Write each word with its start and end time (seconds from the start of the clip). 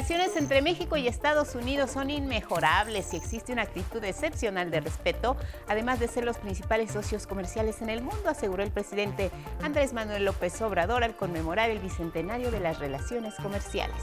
Relaciones 0.00 0.34
entre 0.36 0.62
México 0.62 0.96
y 0.96 1.06
Estados 1.06 1.54
Unidos 1.54 1.90
son 1.90 2.08
inmejorables 2.08 3.12
y 3.12 3.18
existe 3.18 3.52
una 3.52 3.64
actitud 3.64 4.02
excepcional 4.02 4.70
de 4.70 4.80
respeto, 4.80 5.36
además 5.68 6.00
de 6.00 6.08
ser 6.08 6.24
los 6.24 6.38
principales 6.38 6.90
socios 6.90 7.26
comerciales 7.26 7.82
en 7.82 7.90
el 7.90 8.00
mundo, 8.00 8.30
aseguró 8.30 8.62
el 8.62 8.70
presidente 8.70 9.30
Andrés 9.62 9.92
Manuel 9.92 10.24
López 10.24 10.58
Obrador 10.62 11.04
al 11.04 11.16
conmemorar 11.16 11.68
el 11.68 11.80
bicentenario 11.80 12.50
de 12.50 12.60
las 12.60 12.78
relaciones 12.78 13.34
comerciales. 13.42 13.98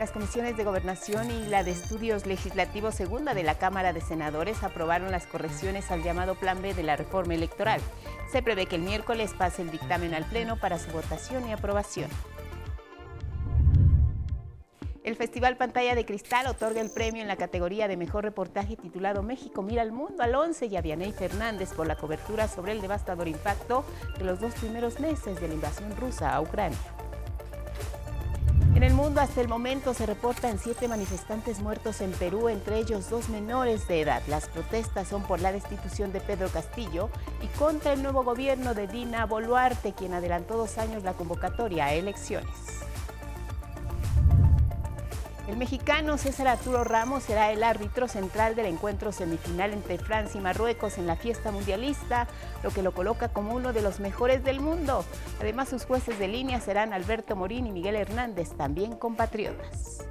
Las 0.00 0.10
comisiones 0.10 0.56
de 0.56 0.64
gobernación 0.64 1.30
y 1.30 1.46
la 1.46 1.64
de 1.64 1.72
estudios 1.72 2.24
legislativos 2.24 2.94
segunda 2.94 3.34
de 3.34 3.42
la 3.42 3.58
Cámara 3.58 3.92
de 3.92 4.00
Senadores 4.00 4.62
aprobaron 4.62 5.12
las 5.12 5.26
correcciones 5.26 5.90
al 5.90 6.02
llamado 6.02 6.34
Plan 6.34 6.62
B 6.62 6.72
de 6.72 6.82
la 6.82 6.96
reforma 6.96 7.34
electoral. 7.34 7.82
Se 8.32 8.42
prevé 8.42 8.64
que 8.64 8.76
el 8.76 8.82
miércoles 8.82 9.34
pase 9.36 9.60
el 9.60 9.70
dictamen 9.70 10.14
al 10.14 10.24
Pleno 10.24 10.56
para 10.56 10.78
su 10.78 10.90
votación 10.92 11.46
y 11.46 11.52
aprobación. 11.52 12.08
El 15.04 15.16
Festival 15.16 15.58
Pantalla 15.58 15.94
de 15.94 16.06
Cristal 16.06 16.46
otorga 16.46 16.80
el 16.80 16.88
premio 16.88 17.20
en 17.20 17.28
la 17.28 17.36
categoría 17.36 17.88
de 17.88 17.98
Mejor 17.98 18.24
Reportaje 18.24 18.74
titulado 18.74 19.22
México 19.22 19.60
Mira 19.60 19.82
al 19.82 19.92
Mundo 19.92 20.22
al 20.22 20.34
11 20.34 20.64
y 20.64 20.76
a 20.78 20.80
Vianey 20.80 21.12
Fernández 21.12 21.74
por 21.74 21.86
la 21.86 21.96
cobertura 21.96 22.48
sobre 22.48 22.72
el 22.72 22.80
devastador 22.80 23.28
impacto 23.28 23.84
de 24.16 24.24
los 24.24 24.40
dos 24.40 24.54
primeros 24.54 25.00
meses 25.00 25.38
de 25.38 25.48
la 25.48 25.54
invasión 25.54 25.94
rusa 25.94 26.34
a 26.34 26.40
Ucrania. 26.40 26.78
En 28.74 28.82
el 28.82 28.94
mundo 28.94 29.20
hasta 29.20 29.42
el 29.42 29.48
momento 29.48 29.92
se 29.92 30.06
reportan 30.06 30.58
siete 30.58 30.88
manifestantes 30.88 31.60
muertos 31.60 32.00
en 32.00 32.10
Perú, 32.12 32.48
entre 32.48 32.78
ellos 32.78 33.10
dos 33.10 33.28
menores 33.28 33.86
de 33.86 34.00
edad. 34.00 34.22
Las 34.26 34.48
protestas 34.48 35.06
son 35.06 35.22
por 35.24 35.38
la 35.38 35.52
destitución 35.52 36.14
de 36.14 36.20
Pedro 36.20 36.48
Castillo 36.48 37.10
y 37.42 37.46
contra 37.58 37.92
el 37.92 38.02
nuevo 38.02 38.24
gobierno 38.24 38.72
de 38.72 38.86
Dina 38.86 39.26
Boluarte, 39.26 39.92
quien 39.92 40.14
adelantó 40.14 40.56
dos 40.56 40.78
años 40.78 41.02
la 41.02 41.12
convocatoria 41.12 41.84
a 41.84 41.92
elecciones. 41.92 42.48
El 45.46 45.58
mexicano 45.58 46.16
César 46.16 46.48
Arturo 46.48 46.84
Ramos 46.84 47.22
será 47.24 47.52
el 47.52 47.62
árbitro 47.62 48.08
central 48.08 48.54
del 48.54 48.64
encuentro 48.64 49.12
semifinal 49.12 49.74
entre 49.74 49.98
Francia 49.98 50.38
y 50.38 50.42
Marruecos 50.42 50.96
en 50.96 51.06
la 51.06 51.16
fiesta 51.16 51.52
mundialista, 51.52 52.26
lo 52.62 52.70
que 52.70 52.82
lo 52.82 52.92
coloca 52.92 53.28
como 53.28 53.54
uno 53.54 53.74
de 53.74 53.82
los 53.82 54.00
mejores 54.00 54.42
del 54.42 54.60
mundo. 54.60 55.04
Además, 55.40 55.68
sus 55.68 55.84
jueces 55.84 56.18
de 56.18 56.28
línea 56.28 56.60
serán 56.60 56.94
Alberto 56.94 57.36
Morín 57.36 57.66
y 57.66 57.72
Miguel 57.72 57.96
Hernández, 57.96 58.56
también 58.56 58.96
compatriotas. 58.96 60.06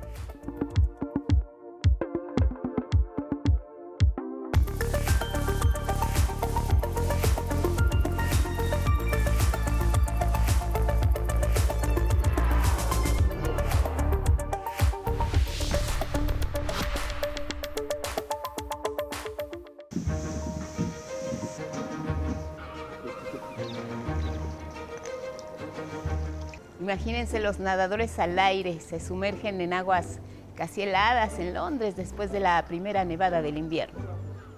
Imagínense 26.83 27.39
los 27.39 27.59
nadadores 27.59 28.19
al 28.19 28.37
aire, 28.37 28.81
se 28.81 28.99
sumergen 28.99 29.61
en 29.61 29.71
aguas 29.71 30.19
casi 30.53 30.81
heladas 30.81 31.39
en 31.39 31.53
Londres 31.53 31.95
después 31.95 32.29
de 32.29 32.41
la 32.41 32.61
primera 32.67 33.05
nevada 33.05 33.41
del 33.41 33.57
invierno. 33.57 34.01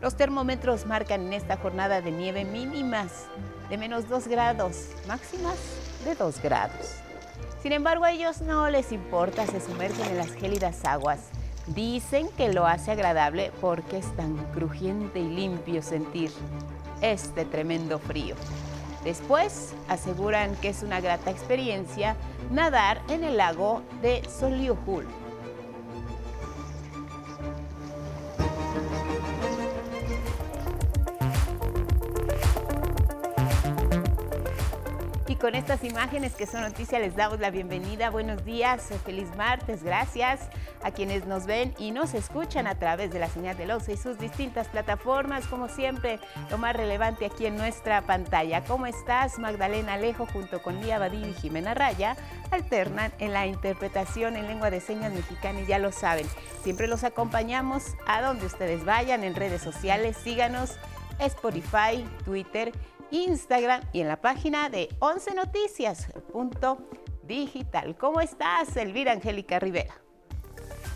Los 0.02 0.18
termómetros 0.18 0.88
marcan 0.88 1.28
en 1.28 1.34
esta 1.34 1.56
jornada 1.56 2.02
de 2.02 2.10
nieve 2.10 2.44
mínimas 2.44 3.28
de 3.70 3.78
menos 3.78 4.10
2 4.10 4.28
grados, 4.28 4.88
máximas 5.08 5.56
de 6.04 6.16
2 6.16 6.42
grados. 6.42 6.96
Sin 7.62 7.74
embargo, 7.74 8.06
a 8.06 8.12
ellos 8.12 8.42
no 8.42 8.72
les 8.72 8.92
importa, 8.92 9.46
se 9.46 9.62
sumergen 9.62 10.08
en 10.08 10.18
las 10.18 10.34
gélidas 10.34 10.84
aguas. 10.84 11.30
Dicen 11.76 12.28
que 12.36 12.52
lo 12.52 12.66
hace 12.66 12.90
agradable 12.90 13.52
porque 13.62 14.00
es 14.00 14.16
tan 14.16 14.36
crujiente 14.52 15.20
y 15.20 15.30
limpio 15.30 15.84
sentir 15.84 16.32
este 17.02 17.46
tremendo 17.46 18.00
frío. 18.00 18.34
Después 19.06 19.74
aseguran 19.88 20.56
que 20.56 20.70
es 20.70 20.82
una 20.82 21.00
grata 21.00 21.30
experiencia 21.30 22.18
nadar 22.52 23.02
en 23.08 23.24
el 23.24 23.38
lago 23.38 23.84
de 24.02 24.22
Soliuhul. 24.28 25.25
Con 35.46 35.54
estas 35.54 35.84
imágenes 35.84 36.34
que 36.34 36.48
son 36.48 36.62
noticias 36.62 37.00
les 37.00 37.16
damos 37.16 37.40
la 37.40 37.52
bienvenida. 37.52 38.10
Buenos 38.10 38.44
días, 38.44 38.90
feliz 39.06 39.28
martes, 39.38 39.84
gracias 39.84 40.40
a 40.82 40.90
quienes 40.90 41.28
nos 41.28 41.46
ven 41.46 41.76
y 41.78 41.92
nos 41.92 42.16
escuchan 42.16 42.66
a 42.66 42.80
través 42.80 43.12
de 43.12 43.20
la 43.20 43.30
señal 43.30 43.56
de 43.56 43.68
los 43.68 43.88
y 43.88 43.96
sus 43.96 44.18
distintas 44.18 44.70
plataformas. 44.70 45.46
Como 45.46 45.70
siempre, 45.70 46.20
lo 46.50 46.58
más 46.58 46.76
relevante 46.76 47.28
aquí 47.28 47.46
en 47.46 47.58
nuestra 47.58 48.02
pantalla. 48.02 48.64
¿Cómo 48.64 48.88
estás? 48.88 49.38
Magdalena 49.38 49.94
Alejo 49.94 50.26
junto 50.26 50.64
con 50.64 50.82
Lía 50.82 50.98
Badillo 50.98 51.28
y 51.28 51.34
Jimena 51.34 51.76
Raya 51.76 52.18
alternan 52.50 53.12
en 53.20 53.32
la 53.32 53.46
interpretación 53.46 54.38
en 54.38 54.48
lengua 54.48 54.72
de 54.72 54.82
señas 54.82 55.14
mexicana 55.14 55.62
y 55.62 55.68
ya 55.68 55.78
lo 55.78 55.92
saben. 55.92 56.26
Siempre 56.64 56.88
los 56.88 57.04
acompañamos 57.04 57.94
a 58.08 58.24
donde 58.24 58.48
ustedes 58.48 58.84
vayan 58.84 59.24
en 59.24 59.36
redes 59.36 59.62
sociales. 59.62 60.18
Síganos 60.18 60.72
Spotify, 61.20 62.04
Twitter 62.26 62.72
Instagram 63.12 63.82
y 63.94 64.02
en 64.02 64.08
la 64.08 64.20
página 64.22 64.70
de 64.70 64.90
11 65.00 65.36
noticias.digital. 65.36 67.96
¿Cómo 67.98 68.22
estás, 68.22 68.78
Elvira 68.78 69.12
Angélica 69.12 69.60
Rivera? 69.60 69.94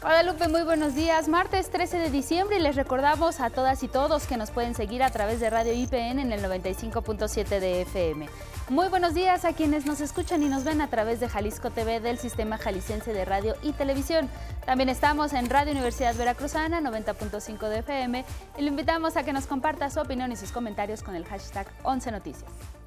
Guadalupe, 0.01 0.47
muy 0.47 0.63
buenos 0.63 0.95
días. 0.95 1.27
Martes 1.27 1.69
13 1.71 1.97
de 1.97 2.09
diciembre 2.09 2.57
y 2.57 2.61
les 2.61 2.77
recordamos 2.77 3.41
a 3.41 3.49
todas 3.49 3.83
y 3.83 3.89
todos 3.89 4.27
que 4.27 4.37
nos 4.37 4.49
pueden 4.49 4.73
seguir 4.73 5.03
a 5.03 5.09
través 5.09 5.41
de 5.41 5.49
Radio 5.49 5.73
IPN 5.73 6.19
en 6.19 6.31
el 6.31 6.41
95.7 6.41 7.59
de 7.59 7.81
FM. 7.81 8.29
Muy 8.69 8.87
buenos 8.87 9.15
días 9.15 9.45
a 9.45 9.53
quienes 9.53 9.87
nos 9.87 9.99
escuchan 9.99 10.43
y 10.43 10.47
nos 10.47 10.63
ven 10.63 10.79
a 10.79 10.87
través 10.91 11.19
de 11.19 11.27
Jalisco 11.27 11.71
TV 11.71 11.99
del 12.01 12.19
Sistema 12.19 12.59
Jalicense 12.59 13.13
de 13.13 13.25
Radio 13.25 13.55
y 13.63 13.71
Televisión. 13.71 14.29
También 14.63 14.89
estamos 14.89 15.33
en 15.33 15.49
Radio 15.49 15.71
Universidad 15.71 16.13
Veracruzana 16.15 16.79
90.5 16.79 17.67
de 17.67 17.79
FM 17.79 18.25
y 18.59 18.61
le 18.61 18.67
invitamos 18.67 19.17
a 19.17 19.23
que 19.23 19.33
nos 19.33 19.47
comparta 19.47 19.89
su 19.89 19.99
opinión 19.99 20.31
y 20.31 20.35
sus 20.35 20.51
comentarios 20.51 21.01
con 21.01 21.15
el 21.15 21.25
hashtag 21.25 21.65
11 21.81 22.11
Noticias. 22.11 22.78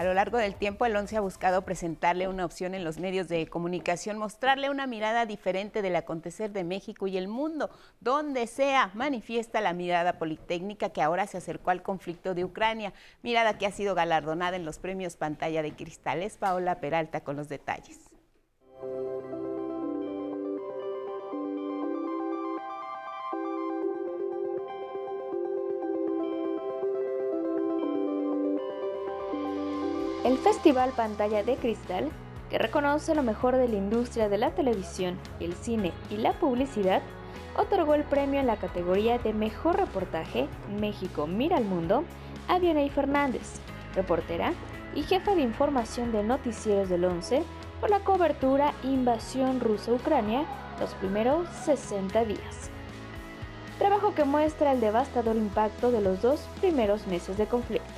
A 0.00 0.04
lo 0.04 0.14
largo 0.14 0.38
del 0.38 0.54
tiempo, 0.54 0.86
el 0.86 0.96
ONCE 0.96 1.18
ha 1.18 1.20
buscado 1.20 1.60
presentarle 1.66 2.26
una 2.26 2.46
opción 2.46 2.74
en 2.74 2.84
los 2.84 2.98
medios 2.98 3.28
de 3.28 3.46
comunicación, 3.48 4.16
mostrarle 4.16 4.70
una 4.70 4.86
mirada 4.86 5.26
diferente 5.26 5.82
del 5.82 5.94
acontecer 5.94 6.52
de 6.52 6.64
México 6.64 7.06
y 7.06 7.18
el 7.18 7.28
mundo, 7.28 7.68
donde 8.00 8.46
sea 8.46 8.92
manifiesta 8.94 9.60
la 9.60 9.74
mirada 9.74 10.14
politécnica 10.14 10.88
que 10.88 11.02
ahora 11.02 11.26
se 11.26 11.36
acercó 11.36 11.70
al 11.70 11.82
conflicto 11.82 12.32
de 12.32 12.46
Ucrania, 12.46 12.94
mirada 13.22 13.58
que 13.58 13.66
ha 13.66 13.72
sido 13.72 13.94
galardonada 13.94 14.56
en 14.56 14.64
los 14.64 14.78
premios 14.78 15.16
Pantalla 15.18 15.60
de 15.60 15.76
Cristales. 15.76 16.38
Paola 16.38 16.80
Peralta 16.80 17.20
con 17.20 17.36
los 17.36 17.50
detalles. 17.50 18.09
El 30.30 30.38
Festival 30.38 30.92
Pantalla 30.92 31.42
de 31.42 31.56
Cristal, 31.56 32.08
que 32.50 32.58
reconoce 32.58 33.16
lo 33.16 33.24
mejor 33.24 33.56
de 33.56 33.66
la 33.66 33.74
industria 33.74 34.28
de 34.28 34.38
la 34.38 34.52
televisión, 34.52 35.18
el 35.40 35.54
cine 35.54 35.90
y 36.08 36.18
la 36.18 36.34
publicidad, 36.34 37.02
otorgó 37.56 37.94
el 37.94 38.04
premio 38.04 38.38
en 38.38 38.46
la 38.46 38.54
categoría 38.54 39.18
de 39.18 39.32
Mejor 39.32 39.76
Reportaje 39.76 40.46
México 40.78 41.26
Mira 41.26 41.56
al 41.56 41.64
Mundo 41.64 42.04
a 42.46 42.60
Vianey 42.60 42.90
Fernández, 42.90 43.58
reportera 43.96 44.52
y 44.94 45.02
jefa 45.02 45.34
de 45.34 45.42
información 45.42 46.12
de 46.12 46.22
noticieros 46.22 46.88
del 46.88 47.06
11 47.06 47.42
por 47.80 47.90
la 47.90 47.98
cobertura 47.98 48.72
Invasión 48.84 49.58
Rusa-Ucrania 49.58 50.44
los 50.78 50.94
primeros 50.94 51.48
60 51.64 52.24
días. 52.24 52.70
Trabajo 53.80 54.14
que 54.14 54.22
muestra 54.22 54.70
el 54.70 54.80
devastador 54.80 55.34
impacto 55.34 55.90
de 55.90 56.02
los 56.02 56.22
dos 56.22 56.38
primeros 56.60 57.08
meses 57.08 57.36
de 57.36 57.46
conflicto. 57.46 57.90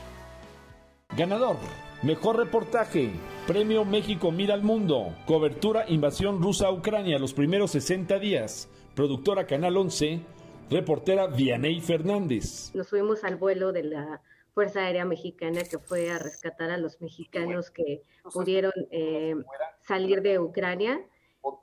Ganador 1.14 1.58
Mejor 2.02 2.36
reportaje. 2.36 3.12
Premio 3.46 3.84
México 3.84 4.32
Mira 4.32 4.54
al 4.54 4.64
Mundo. 4.64 5.14
Cobertura 5.24 5.88
Invasión 5.88 6.42
Rusa 6.42 6.66
a 6.66 6.72
Ucrania 6.72 7.16
los 7.16 7.32
primeros 7.32 7.70
60 7.70 8.18
días. 8.18 8.68
Productora 8.96 9.46
Canal 9.46 9.76
11. 9.76 10.20
Reportera 10.68 11.28
Vianey 11.28 11.80
Fernández. 11.80 12.74
Nos 12.74 12.88
subimos 12.88 13.22
al 13.22 13.36
vuelo 13.36 13.72
de 13.72 13.84
la 13.84 14.20
Fuerza 14.52 14.80
Aérea 14.80 15.04
Mexicana 15.04 15.62
que 15.62 15.78
fue 15.78 16.10
a 16.10 16.18
rescatar 16.18 16.70
a 16.70 16.76
los 16.76 17.00
mexicanos 17.00 17.70
que 17.70 18.02
pudieron 18.32 18.72
eh, 18.90 19.36
salir 19.78 20.22
de 20.22 20.40
Ucrania. 20.40 21.00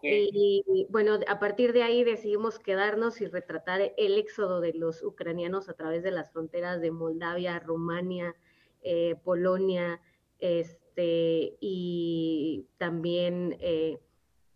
Y 0.02 0.88
bueno, 0.90 1.20
a 1.28 1.40
partir 1.40 1.74
de 1.74 1.84
ahí 1.84 2.06
decidimos 2.06 2.60
quedarnos 2.60 3.20
y 3.20 3.28
retratar 3.28 3.92
el 3.98 4.18
éxodo 4.18 4.62
de 4.62 4.72
los 4.74 5.04
ucranianos 5.04 5.68
a 5.68 5.74
través 5.74 6.02
de 6.02 6.12
las 6.12 6.32
fronteras 6.32 6.80
de 6.80 6.92
Moldavia, 6.92 7.60
Rumania, 7.60 8.36
eh, 8.82 9.16
Polonia, 9.26 10.00
este, 10.40 11.58
y 11.60 12.68
también 12.78 13.58
eh, 13.60 14.00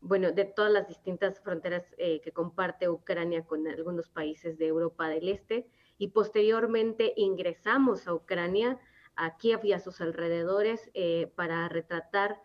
bueno, 0.02 0.32
de 0.32 0.46
todas 0.46 0.72
las 0.72 0.88
distintas 0.88 1.40
fronteras 1.40 1.86
eh, 1.98 2.20
que 2.22 2.32
comparte 2.32 2.90
Ucrania 2.90 3.46
con 3.46 3.68
algunos 3.68 4.10
países 4.10 4.58
de 4.58 4.68
Europa 4.68 5.08
del 5.08 5.30
Este. 5.30 5.68
Y 5.98 6.10
posteriormente 6.10 7.14
ingresamos 7.16 8.08
a 8.08 8.14
Ucrania, 8.14 8.80
a 9.16 9.38
Kiev 9.38 9.64
y 9.64 9.74
a 9.74 9.80
sus 9.80 10.02
alrededores, 10.02 10.90
eh, 10.94 11.32
para 11.36 11.70
retratar 11.70 12.42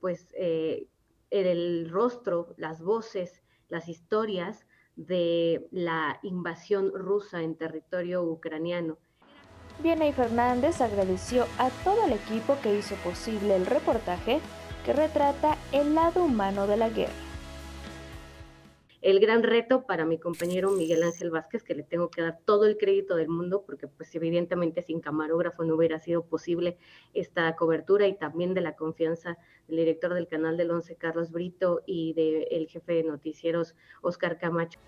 pues, 0.00 0.32
el 0.34 1.90
rostro, 1.90 2.54
las 2.56 2.80
voces, 2.80 3.42
las 3.68 3.86
historias 3.86 4.66
de 4.96 5.68
la 5.70 6.18
invasión 6.22 6.90
rusa 6.94 7.42
en 7.42 7.54
territorio 7.54 8.24
ucraniano. 8.24 8.96
Viene 9.80 10.12
Fernández 10.12 10.80
agradeció 10.80 11.46
a 11.56 11.70
todo 11.84 12.04
el 12.04 12.12
equipo 12.12 12.56
que 12.60 12.76
hizo 12.76 12.96
posible 12.96 13.54
el 13.54 13.64
reportaje 13.64 14.40
que 14.84 14.92
retrata 14.92 15.56
el 15.70 15.94
lado 15.94 16.24
humano 16.24 16.66
de 16.66 16.76
la 16.76 16.88
guerra. 16.88 17.12
El 19.00 19.20
gran 19.20 19.44
reto 19.44 19.86
para 19.86 20.04
mi 20.04 20.18
compañero 20.18 20.72
Miguel 20.72 21.04
Ángel 21.04 21.30
Vázquez, 21.30 21.62
que 21.62 21.76
le 21.76 21.84
tengo 21.84 22.10
que 22.10 22.22
dar 22.22 22.40
todo 22.44 22.66
el 22.66 22.76
crédito 22.76 23.14
del 23.14 23.28
mundo, 23.28 23.62
porque 23.64 23.86
pues 23.86 24.12
evidentemente 24.16 24.82
sin 24.82 25.00
camarógrafo 25.00 25.62
no 25.62 25.76
hubiera 25.76 26.00
sido 26.00 26.24
posible 26.24 26.76
esta 27.14 27.54
cobertura 27.54 28.08
y 28.08 28.18
también 28.18 28.54
de 28.54 28.62
la 28.62 28.74
confianza 28.74 29.38
del 29.68 29.76
director 29.76 30.14
del 30.14 30.26
canal 30.26 30.56
del 30.56 30.72
11, 30.72 30.96
Carlos 30.96 31.30
Brito, 31.30 31.82
y 31.86 32.14
del 32.14 32.66
jefe 32.66 32.94
de 32.94 33.04
noticieros, 33.04 33.76
Oscar 34.02 34.38
Camacho. 34.38 34.80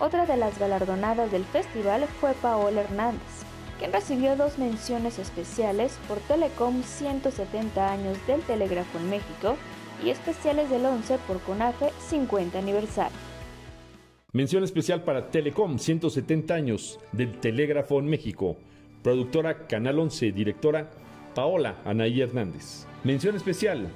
Otra 0.00 0.24
de 0.24 0.38
las 0.38 0.58
galardonadas 0.58 1.30
del 1.30 1.44
festival 1.44 2.06
fue 2.06 2.32
Paola 2.40 2.80
Hernández, 2.80 3.44
quien 3.78 3.92
recibió 3.92 4.36
dos 4.36 4.58
menciones 4.58 5.18
especiales 5.18 5.98
por 6.08 6.18
Telecom 6.18 6.82
170 6.82 7.92
años 7.92 8.18
del 8.26 8.40
telégrafo 8.42 8.98
en 8.98 9.10
México 9.10 9.56
y 10.04 10.10
especiales 10.10 10.68
del 10.70 10.84
11 10.84 11.18
por 11.26 11.40
CONAFE 11.40 11.90
50 12.08 12.58
aniversario. 12.58 13.16
Mención 14.32 14.64
especial 14.64 15.04
para 15.04 15.30
Telecom 15.30 15.78
170 15.78 16.54
años 16.54 16.98
del 17.12 17.38
telégrafo 17.40 17.98
en 17.98 18.06
México. 18.06 18.56
Productora 19.02 19.66
Canal 19.66 19.98
11, 19.98 20.32
directora 20.32 20.90
Paola 21.34 21.76
Anaí 21.84 22.20
Hernández. 22.20 22.86
Mención 23.04 23.36
especial 23.36 23.88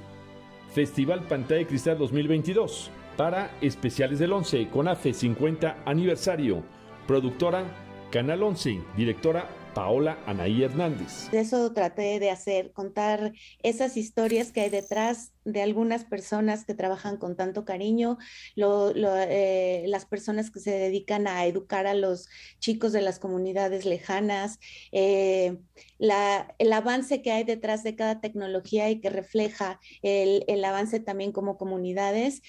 Festival 0.73 1.21
Pantalla 1.27 1.67
Cristal 1.67 1.97
2022 1.97 2.89
para 3.17 3.51
especiales 3.61 4.17
del 4.17 4.31
11 4.31 4.69
CONAFE 4.69 5.13
50 5.13 5.83
aniversario. 5.85 6.63
Productora 7.05 7.63
Canal 8.11 8.43
11, 8.43 8.81
directora 8.95 9.47
Paola 9.73 10.19
Anaí 10.25 10.63
Hernández. 10.63 11.33
Eso 11.33 11.73
traté 11.73 12.19
de 12.19 12.29
hacer, 12.29 12.71
contar 12.71 13.33
esas 13.61 13.97
historias 13.97 14.51
que 14.51 14.61
hay 14.61 14.69
detrás 14.69 15.33
de 15.45 15.61
algunas 15.61 16.05
personas 16.05 16.65
que 16.65 16.73
trabajan 16.73 17.17
con 17.17 17.35
tanto 17.35 17.65
cariño, 17.65 18.17
eh, 18.55 19.83
las 19.87 20.05
personas 20.05 20.51
que 20.51 20.59
se 20.59 20.71
dedican 20.71 21.27
a 21.27 21.45
educar 21.45 21.85
a 21.87 21.93
los 21.93 22.29
chicos 22.59 22.93
de 22.93 23.01
las 23.01 23.19
comunidades 23.19 23.85
lejanas, 23.85 24.59
eh, 24.91 25.57
el 25.99 26.73
avance 26.73 27.21
que 27.21 27.31
hay 27.31 27.43
detrás 27.43 27.83
de 27.83 27.95
cada 27.95 28.21
tecnología 28.21 28.89
y 28.89 28.99
que 28.99 29.09
refleja 29.09 29.79
el, 30.01 30.43
el 30.47 30.63
avance 30.65 30.99
también 30.99 31.31
como 31.31 31.57
comunidades. 31.57 32.41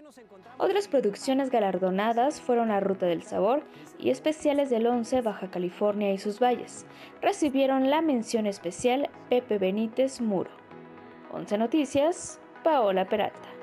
Otras 0.57 0.87
producciones 0.87 1.51
galardonadas 1.51 2.41
fueron 2.41 2.69
La 2.69 2.81
Ruta 2.81 3.07
del 3.07 3.23
Sabor 3.23 3.65
y 3.99 4.11
especiales 4.11 4.71
del 4.71 4.87
11 4.87 5.23
Baja 5.23 5.51
California 5.51 6.13
y 6.13 6.19
sus 6.19 6.41
valles. 6.41 6.87
Recibieron 7.21 7.91
la 7.91 8.03
mención 8.03 8.47
especial 8.47 9.11
Pepe 9.29 9.59
Benítez 9.59 10.21
Muro. 10.21 10.51
11 11.33 11.59
Noticias, 11.59 12.41
Paola 12.63 13.05
Peralta. 13.09 13.54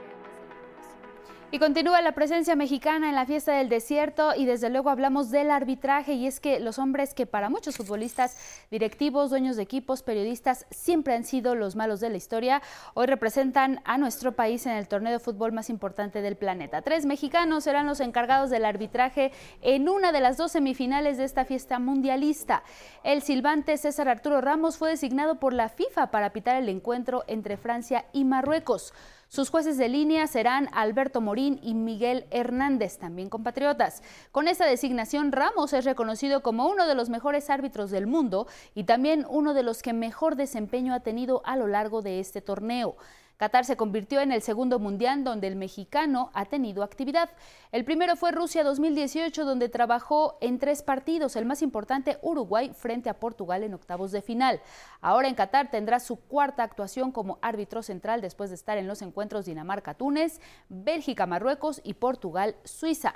Y 1.54 1.60
continúa 1.60 2.02
la 2.02 2.14
presencia 2.14 2.56
mexicana 2.56 3.10
en 3.10 3.16
la 3.16 3.26
fiesta 3.26 3.52
del 3.52 3.68
desierto 3.68 4.34
y 4.38 4.46
desde 4.46 4.70
luego 4.70 4.90
hablamos 4.90 5.32
del 5.32 5.52
arbitraje 5.52 6.14
y 6.14 6.26
es 6.26 6.40
que 6.40 6.62
los 6.62 6.80
hombres 6.80 7.14
que 7.14 7.26
para 7.26 7.50
muchos 7.50 7.76
futbolistas, 7.76 8.38
directivos, 8.72 9.30
dueños 9.30 9.58
de 9.58 9.64
equipos, 9.64 10.02
periodistas 10.02 10.66
siempre 10.72 11.14
han 11.14 11.26
sido 11.26 11.54
los 11.56 11.76
malos 11.76 12.00
de 12.00 12.10
la 12.10 12.16
historia, 12.16 12.62
hoy 12.94 13.06
representan 13.06 13.82
a 13.84 13.98
nuestro 13.98 14.32
país 14.32 14.66
en 14.66 14.78
el 14.78 14.88
torneo 14.88 15.12
de 15.12 15.20
fútbol 15.20 15.52
más 15.52 15.70
importante 15.70 16.22
del 16.22 16.38
planeta. 16.38 16.84
Tres 16.84 17.06
mexicanos 17.06 17.66
serán 17.66 17.86
los 17.86 18.00
encargados 18.00 18.50
del 18.50 18.64
arbitraje 18.64 19.34
en 19.62 19.90
una 19.90 20.14
de 20.14 20.22
las 20.22 20.38
dos 20.38 20.54
semifinales 20.54 21.18
de 21.18 21.26
esta 21.26 21.44
fiesta 21.44 21.80
mundialista. 21.80 22.64
El 23.04 23.22
silbante 23.22 23.76
César 23.76 24.08
Arturo 24.08 24.40
Ramos 24.40 24.78
fue 24.78 24.92
designado 24.92 25.36
por 25.36 25.52
la 25.52 25.68
FIFA 25.68 26.12
para 26.12 26.30
pitar 26.30 26.56
el 26.56 26.70
encuentro 26.70 27.26
entre 27.28 27.58
Francia 27.58 28.06
y 28.14 28.24
Marruecos. 28.24 28.94
Sus 29.34 29.50
jueces 29.50 29.78
de 29.78 29.88
línea 29.88 30.28
serán 30.28 30.68
Alberto 30.74 31.22
Morín 31.22 31.58
y 31.64 31.74
Miguel 31.74 32.26
Hernández, 32.32 32.98
también 32.98 33.30
compatriotas. 33.30 34.04
Con 34.34 34.50
esta 34.50 34.66
designación, 34.66 35.32
Ramos 35.32 35.72
es 35.72 35.86
reconocido 35.86 36.44
como 36.44 36.68
uno 36.68 36.86
de 36.86 36.96
los 36.96 37.10
mejores 37.10 37.50
árbitros 37.50 37.92
del 37.92 38.08
mundo 38.08 38.46
y 38.76 38.84
también 38.84 39.26
uno 39.30 39.54
de 39.54 39.64
los 39.64 39.82
que 39.84 39.94
mejor 39.94 40.36
desempeño 40.36 40.94
ha 40.94 41.00
tenido 41.00 41.42
a 41.46 41.56
lo 41.56 41.68
largo 41.68 42.02
de 42.02 42.20
este 42.20 42.42
torneo. 42.42 42.98
Qatar 43.42 43.66
se 43.66 43.76
convirtió 43.76 44.22
en 44.22 44.32
el 44.32 44.44
segundo 44.44 44.78
mundial 44.78 45.24
donde 45.24 45.48
el 45.48 45.56
mexicano 45.56 46.30
ha 46.36 46.46
tenido 46.46 46.84
actividad. 46.84 47.32
El 47.72 47.84
primero 47.84 48.16
fue 48.16 48.30
Rusia 48.30 48.64
2018, 48.64 49.46
donde 49.46 49.68
trabajó 49.68 50.38
en 50.42 50.60
tres 50.60 50.84
partidos, 50.84 51.36
el 51.36 51.46
más 51.46 51.64
importante 51.64 52.20
Uruguay 52.22 52.72
frente 52.76 53.10
a 53.10 53.20
Portugal 53.20 53.64
en 53.64 53.74
octavos 53.74 54.12
de 54.12 54.22
final. 54.22 54.62
Ahora 55.02 55.28
en 55.28 55.34
Qatar 55.34 55.72
tendrá 55.72 56.00
su 56.00 56.18
cuarta 56.18 56.62
actuación 56.62 57.12
como 57.12 57.40
árbitro 57.42 57.82
central 57.82 58.22
después 58.22 58.52
de 58.52 58.58
estar 58.58 58.78
en 58.78 58.86
los 58.86 59.02
encuentros 59.02 59.48
Dinamarca-Túnez, 59.48 60.40
Bélgica-Marruecos 60.70 61.82
y 61.84 61.96
Portugal-Suiza. 61.96 63.16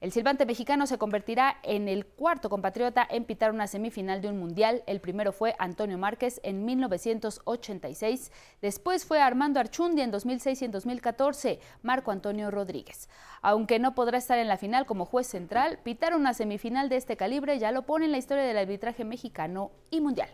El 0.00 0.12
silbante 0.12 0.46
mexicano 0.46 0.86
se 0.86 0.96
convertirá 0.96 1.58
en 1.62 1.86
el 1.86 2.06
cuarto 2.06 2.48
compatriota 2.48 3.06
en 3.10 3.26
pitar 3.26 3.52
una 3.52 3.66
semifinal 3.66 4.22
de 4.22 4.28
un 4.28 4.38
mundial. 4.38 4.82
El 4.86 4.98
primero 4.98 5.30
fue 5.30 5.54
Antonio 5.58 5.98
Márquez 5.98 6.40
en 6.42 6.64
1986. 6.64 8.32
Después 8.62 9.04
fue 9.04 9.20
Armando 9.20 9.60
Archundi 9.60 10.00
en 10.00 10.10
2006 10.10 10.62
y 10.62 10.64
en 10.64 10.70
2014 10.70 11.60
Marco 11.82 12.12
Antonio 12.12 12.50
Rodríguez. 12.50 13.10
Aunque 13.42 13.78
no 13.78 13.94
podrá 13.94 14.16
estar 14.16 14.38
en 14.38 14.48
la 14.48 14.56
final 14.56 14.86
como 14.86 15.04
juez 15.04 15.26
central, 15.26 15.78
pitar 15.84 16.16
una 16.16 16.32
semifinal 16.32 16.88
de 16.88 16.96
este 16.96 17.18
calibre 17.18 17.58
ya 17.58 17.70
lo 17.70 17.84
pone 17.84 18.06
en 18.06 18.12
la 18.12 18.18
historia 18.18 18.44
del 18.44 18.56
arbitraje 18.56 19.04
mexicano 19.04 19.70
y 19.90 20.00
mundial. 20.00 20.30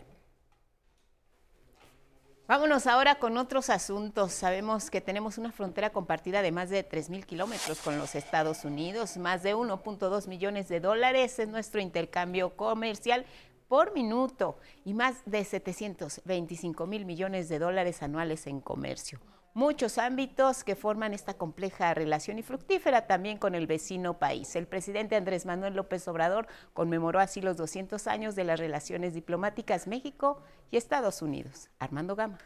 Vámonos 2.47 2.87
ahora 2.87 3.15
con 3.15 3.35
otros 3.35 3.69
asuntos. 3.69 4.31
Sabemos 4.31 4.89
que 4.89 5.01
tenemos 5.01 5.37
una 5.37 5.51
frontera 5.51 5.89
compartida 5.89 6.41
de 6.41 6.53
más 6.53 6.69
de 6.69 6.87
3.000 6.87 7.25
kilómetros 7.25 7.79
con 7.79 7.97
los 7.97 8.15
Estados 8.15 8.63
Unidos, 8.63 9.17
más 9.17 9.43
de 9.43 9.53
1.2 9.53 10.27
millones 10.29 10.69
de 10.69 10.79
dólares 10.79 11.39
es 11.39 11.49
nuestro 11.49 11.81
intercambio 11.81 12.55
comercial 12.55 13.25
por 13.67 13.93
minuto 13.93 14.57
y 14.85 14.93
más 14.93 15.17
de 15.25 15.43
725 15.43 16.87
mil 16.87 17.05
millones 17.05 17.49
de 17.49 17.59
dólares 17.59 18.01
anuales 18.01 18.47
en 18.47 18.61
comercio. 18.61 19.19
Muchos 19.57 19.97
ámbitos 19.97 20.63
que 20.63 20.75
forman 20.75 21.15
esta 21.15 21.33
compleja 21.33 21.91
relación 21.95 22.37
y 22.37 22.43
fructífera 22.43 23.07
también 23.07 23.39
con 23.39 23.55
el 23.55 23.65
vecino 23.65 24.19
país. 24.19 24.55
El 24.55 24.67
presidente 24.67 25.15
Andrés 25.15 25.47
Manuel 25.47 25.73
López 25.73 26.07
Obrador 26.07 26.45
conmemoró 26.73 27.19
así 27.19 27.41
los 27.41 27.57
200 27.57 28.05
años 28.05 28.35
de 28.35 28.43
las 28.43 28.59
relaciones 28.59 29.15
diplomáticas 29.15 29.87
México 29.87 30.43
y 30.69 30.77
Estados 30.77 31.23
Unidos. 31.23 31.71
Armando 31.79 32.15
Gama. 32.15 32.37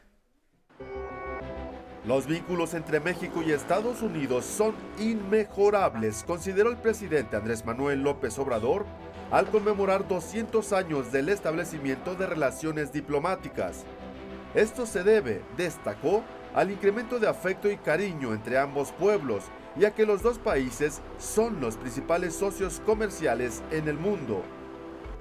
Los 2.05 2.27
vínculos 2.27 2.73
entre 2.75 3.01
México 3.01 3.43
y 3.45 3.51
Estados 3.51 4.01
Unidos 4.01 4.45
son 4.45 4.73
inmejorables, 4.97 6.23
consideró 6.23 6.69
el 6.69 6.77
presidente 6.77 7.35
Andrés 7.35 7.65
Manuel 7.65 8.03
López 8.03 8.39
Obrador 8.39 8.85
al 9.31 9.47
conmemorar 9.47 10.07
200 10.07 10.71
años 10.71 11.11
del 11.11 11.27
establecimiento 11.27 12.15
de 12.15 12.27
relaciones 12.27 12.93
diplomáticas. 12.93 13.83
Esto 14.55 14.85
se 14.85 15.03
debe, 15.03 15.41
destacó, 15.57 16.23
al 16.53 16.72
incremento 16.72 17.20
de 17.20 17.27
afecto 17.27 17.70
y 17.70 17.77
cariño 17.77 18.34
entre 18.34 18.58
ambos 18.58 18.91
pueblos 18.91 19.46
y 19.77 19.86
a 19.86 19.91
que 19.91 20.05
los 20.05 20.22
dos 20.22 20.38
países 20.38 21.01
son 21.17 21.62
los 21.62 21.77
principales 21.77 22.36
socios 22.36 22.81
comerciales 22.86 23.63
en 23.72 23.88
el 23.88 23.98
mundo. 23.98 24.43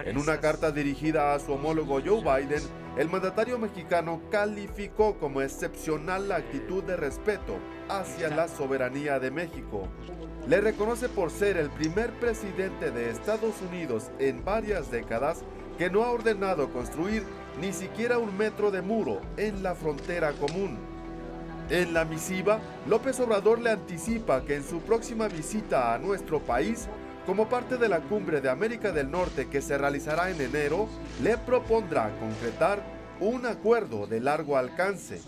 En 0.05 0.17
una 0.17 0.41
carta 0.41 0.71
dirigida 0.71 1.35
a 1.35 1.39
su 1.39 1.53
homólogo 1.53 2.01
Joe 2.05 2.23
Biden, 2.23 2.63
el 2.97 3.09
mandatario 3.09 3.59
mexicano 3.59 4.21
calificó 4.31 5.19
como 5.19 5.43
excepcional 5.43 6.29
la 6.29 6.37
actitud 6.37 6.83
de 6.83 6.97
respeto 6.97 7.59
hacia 7.89 8.29
la 8.29 8.49
soberanía 8.49 9.21
de 9.21 9.31
México. 9.31 9.89
Le 10.49 10.61
reconoce 10.61 11.09
por 11.09 11.31
ser 11.31 11.59
el 11.59 11.71
primer 11.71 12.11
presidente 12.19 12.91
de 12.91 13.11
Estados 13.11 13.61
Unidos 13.61 14.11
en 14.19 14.43
varias 14.45 14.91
décadas 14.91 15.45
que 15.77 15.91
no 15.91 16.03
ha 16.03 16.11
ordenado 16.11 16.73
construir 16.73 17.23
ni 17.61 17.73
siquiera 17.73 18.19
un 18.19 18.37
metro 18.37 18.71
de 18.71 18.83
muro 18.83 19.21
en 19.37 19.63
la 19.63 19.75
frontera 19.75 20.33
común. 20.33 20.90
En 21.71 21.95
la 21.95 22.05
misiva, 22.05 22.59
López 22.89 23.21
Obrador 23.21 23.61
le 23.61 23.71
anticipa 23.71 24.45
que 24.45 24.57
en 24.57 24.65
su 24.65 24.81
próxima 24.81 25.29
visita 25.29 25.95
a 25.95 25.99
nuestro 25.99 26.41
país 26.41 26.89
como 27.27 27.49
parte 27.49 27.77
de 27.77 27.89
la 27.89 28.01
cumbre 28.01 28.41
de 28.41 28.51
América 28.51 28.91
del 28.91 29.09
Norte 29.09 29.49
que 29.49 29.63
se 29.63 29.79
realizará 29.79 30.31
en 30.31 30.41
enero, 30.41 30.89
le 31.23 31.39
propondrá 31.39 32.11
concretar 32.19 32.83
un 33.21 33.47
acuerdo 33.47 34.09
de 34.09 34.19
largo 34.19 34.57
alcance. 34.57 35.21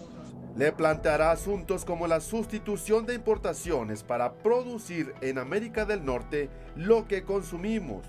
le 0.57 0.71
planteará 0.71 1.31
asuntos 1.31 1.85
como 1.85 2.07
la 2.07 2.21
sustitución 2.21 3.07
de 3.07 3.15
importaciones 3.15 4.03
para 4.03 4.35
producir 4.35 5.15
en 5.23 5.39
América 5.39 5.87
del 5.87 6.05
Norte 6.05 6.51
lo 6.77 7.09
que 7.09 7.23
consumimos 7.23 8.05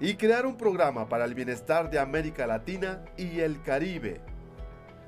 y 0.00 0.14
crear 0.14 0.46
un 0.46 0.56
programa 0.56 1.08
para 1.08 1.26
el 1.26 1.34
bienestar 1.34 1.90
de 1.90 1.98
América 1.98 2.46
Latina 2.46 3.04
y 3.18 3.40
el 3.40 3.60
Caribe. 3.60 4.22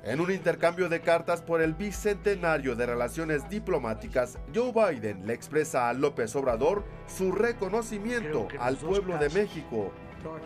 En 0.03 0.21
un 0.21 0.31
intercambio 0.31 0.89
de 0.89 1.01
cartas 1.01 1.41
por 1.41 1.61
el 1.61 1.73
bicentenario 1.73 2.75
de 2.75 2.85
relaciones 2.85 3.49
diplomáticas, 3.49 4.37
Joe 4.53 4.71
Biden 4.71 5.27
le 5.27 5.33
expresa 5.33 5.89
a 5.89 5.93
López 5.93 6.35
Obrador 6.35 6.85
su 7.07 7.31
reconocimiento 7.31 8.47
al 8.59 8.77
pueblo 8.77 9.17
de 9.17 9.29
México 9.29 9.91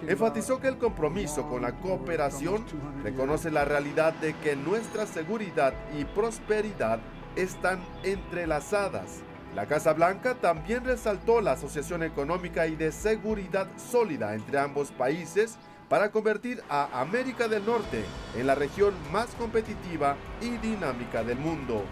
Enfatizó 0.08 0.60
que 0.60 0.68
el 0.68 0.78
compromiso 0.78 1.48
con 1.50 1.62
la 1.64 1.74
cooperación 1.80 2.66
reconoce 3.04 3.50
la 3.50 3.66
realidad 3.66 4.14
de 4.14 4.34
que 4.36 4.56
nuestra 4.56 5.06
seguridad 5.06 5.74
y 5.98 6.06
prosperidad 6.06 7.00
están 7.36 7.80
entrelazadas. 8.04 9.22
La 9.56 9.66
Casa 9.68 9.94
Blanca 9.94 10.36
también 10.36 10.84
resaltó 10.84 11.42
la 11.42 11.54
asociación 11.54 12.04
económica 12.04 12.68
y 12.68 12.76
de 12.76 12.92
seguridad 12.92 13.68
sólida 13.78 14.34
entre 14.34 14.60
ambos 14.60 14.92
países 14.92 15.58
para 15.90 16.12
convertir 16.12 16.64
a 16.70 17.02
América 17.02 17.48
del 17.48 17.66
Norte 17.66 18.04
en 18.36 18.48
la 18.48 18.56
región 18.56 18.94
más 19.12 19.28
competitiva 19.36 20.16
y 20.42 20.58
dinámica 20.58 21.24
del 21.24 21.38
mundo. 21.38 21.84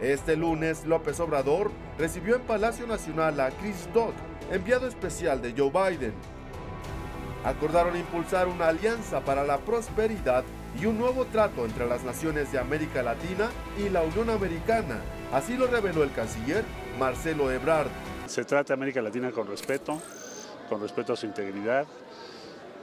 Este 0.00 0.36
lunes, 0.36 0.84
López 0.84 1.20
Obrador 1.20 1.70
recibió 1.98 2.36
en 2.36 2.42
Palacio 2.42 2.86
Nacional 2.86 3.38
a 3.40 3.50
Chris 3.50 3.88
Dodd, 3.94 4.14
enviado 4.50 4.86
especial 4.86 5.40
de 5.40 5.54
Joe 5.56 5.70
Biden, 5.70 6.14
acordaron 7.44 7.96
impulsar 7.96 8.48
una 8.48 8.68
alianza 8.68 9.20
para 9.20 9.44
la 9.44 9.58
prosperidad 9.58 10.44
y 10.80 10.86
un 10.86 10.98
nuevo 10.98 11.24
trato 11.26 11.64
entre 11.64 11.86
las 11.86 12.02
naciones 12.02 12.50
de 12.52 12.58
América 12.58 13.02
Latina 13.02 13.50
y 13.78 13.88
la 13.88 14.02
Unión 14.02 14.30
Americana. 14.30 15.00
Así 15.32 15.56
lo 15.56 15.66
reveló 15.66 16.02
el 16.02 16.12
canciller 16.12 16.64
Marcelo 16.98 17.50
Ebrard. 17.50 17.88
Se 18.26 18.44
trata 18.44 18.68
de 18.68 18.74
América 18.74 19.02
Latina 19.02 19.30
con 19.32 19.46
respeto, 19.46 20.00
con 20.68 20.80
respeto 20.80 21.12
a 21.12 21.16
su 21.16 21.26
integridad, 21.26 21.86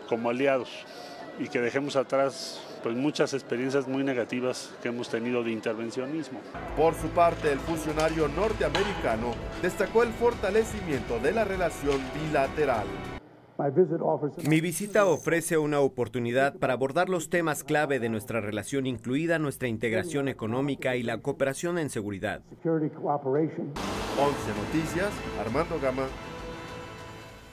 como 0.09 0.29
aliados 0.29 0.69
y 1.39 1.47
que 1.47 1.61
dejemos 1.61 1.95
atrás 1.95 2.61
pues 2.83 2.95
muchas 2.95 3.33
experiencias 3.33 3.87
muy 3.87 4.03
negativas 4.03 4.73
que 4.81 4.89
hemos 4.89 5.09
tenido 5.09 5.43
de 5.43 5.51
intervencionismo. 5.51 6.39
Por 6.75 6.95
su 6.95 7.09
parte, 7.09 7.51
el 7.51 7.59
funcionario 7.59 8.27
norteamericano 8.27 9.33
destacó 9.61 10.03
el 10.03 10.09
fortalecimiento 10.09 11.19
de 11.19 11.31
la 11.33 11.45
relación 11.45 12.01
bilateral. 12.13 12.87
Mi 14.47 14.61
visita 14.61 15.05
ofrece 15.05 15.57
una 15.57 15.81
oportunidad 15.81 16.55
para 16.57 16.71
abordar 16.73 17.09
los 17.09 17.29
temas 17.29 17.65
clave 17.65 17.99
de 17.99 18.07
nuestra 18.07 18.39
relación, 18.39 18.85
incluida 18.85 19.37
nuestra 19.37 19.67
integración 19.67 20.29
económica 20.29 20.95
y 20.95 21.03
la 21.03 21.17
cooperación 21.17 21.77
en 21.77 21.89
seguridad. 21.89 22.41
11 22.63 22.79
Noticias, 24.63 25.11
Armando 25.41 25.77
Gama, 25.81 26.07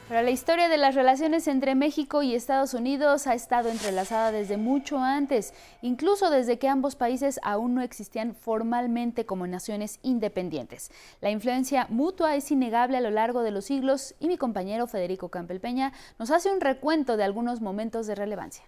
pero 0.09 0.23
la 0.23 0.31
historia 0.31 0.69
de 0.69 0.77
las 0.77 0.95
relaciones 0.95 1.49
entre 1.49 1.75
México 1.75 2.23
y 2.23 2.35
Estados 2.35 2.75
Unidos 2.75 3.27
ha 3.27 3.35
estado 3.35 3.69
entrelazada 3.69 4.31
desde 4.31 4.57
mucho 4.57 4.99
antes, 4.99 5.53
incluso 5.83 6.31
desde 6.31 6.59
que 6.59 6.69
ambos 6.69 6.95
países 6.95 7.41
aún 7.43 7.75
no 7.75 7.83
existían 7.83 8.35
formalmente 8.35 9.27
como 9.27 9.47
naciones 9.47 9.99
independientes. 10.03 10.91
La 11.21 11.31
influencia 11.31 11.87
mutua 11.91 12.37
es 12.37 12.51
innegable 12.51 12.97
a 12.97 13.01
lo 13.01 13.11
largo 13.11 13.43
de 13.43 13.51
los 13.51 13.65
siglos 13.65 14.15
y 14.21 14.29
mi 14.29 14.39
compañero 14.39 14.87
Federico 14.87 15.29
Campel 15.29 15.61
Peña 15.61 15.93
nos 16.19 16.31
hace 16.31 16.53
un 16.53 16.61
recuento 16.61 17.17
de 17.17 17.25
algunos 17.25 17.61
momentos 17.61 18.07
de 18.07 18.15
relevancia. 18.15 18.65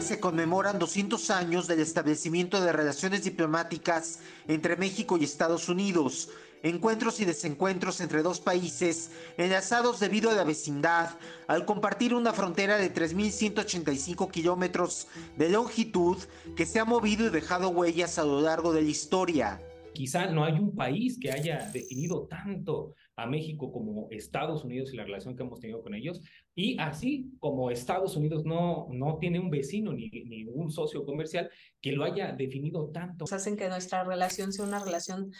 se 0.00 0.18
conmemoran 0.18 0.80
200 0.80 1.30
años 1.30 1.68
del 1.68 1.78
establecimiento 1.78 2.60
de 2.60 2.72
relaciones 2.72 3.22
diplomáticas 3.22 4.18
entre 4.48 4.74
México 4.74 5.16
y 5.16 5.22
Estados 5.22 5.68
Unidos 5.68 6.30
encuentros 6.62 7.20
y 7.20 7.24
desencuentros 7.24 8.00
entre 8.00 8.22
dos 8.22 8.40
países 8.40 9.10
enlazados 9.36 10.00
debido 10.00 10.30
a 10.30 10.34
la 10.34 10.44
vecindad, 10.44 11.18
al 11.48 11.64
compartir 11.64 12.14
una 12.14 12.32
frontera 12.32 12.78
de 12.78 12.92
3.185 12.92 14.30
kilómetros 14.30 15.08
de 15.36 15.50
longitud 15.50 16.16
que 16.56 16.66
se 16.66 16.80
ha 16.80 16.84
movido 16.84 17.26
y 17.26 17.30
dejado 17.30 17.70
huellas 17.70 18.18
a 18.18 18.24
lo 18.24 18.40
largo 18.40 18.72
de 18.72 18.82
la 18.82 18.88
historia. 18.88 19.60
Quizá 19.92 20.30
no 20.30 20.44
hay 20.44 20.54
un 20.54 20.74
país 20.74 21.18
que 21.20 21.32
haya 21.32 21.68
definido 21.72 22.26
tanto 22.28 22.94
a 23.16 23.26
México 23.26 23.72
como 23.72 24.08
Estados 24.10 24.64
Unidos 24.64 24.92
y 24.92 24.96
la 24.96 25.04
relación 25.04 25.36
que 25.36 25.42
hemos 25.42 25.60
tenido 25.60 25.82
con 25.82 25.94
ellos. 25.94 26.20
Y 26.54 26.78
así 26.78 27.32
como 27.38 27.70
Estados 27.70 28.16
Unidos 28.16 28.44
no, 28.44 28.86
no 28.92 29.18
tiene 29.18 29.40
un 29.40 29.50
vecino 29.50 29.92
ni, 29.92 30.08
ni 30.08 30.44
un 30.46 30.70
socio 30.70 31.04
comercial 31.04 31.50
que 31.80 31.92
lo 31.92 32.04
haya 32.04 32.32
definido 32.32 32.88
tanto. 32.90 33.24
Hacen 33.30 33.56
que 33.56 33.68
nuestra 33.68 34.04
relación 34.04 34.52
sea 34.52 34.64
una 34.64 34.78
relación 34.78 35.32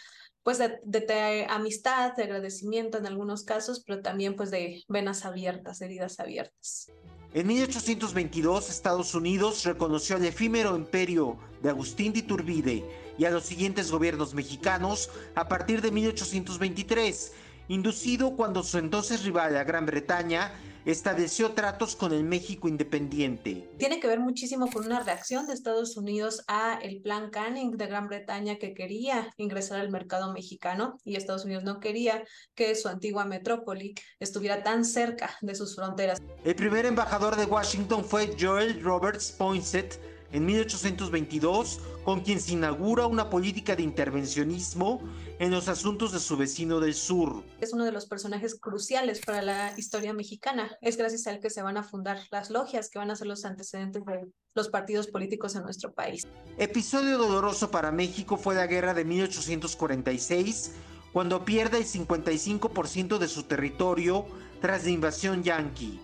pues 0.43 0.57
de, 0.57 1.47
amistad, 1.49 2.15
de 2.15 2.23
agradecimiento 2.23 2.97
en 2.97 3.05
algunos 3.05 3.43
casos, 3.43 3.83
pero 3.85 4.01
también 4.01 4.35
pues 4.35 4.49
de 4.51 4.83
venas 4.87 5.25
abiertas, 5.25 5.81
heridas 5.81 6.19
abiertas. 6.19 6.91
En 7.33 7.47
1822 7.47 8.69
Estados 8.69 9.15
Unidos 9.15 9.63
reconoció 9.63 10.17
al 10.17 10.25
efímero 10.25 10.75
imperio 10.75 11.37
de 11.61 11.69
Agustín 11.69 12.11
de 12.11 12.19
Iturbide 12.19 12.83
y 13.17 13.25
a 13.25 13.29
los 13.29 13.45
siguientes 13.45 13.91
gobiernos 13.91 14.33
mexicanos 14.33 15.09
a 15.35 15.47
partir 15.47 15.81
de 15.81 15.91
1823, 15.91 17.33
inducido 17.69 18.35
cuando 18.35 18.63
su 18.63 18.79
entonces 18.79 19.23
rival, 19.23 19.53
la 19.53 19.63
Gran 19.63 19.85
Bretaña, 19.85 20.51
estableció 20.85 21.51
tratos 21.51 21.95
con 21.95 22.13
el 22.13 22.23
México 22.23 22.67
independiente. 22.67 23.69
Tiene 23.77 23.99
que 23.99 24.07
ver 24.07 24.19
muchísimo 24.19 24.69
con 24.69 24.85
una 24.85 25.01
reacción 25.01 25.47
de 25.47 25.53
Estados 25.53 25.97
Unidos 25.97 26.43
a 26.47 26.79
el 26.81 27.01
plan 27.01 27.29
Canning 27.29 27.77
de 27.77 27.87
Gran 27.87 28.07
Bretaña 28.07 28.57
que 28.57 28.73
quería 28.73 29.31
ingresar 29.37 29.79
al 29.79 29.91
mercado 29.91 30.33
mexicano 30.33 30.97
y 31.03 31.15
Estados 31.15 31.45
Unidos 31.45 31.63
no 31.63 31.79
quería 31.79 32.23
que 32.55 32.75
su 32.75 32.87
antigua 32.87 33.25
metrópoli 33.25 33.93
estuviera 34.19 34.63
tan 34.63 34.85
cerca 34.85 35.35
de 35.41 35.55
sus 35.55 35.75
fronteras. 35.75 36.21
El 36.43 36.55
primer 36.55 36.85
embajador 36.85 37.35
de 37.35 37.45
Washington 37.45 38.03
fue 38.03 38.35
Joel 38.39 38.81
Roberts 38.81 39.31
Poinsett 39.31 40.10
en 40.31 40.45
1822, 40.45 41.79
con 42.03 42.21
quien 42.21 42.39
se 42.39 42.53
inaugura 42.53 43.05
una 43.05 43.29
política 43.29 43.75
de 43.75 43.83
intervencionismo 43.83 45.01
en 45.39 45.51
los 45.51 45.67
asuntos 45.67 46.11
de 46.11 46.19
su 46.19 46.37
vecino 46.37 46.79
del 46.79 46.93
sur. 46.93 47.43
Es 47.59 47.73
uno 47.73 47.85
de 47.85 47.91
los 47.91 48.05
personajes 48.05 48.59
cruciales 48.59 49.21
para 49.25 49.41
la 49.41 49.73
historia 49.77 50.13
mexicana. 50.13 50.77
Es 50.81 50.97
gracias 50.97 51.27
a 51.27 51.31
él 51.31 51.39
que 51.39 51.49
se 51.49 51.61
van 51.61 51.77
a 51.77 51.83
fundar 51.83 52.19
las 52.31 52.49
logias, 52.49 52.89
que 52.89 52.99
van 52.99 53.11
a 53.11 53.15
ser 53.15 53.27
los 53.27 53.45
antecedentes 53.45 54.03
de 54.05 54.27
los 54.53 54.69
partidos 54.69 55.07
políticos 55.07 55.55
en 55.55 55.63
nuestro 55.63 55.93
país. 55.93 56.27
Episodio 56.57 57.17
doloroso 57.17 57.71
para 57.71 57.91
México 57.91 58.37
fue 58.37 58.55
la 58.55 58.67
guerra 58.67 58.93
de 58.93 59.05
1846, 59.05 60.71
cuando 61.13 61.43
pierde 61.43 61.77
el 61.77 61.85
55% 61.85 63.17
de 63.17 63.27
su 63.27 63.43
territorio 63.43 64.25
tras 64.61 64.83
la 64.85 64.91
invasión 64.91 65.43
yanqui 65.43 65.99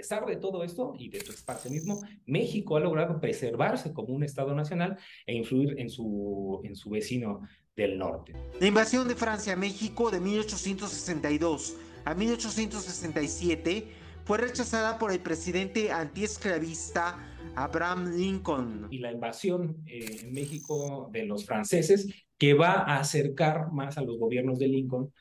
pesar 0.00 0.24
de 0.24 0.36
todo 0.36 0.64
esto 0.64 0.94
y 0.98 1.10
de 1.10 1.20
su 1.20 1.30
expansionismo, 1.30 2.00
México 2.24 2.78
ha 2.78 2.80
logrado 2.80 3.20
preservarse 3.20 3.92
como 3.92 4.14
un 4.14 4.24
Estado 4.24 4.54
nacional 4.54 4.96
e 5.26 5.34
influir 5.34 5.78
en 5.78 5.90
su, 5.90 6.62
en 6.64 6.74
su 6.74 6.88
vecino 6.88 7.42
del 7.76 7.98
norte. 7.98 8.32
La 8.58 8.66
invasión 8.66 9.06
de 9.08 9.14
Francia 9.14 9.52
a 9.52 9.56
México 9.56 10.10
de 10.10 10.20
1862 10.20 11.76
a 12.06 12.14
1867 12.14 13.88
fue 14.24 14.38
rechazada 14.38 14.98
por 14.98 15.12
el 15.12 15.20
presidente 15.20 15.92
antiesclavista 15.92 17.18
Abraham 17.54 18.16
Lincoln. 18.16 18.86
Y 18.90 19.00
la 19.00 19.12
invasión 19.12 19.82
eh, 19.86 20.20
en 20.22 20.32
México 20.32 21.10
de 21.12 21.26
los 21.26 21.44
franceses 21.44 22.08
que 22.38 22.54
va 22.54 22.72
a 22.72 23.00
acercar 23.00 23.70
más 23.70 23.98
a 23.98 24.02
los 24.02 24.18
gobiernos 24.18 24.58
de 24.58 24.68
Lincoln 24.68 25.12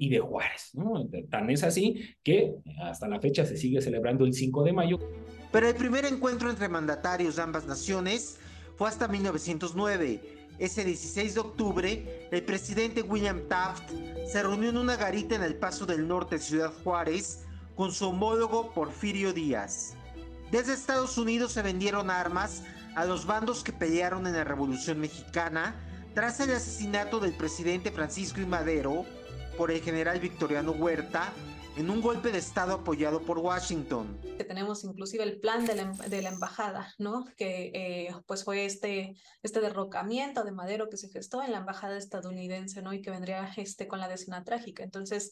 y, 0.00 0.08
de 0.08 0.20
Juárez. 0.20 0.70
¿no? 0.74 1.08
Tan 1.30 1.50
es 1.50 1.62
así 1.62 2.14
que 2.22 2.54
hasta 2.82 3.08
la 3.08 3.20
fecha 3.20 3.44
se 3.44 3.56
sigue 3.56 3.80
celebrando 3.80 4.24
el 4.24 4.34
5 4.34 4.64
de 4.64 4.72
mayo. 4.72 4.98
Pero 5.52 5.68
el 5.68 5.74
primer 5.74 6.04
encuentro 6.04 6.50
entre 6.50 6.68
mandatarios 6.68 7.36
de 7.36 7.42
ambas 7.42 7.66
naciones 7.66 8.38
fue 8.76 8.88
hasta 8.88 9.08
1909. 9.08 10.38
Ese 10.58 10.84
16 10.84 11.34
de 11.34 11.40
octubre, 11.40 12.28
el 12.30 12.44
presidente 12.44 13.02
William 13.02 13.48
Taft 13.48 13.90
se 14.30 14.42
reunió 14.42 14.68
en 14.68 14.76
una 14.76 14.96
garita 14.96 15.34
en 15.34 15.42
el 15.42 15.56
Paso 15.56 15.86
del 15.86 16.06
Norte, 16.06 16.38
Ciudad 16.38 16.72
Juárez, 16.84 17.46
con 17.74 17.92
su 17.92 18.08
homólogo 18.08 18.72
Porfirio 18.74 19.32
Díaz. 19.32 19.96
Desde 20.50 20.74
Estados 20.74 21.16
Unidos 21.16 21.52
se 21.52 21.62
vendieron 21.62 22.10
armas 22.10 22.62
a 22.94 23.04
los 23.04 23.24
bandos 23.24 23.64
que 23.64 23.72
pelearon 23.72 24.26
en 24.26 24.34
la 24.34 24.44
Revolución 24.44 25.00
Mexicana 25.00 25.74
tras 26.14 26.40
el 26.40 26.50
asesinato 26.50 27.20
del 27.20 27.32
presidente 27.32 27.90
Francisco 27.90 28.40
I. 28.40 28.46
Madero 28.46 29.06
por 29.60 29.70
el 29.70 29.82
general 29.82 30.18
Victoriano 30.20 30.72
Huerta 30.72 31.34
en 31.76 31.90
un 31.90 32.00
golpe 32.00 32.32
de 32.32 32.38
Estado 32.38 32.72
apoyado 32.72 33.20
por 33.20 33.36
Washington. 33.36 34.18
Tenemos 34.48 34.84
inclusive 34.84 35.22
el 35.22 35.38
plan 35.38 35.66
de 35.66 35.74
la, 35.74 35.92
de 36.08 36.22
la 36.22 36.30
embajada, 36.30 36.94
¿no? 36.96 37.26
Que 37.36 37.70
eh, 37.74 38.14
pues 38.26 38.42
fue 38.42 38.64
este, 38.64 39.14
este 39.42 39.60
derrocamiento 39.60 40.44
de 40.44 40.52
Madero 40.52 40.88
que 40.88 40.96
se 40.96 41.10
gestó 41.10 41.42
en 41.42 41.52
la 41.52 41.58
embajada 41.58 41.98
estadounidense, 41.98 42.80
¿no? 42.80 42.94
Y 42.94 43.02
que 43.02 43.10
vendría 43.10 43.52
este, 43.58 43.86
con 43.86 44.00
la 44.00 44.08
decena 44.08 44.44
trágica. 44.44 44.82
Entonces, 44.82 45.30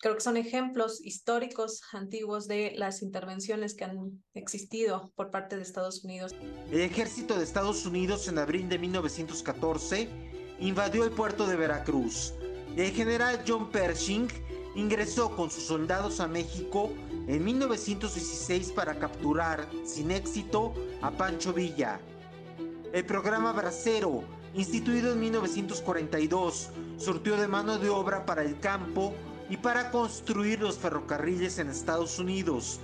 creo 0.00 0.16
que 0.16 0.20
son 0.20 0.36
ejemplos 0.36 1.00
históricos 1.02 1.80
antiguos 1.94 2.46
de 2.46 2.74
las 2.76 3.00
intervenciones 3.00 3.74
que 3.74 3.84
han 3.84 4.22
existido 4.34 5.14
por 5.16 5.30
parte 5.30 5.56
de 5.56 5.62
Estados 5.62 6.04
Unidos. 6.04 6.34
El 6.70 6.82
ejército 6.82 7.38
de 7.38 7.44
Estados 7.44 7.86
Unidos 7.86 8.28
en 8.28 8.36
abril 8.36 8.68
de 8.68 8.78
1914 8.78 10.10
invadió 10.58 11.04
el 11.04 11.12
puerto 11.12 11.46
de 11.46 11.56
Veracruz. 11.56 12.34
El 12.76 12.92
general 12.92 13.42
John 13.46 13.68
Pershing 13.70 14.28
ingresó 14.76 15.34
con 15.34 15.50
sus 15.50 15.64
soldados 15.64 16.20
a 16.20 16.28
México 16.28 16.90
en 17.26 17.44
1916 17.44 18.72
para 18.72 18.98
capturar, 18.98 19.68
sin 19.84 20.12
éxito, 20.12 20.72
a 21.02 21.10
Pancho 21.10 21.52
Villa. 21.52 22.00
El 22.92 23.04
programa 23.04 23.52
Bracero, 23.52 24.22
instituido 24.54 25.12
en 25.12 25.20
1942, 25.20 26.70
surtió 26.96 27.36
de 27.36 27.48
mano 27.48 27.78
de 27.78 27.88
obra 27.88 28.24
para 28.24 28.42
el 28.42 28.58
campo 28.60 29.14
y 29.48 29.56
para 29.56 29.90
construir 29.90 30.60
los 30.60 30.78
ferrocarriles 30.78 31.58
en 31.58 31.70
Estados 31.70 32.20
Unidos. 32.20 32.78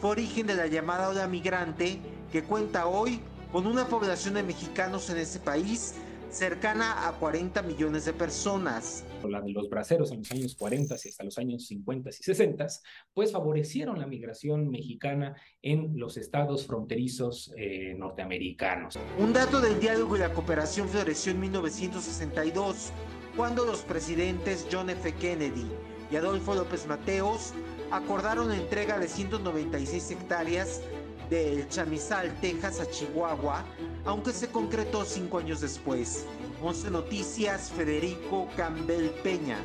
Fue 0.00 0.10
origen 0.10 0.46
de 0.46 0.54
la 0.54 0.66
llamada 0.66 1.10
ola 1.10 1.26
migrante 1.26 2.00
que 2.32 2.42
cuenta 2.42 2.86
hoy 2.86 3.20
con 3.52 3.66
una 3.66 3.86
población 3.86 4.34
de 4.34 4.42
mexicanos 4.42 5.10
en 5.10 5.18
ese 5.18 5.40
país 5.40 5.94
cercana 6.36 7.08
a 7.08 7.12
40 7.12 7.62
millones 7.62 8.04
de 8.04 8.12
personas. 8.12 9.04
La 9.26 9.40
de 9.40 9.50
los 9.50 9.70
braceros 9.70 10.12
en 10.12 10.18
los 10.18 10.30
años 10.30 10.54
40 10.54 10.94
y 11.02 11.08
hasta 11.08 11.24
los 11.24 11.38
años 11.38 11.66
50 11.66 12.10
y 12.10 12.12
60, 12.12 12.66
pues 13.14 13.32
favorecieron 13.32 13.98
la 13.98 14.06
migración 14.06 14.68
mexicana 14.68 15.34
en 15.62 15.98
los 15.98 16.16
estados 16.16 16.66
fronterizos 16.66 17.52
eh, 17.56 17.94
norteamericanos. 17.96 18.98
Un 19.18 19.32
dato 19.32 19.60
del 19.60 19.80
diálogo 19.80 20.16
y 20.16 20.20
la 20.20 20.32
cooperación 20.32 20.88
floreció 20.88 21.32
en 21.32 21.40
1962, 21.40 22.92
cuando 23.36 23.64
los 23.64 23.80
presidentes 23.80 24.66
John 24.70 24.90
F. 24.90 25.14
Kennedy 25.14 25.66
y 26.10 26.16
Adolfo 26.16 26.54
López 26.54 26.86
Mateos 26.86 27.54
acordaron 27.90 28.48
la 28.48 28.56
entrega 28.56 28.98
de 28.98 29.08
196 29.08 30.10
hectáreas 30.10 30.82
del 31.28 31.68
Chamizal, 31.68 32.32
Texas 32.40 32.80
a 32.80 32.90
Chihuahua, 32.90 33.64
aunque 34.04 34.32
se 34.32 34.48
concretó 34.48 35.04
cinco 35.04 35.38
años 35.38 35.60
después. 35.60 36.26
11 36.62 36.90
Noticias, 36.90 37.70
Federico 37.70 38.48
Campbell 38.56 39.10
Peña. 39.22 39.58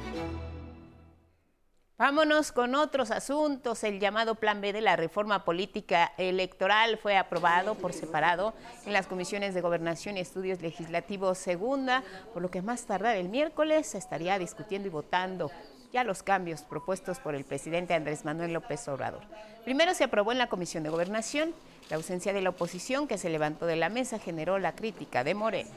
Vámonos 2.02 2.52
con 2.52 2.74
otros 2.74 3.12
asuntos. 3.12 3.84
El 3.84 4.00
llamado 4.00 4.34
Plan 4.34 4.60
B 4.60 4.74
de 4.74 4.82
la 4.82 4.96
reforma 4.96 5.46
política 5.46 6.14
electoral 6.18 6.98
fue 6.98 7.16
aprobado 7.16 7.76
por 7.76 7.94
separado 7.94 8.56
en 8.88 8.94
las 8.94 9.06
comisiones 9.06 9.54
de 9.54 9.62
Gobernación 9.62 10.18
y 10.18 10.22
Estudios 10.22 10.62
Legislativos 10.62 11.38
Segunda, 11.38 12.04
por 12.34 12.42
lo 12.42 12.50
que 12.50 12.64
más 12.64 12.88
tardar 12.88 13.18
el 13.18 13.30
miércoles 13.30 13.86
se 13.86 14.00
estaría 14.00 14.40
discutiendo 14.40 14.88
y 14.88 14.92
votando 14.92 15.52
ya 15.92 16.04
los 16.04 16.24
cambios 16.24 16.62
propuestos 16.62 17.20
por 17.20 17.36
el 17.36 17.44
presidente 17.44 17.94
Andrés 17.94 18.26
Manuel 18.26 18.54
López 18.54 18.88
Obrador. 18.88 19.22
Primero 19.64 19.94
se 19.94 20.06
aprobó 20.06 20.32
en 20.32 20.38
la 20.38 20.48
Comisión 20.48 20.84
de 20.84 20.90
Gobernación. 20.90 21.52
La 21.90 21.98
ausencia 21.98 22.34
de 22.34 22.42
la 22.42 22.52
oposición 22.52 23.08
que 23.08 23.18
se 23.18 23.30
levantó 23.30 23.66
de 23.66 23.76
la 23.76 23.90
mesa 23.90 24.20
generó 24.20 24.60
la 24.60 24.76
crítica 24.76 25.24
de 25.24 25.36
Moreno. 25.36 25.70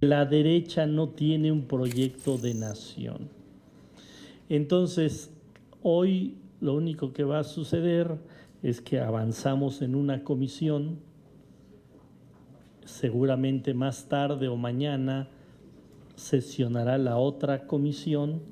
La 0.00 0.24
derecha 0.24 0.86
no 0.86 1.10
tiene 1.10 1.52
un 1.52 1.66
proyecto 1.66 2.38
de 2.38 2.54
nación. 2.54 3.30
Entonces, 4.48 5.30
hoy 5.82 6.38
lo 6.60 6.74
único 6.74 7.12
que 7.12 7.24
va 7.24 7.40
a 7.40 7.44
suceder 7.44 8.18
es 8.62 8.80
que 8.80 9.00
avanzamos 9.00 9.82
en 9.82 9.94
una 9.94 10.22
comisión, 10.22 11.00
seguramente 12.84 13.74
más 13.74 14.08
tarde 14.08 14.48
o 14.48 14.56
mañana 14.56 15.28
sesionará 16.22 16.98
la 16.98 17.16
otra 17.16 17.66
comisión 17.66 18.42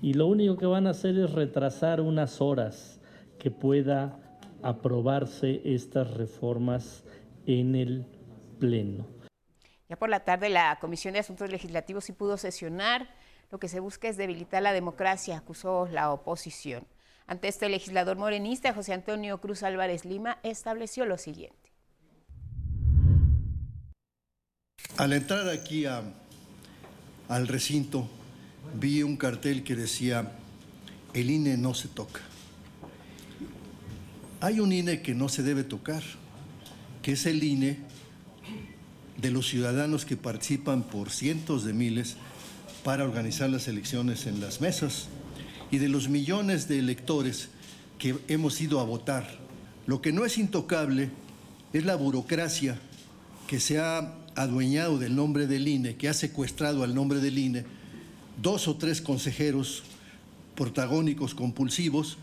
y 0.00 0.14
lo 0.14 0.26
único 0.26 0.56
que 0.56 0.66
van 0.66 0.86
a 0.86 0.90
hacer 0.90 1.18
es 1.18 1.32
retrasar 1.32 2.00
unas 2.00 2.40
horas 2.40 3.00
que 3.38 3.50
pueda 3.50 4.18
aprobarse 4.62 5.60
estas 5.64 6.12
reformas 6.14 7.04
en 7.46 7.74
el 7.74 8.06
Pleno. 8.58 9.06
Ya 9.88 9.96
por 9.96 10.08
la 10.08 10.24
tarde 10.24 10.48
la 10.48 10.78
Comisión 10.80 11.14
de 11.14 11.20
Asuntos 11.20 11.50
Legislativos 11.50 12.04
sí 12.04 12.12
pudo 12.12 12.36
sesionar. 12.36 13.08
Lo 13.50 13.58
que 13.58 13.68
se 13.68 13.80
busca 13.80 14.08
es 14.08 14.16
debilitar 14.16 14.62
la 14.62 14.72
democracia, 14.72 15.38
acusó 15.38 15.88
la 15.90 16.12
oposición. 16.12 16.86
Ante 17.26 17.48
este 17.48 17.68
legislador 17.68 18.16
morenista, 18.16 18.74
José 18.74 18.92
Antonio 18.92 19.40
Cruz 19.40 19.62
Álvarez 19.62 20.04
Lima 20.04 20.38
estableció 20.42 21.06
lo 21.06 21.16
siguiente. 21.18 21.56
Al 24.96 25.12
entrar 25.12 25.48
aquí 25.48 25.86
a 25.86 26.02
al 27.28 27.46
recinto, 27.46 28.08
vi 28.78 29.02
un 29.02 29.16
cartel 29.16 29.62
que 29.62 29.76
decía, 29.76 30.32
el 31.14 31.30
INE 31.30 31.56
no 31.56 31.74
se 31.74 31.88
toca. 31.88 32.20
Hay 34.40 34.60
un 34.60 34.72
INE 34.72 35.02
que 35.02 35.14
no 35.14 35.28
se 35.28 35.42
debe 35.42 35.64
tocar, 35.64 36.02
que 37.02 37.12
es 37.12 37.26
el 37.26 37.42
INE 37.42 37.78
de 39.16 39.30
los 39.30 39.48
ciudadanos 39.48 40.04
que 40.04 40.16
participan 40.16 40.84
por 40.84 41.10
cientos 41.10 41.64
de 41.64 41.72
miles 41.72 42.16
para 42.84 43.04
organizar 43.04 43.50
las 43.50 43.68
elecciones 43.68 44.26
en 44.26 44.40
las 44.40 44.60
mesas 44.60 45.08
y 45.70 45.78
de 45.78 45.88
los 45.88 46.08
millones 46.08 46.68
de 46.68 46.78
electores 46.78 47.48
que 47.98 48.16
hemos 48.28 48.60
ido 48.60 48.80
a 48.80 48.84
votar. 48.84 49.38
Lo 49.86 50.00
que 50.00 50.12
no 50.12 50.24
es 50.24 50.38
intocable 50.38 51.10
es 51.72 51.84
la 51.84 51.96
burocracia 51.96 52.78
que 53.46 53.58
se 53.58 53.80
ha 53.80 54.14
adueñado 54.38 54.98
del 54.98 55.16
nombre 55.16 55.46
del 55.46 55.66
INE, 55.66 55.96
que 55.96 56.08
ha 56.08 56.14
secuestrado 56.14 56.84
al 56.84 56.94
nombre 56.94 57.18
del 57.18 57.38
INE, 57.38 57.64
dos 58.40 58.68
o 58.68 58.76
tres 58.76 59.02
consejeros 59.02 59.82
protagónicos 60.54 61.34
compulsivos. 61.34 62.18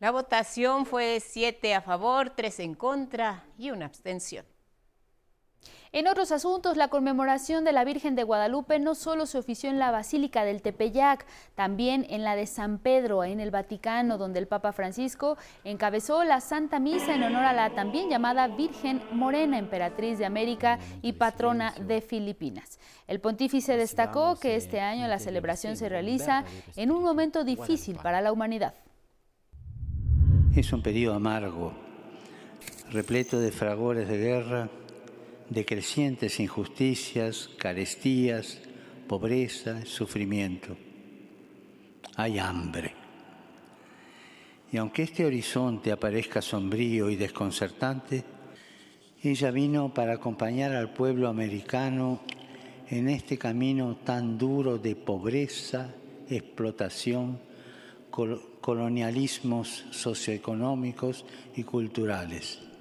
La 0.00 0.10
votación 0.10 0.84
fue 0.84 1.22
siete 1.24 1.74
a 1.74 1.80
favor, 1.80 2.30
tres 2.30 2.58
en 2.58 2.74
contra 2.74 3.44
y 3.56 3.70
una 3.70 3.86
abstención. 3.86 4.44
En 5.94 6.08
otros 6.08 6.32
asuntos, 6.32 6.78
la 6.78 6.88
conmemoración 6.88 7.64
de 7.64 7.72
la 7.72 7.84
Virgen 7.84 8.14
de 8.14 8.22
Guadalupe 8.22 8.78
no 8.78 8.94
solo 8.94 9.26
se 9.26 9.36
ofició 9.36 9.68
en 9.68 9.78
la 9.78 9.90
Basílica 9.90 10.42
del 10.42 10.62
Tepeyac, 10.62 11.26
también 11.54 12.06
en 12.08 12.24
la 12.24 12.34
de 12.34 12.46
San 12.46 12.78
Pedro, 12.78 13.24
en 13.24 13.40
el 13.40 13.50
Vaticano, 13.50 14.16
donde 14.16 14.38
el 14.38 14.46
Papa 14.46 14.72
Francisco 14.72 15.36
encabezó 15.64 16.24
la 16.24 16.40
Santa 16.40 16.80
Misa 16.80 17.14
en 17.14 17.24
honor 17.24 17.44
a 17.44 17.52
la 17.52 17.74
también 17.74 18.08
llamada 18.08 18.48
Virgen 18.48 19.02
Morena, 19.12 19.58
emperatriz 19.58 20.16
de 20.16 20.24
América 20.24 20.78
y 21.02 21.12
patrona 21.12 21.74
de 21.78 22.00
Filipinas. 22.00 22.80
El 23.06 23.20
pontífice 23.20 23.76
destacó 23.76 24.36
que 24.40 24.56
este 24.56 24.80
año 24.80 25.06
la 25.08 25.18
celebración 25.18 25.76
se 25.76 25.90
realiza 25.90 26.44
en 26.74 26.90
un 26.90 27.02
momento 27.02 27.44
difícil 27.44 27.98
para 28.02 28.22
la 28.22 28.32
humanidad. 28.32 28.72
Es 30.56 30.72
un 30.72 30.82
periodo 30.82 31.16
amargo, 31.16 31.74
repleto 32.90 33.38
de 33.40 33.52
fragores 33.52 34.08
de 34.08 34.16
guerra 34.16 34.70
de 35.52 35.64
crecientes 35.66 36.40
injusticias, 36.40 37.50
carestías, 37.58 38.58
pobreza, 39.06 39.84
sufrimiento. 39.84 40.76
Hay 42.16 42.38
hambre. 42.38 42.94
Y 44.72 44.78
aunque 44.78 45.02
este 45.02 45.26
horizonte 45.26 45.92
aparezca 45.92 46.40
sombrío 46.40 47.10
y 47.10 47.16
desconcertante, 47.16 48.24
ella 49.22 49.50
vino 49.50 49.92
para 49.92 50.14
acompañar 50.14 50.72
al 50.72 50.94
pueblo 50.94 51.28
americano 51.28 52.22
en 52.88 53.10
este 53.10 53.36
camino 53.36 53.98
tan 54.04 54.38
duro 54.38 54.78
de 54.78 54.96
pobreza, 54.96 55.94
explotación, 56.28 57.38
colonialismos 58.60 59.84
socioeconómicos 59.90 61.26
y 61.54 61.64
culturales. 61.64 62.71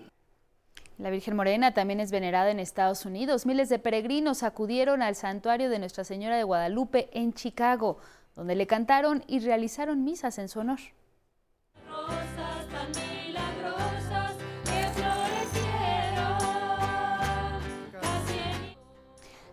La 1.01 1.09
Virgen 1.09 1.35
Morena 1.35 1.73
también 1.73 1.99
es 1.99 2.11
venerada 2.11 2.51
en 2.51 2.59
Estados 2.59 3.07
Unidos. 3.07 3.47
Miles 3.47 3.69
de 3.69 3.79
peregrinos 3.79 4.43
acudieron 4.43 5.01
al 5.01 5.15
santuario 5.15 5.71
de 5.71 5.79
Nuestra 5.79 6.03
Señora 6.03 6.37
de 6.37 6.43
Guadalupe 6.43 7.09
en 7.13 7.33
Chicago, 7.33 7.97
donde 8.35 8.53
le 8.53 8.67
cantaron 8.67 9.23
y 9.25 9.39
realizaron 9.39 10.03
misas 10.03 10.37
en 10.37 10.47
su 10.47 10.59
honor. 10.59 10.77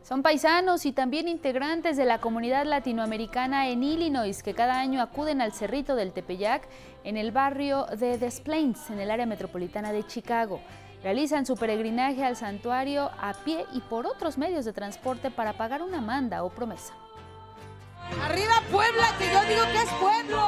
Son 0.02 0.22
paisanos 0.22 0.84
y 0.84 0.92
también 0.92 1.28
integrantes 1.28 1.96
de 1.96 2.04
la 2.04 2.20
comunidad 2.20 2.66
latinoamericana 2.66 3.68
en 3.70 3.84
Illinois 3.84 4.42
que 4.42 4.52
cada 4.52 4.78
año 4.78 5.00
acuden 5.00 5.40
al 5.40 5.54
Cerrito 5.54 5.96
del 5.96 6.12
Tepeyac 6.12 6.68
en 7.04 7.16
el 7.16 7.32
barrio 7.32 7.86
de 7.86 8.18
Des 8.18 8.40
Plaines, 8.42 8.90
en 8.90 9.00
el 9.00 9.10
área 9.10 9.24
metropolitana 9.24 9.92
de 9.92 10.06
Chicago. 10.06 10.60
Realizan 11.02 11.46
su 11.46 11.56
peregrinaje 11.56 12.24
al 12.24 12.36
santuario 12.36 13.10
a 13.20 13.32
pie 13.44 13.66
y 13.72 13.80
por 13.80 14.06
otros 14.06 14.36
medios 14.36 14.64
de 14.64 14.72
transporte 14.72 15.30
para 15.30 15.52
pagar 15.52 15.82
una 15.82 16.00
manda 16.00 16.42
o 16.42 16.50
promesa. 16.50 16.94
¡Arriba 18.22 18.62
Puebla, 18.70 19.06
que 19.18 19.26
yo 19.32 19.42
digo 19.44 19.62
que 19.72 19.82
es 19.82 19.92
pueblo! 19.94 20.42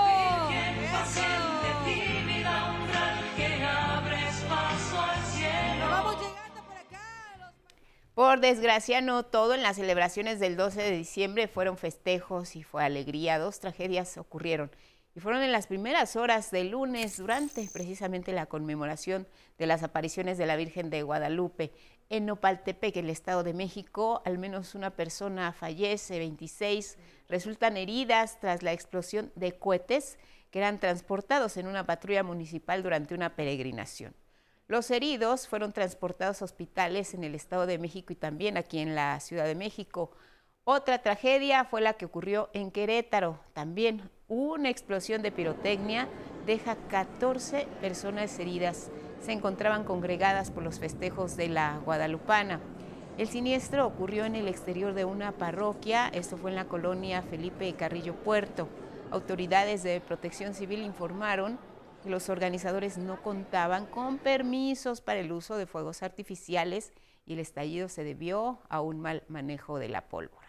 Por 8.15 8.31
por 8.31 8.41
desgracia, 8.41 9.01
no 9.01 9.25
todo 9.25 9.55
en 9.55 9.63
las 9.63 9.77
celebraciones 9.77 10.41
del 10.41 10.57
12 10.57 10.83
de 10.83 10.91
diciembre 10.91 11.49
fueron 11.49 11.79
festejos 11.79 12.55
y 12.55 12.63
fue 12.63 12.85
alegría. 12.85 13.39
Dos 13.39 13.61
tragedias 13.61 14.19
ocurrieron 14.19 14.71
fueron 15.21 15.43
en 15.43 15.53
las 15.53 15.67
primeras 15.67 16.17
horas 16.17 16.51
del 16.51 16.71
lunes 16.71 17.19
durante 17.19 17.69
precisamente 17.73 18.33
la 18.33 18.47
conmemoración 18.47 19.27
de 19.59 19.67
las 19.67 19.83
apariciones 19.83 20.39
de 20.39 20.47
la 20.47 20.57
Virgen 20.57 20.91
de 20.91 21.03
Guadalupe. 21.03 21.73
En 22.09 22.27
Nopaltepec, 22.27 22.97
el 22.97 23.11
Estado 23.11 23.45
de 23.45 23.55
México, 23.55 24.23
al 24.25 24.39
menos 24.39 24.75
una 24.75 24.91
persona 24.91 25.53
fallece, 25.53 26.19
26 26.19 26.99
resultan 27.29 27.77
heridas 27.77 28.41
tras 28.41 28.63
la 28.63 28.73
explosión 28.73 29.31
de 29.37 29.53
cohetes 29.53 30.19
que 30.51 30.59
eran 30.59 30.81
transportados 30.81 31.57
en 31.57 31.69
una 31.69 31.87
patrulla 31.87 32.23
municipal 32.23 32.83
durante 32.83 33.15
una 33.15 33.37
peregrinación. 33.37 34.15
Los 34.67 34.91
heridos 34.91 35.49
fueron 35.49 35.73
transportados 35.73 36.43
a 36.43 36.45
hospitales 36.45 37.15
en 37.15 37.25
el 37.25 37.35
Estado 37.35 37.67
de 37.67 37.79
México 37.79 38.13
y 38.13 38.17
también 38.17 38.57
aquí 38.57 38.79
en 38.79 38.95
la 38.95 39.19
Ciudad 39.21 39.45
de 39.45 39.55
México. 39.55 40.13
Otra 40.73 41.03
tragedia 41.03 41.65
fue 41.65 41.81
la 41.81 41.95
que 41.95 42.05
ocurrió 42.05 42.49
en 42.53 42.71
Querétaro. 42.71 43.41
También 43.55 44.09
una 44.29 44.71
explosión 44.71 45.21
de 45.21 45.33
pirotecnia 45.33 46.07
deja 46.47 46.77
14 46.77 47.67
personas 47.81 48.39
heridas. 48.39 48.89
Se 49.21 49.33
encontraban 49.33 49.83
congregadas 49.83 50.53
por 50.53 50.63
los 50.63 50.79
festejos 50.79 51.37
de 51.37 51.49
la 51.49 51.81
Guadalupana. 51.85 52.61
El 53.19 53.27
siniestro 53.27 53.85
ocurrió 53.85 54.25
en 54.27 54.37
el 54.37 54.47
exterior 54.47 54.95
de 54.95 55.05
una 55.05 55.33
parroquia, 55.33 56.07
esto 56.15 56.37
fue 56.37 56.51
en 56.51 56.57
la 56.57 56.67
colonia 56.67 57.23
Felipe 57.23 57.73
Carrillo 57.73 58.15
Puerto. 58.15 58.69
Autoridades 59.11 59.83
de 59.83 60.01
protección 60.01 60.55
civil 60.55 60.85
informaron 60.85 61.59
los 62.05 62.29
organizadores 62.29 62.97
no 62.97 63.21
contaban 63.25 63.87
con 63.87 64.19
permisos 64.19 65.01
para 65.01 65.19
el 65.19 65.33
uso 65.33 65.57
de 65.57 65.67
fuegos 65.67 66.05
artificiales 66.05 66.93
y 67.27 67.33
el 67.33 67.41
estallido 67.41 67.89
se 67.89 68.05
debió 68.05 68.61
a 68.69 68.81
un 68.81 69.01
mal 69.01 69.25
manejo 69.27 69.81
de 69.81 69.89
la 69.89 70.09
pólvora. 70.09 70.40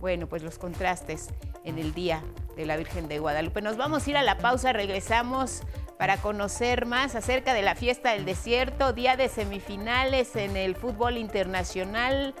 Bueno, 0.00 0.26
pues 0.26 0.42
los 0.42 0.58
contrastes 0.58 1.28
en 1.64 1.78
el 1.78 1.92
Día 1.94 2.22
de 2.56 2.66
la 2.66 2.76
Virgen 2.76 3.08
de 3.08 3.18
Guadalupe. 3.18 3.62
Nos 3.62 3.76
vamos 3.76 4.06
a 4.06 4.10
ir 4.10 4.16
a 4.16 4.22
la 4.22 4.38
pausa, 4.38 4.72
regresamos 4.72 5.62
para 5.98 6.18
conocer 6.18 6.86
más 6.86 7.14
acerca 7.14 7.54
de 7.54 7.62
la 7.62 7.74
fiesta 7.74 8.12
del 8.12 8.24
desierto, 8.24 8.92
día 8.92 9.16
de 9.16 9.28
semifinales 9.28 10.36
en 10.36 10.56
el 10.56 10.76
fútbol 10.76 11.18
internacional 11.18 12.34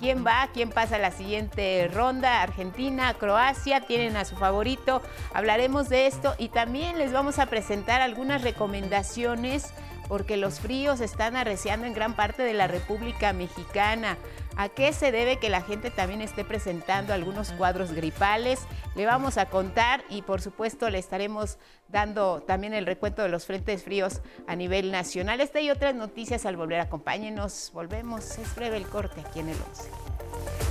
quién 0.00 0.24
va, 0.26 0.48
quién 0.52 0.70
pasa 0.70 0.98
la 0.98 1.12
siguiente 1.12 1.88
ronda, 1.92 2.42
Argentina, 2.42 3.14
Croacia, 3.14 3.82
tienen 3.82 4.16
a 4.16 4.24
su 4.24 4.34
favorito, 4.34 5.02
hablaremos 5.34 5.88
de 5.88 6.06
esto 6.06 6.34
y 6.38 6.48
también 6.48 6.98
les 6.98 7.12
vamos 7.12 7.38
a 7.38 7.46
presentar 7.46 8.00
algunas 8.00 8.42
recomendaciones 8.42 9.72
porque 10.08 10.36
los 10.36 10.58
fríos 10.58 11.00
están 11.00 11.36
arreciando 11.36 11.86
en 11.86 11.92
gran 11.92 12.16
parte 12.16 12.42
de 12.42 12.54
la 12.54 12.66
República 12.66 13.32
Mexicana. 13.32 14.16
¿A 14.56 14.68
qué 14.68 14.92
se 14.92 15.12
debe 15.12 15.38
que 15.38 15.48
la 15.48 15.62
gente 15.62 15.90
también 15.90 16.20
esté 16.20 16.44
presentando 16.44 17.12
algunos 17.12 17.52
cuadros 17.52 17.92
gripales? 17.92 18.60
Le 18.94 19.06
vamos 19.06 19.38
a 19.38 19.46
contar 19.46 20.04
y 20.08 20.22
por 20.22 20.40
supuesto 20.40 20.90
le 20.90 20.98
estaremos 20.98 21.58
dando 21.88 22.42
también 22.42 22.74
el 22.74 22.86
recuento 22.86 23.22
de 23.22 23.28
los 23.28 23.46
frentes 23.46 23.84
fríos 23.84 24.20
a 24.46 24.56
nivel 24.56 24.90
nacional. 24.90 25.40
Esta 25.40 25.60
y 25.60 25.70
otras 25.70 25.94
noticias 25.94 26.46
al 26.46 26.56
volver. 26.56 26.80
Acompáñenos, 26.80 27.70
volvemos. 27.72 28.38
Es 28.38 28.54
breve 28.54 28.76
el 28.76 28.86
corte 28.86 29.20
aquí 29.20 29.40
en 29.40 29.48
el 29.50 29.56
11. 29.70 30.69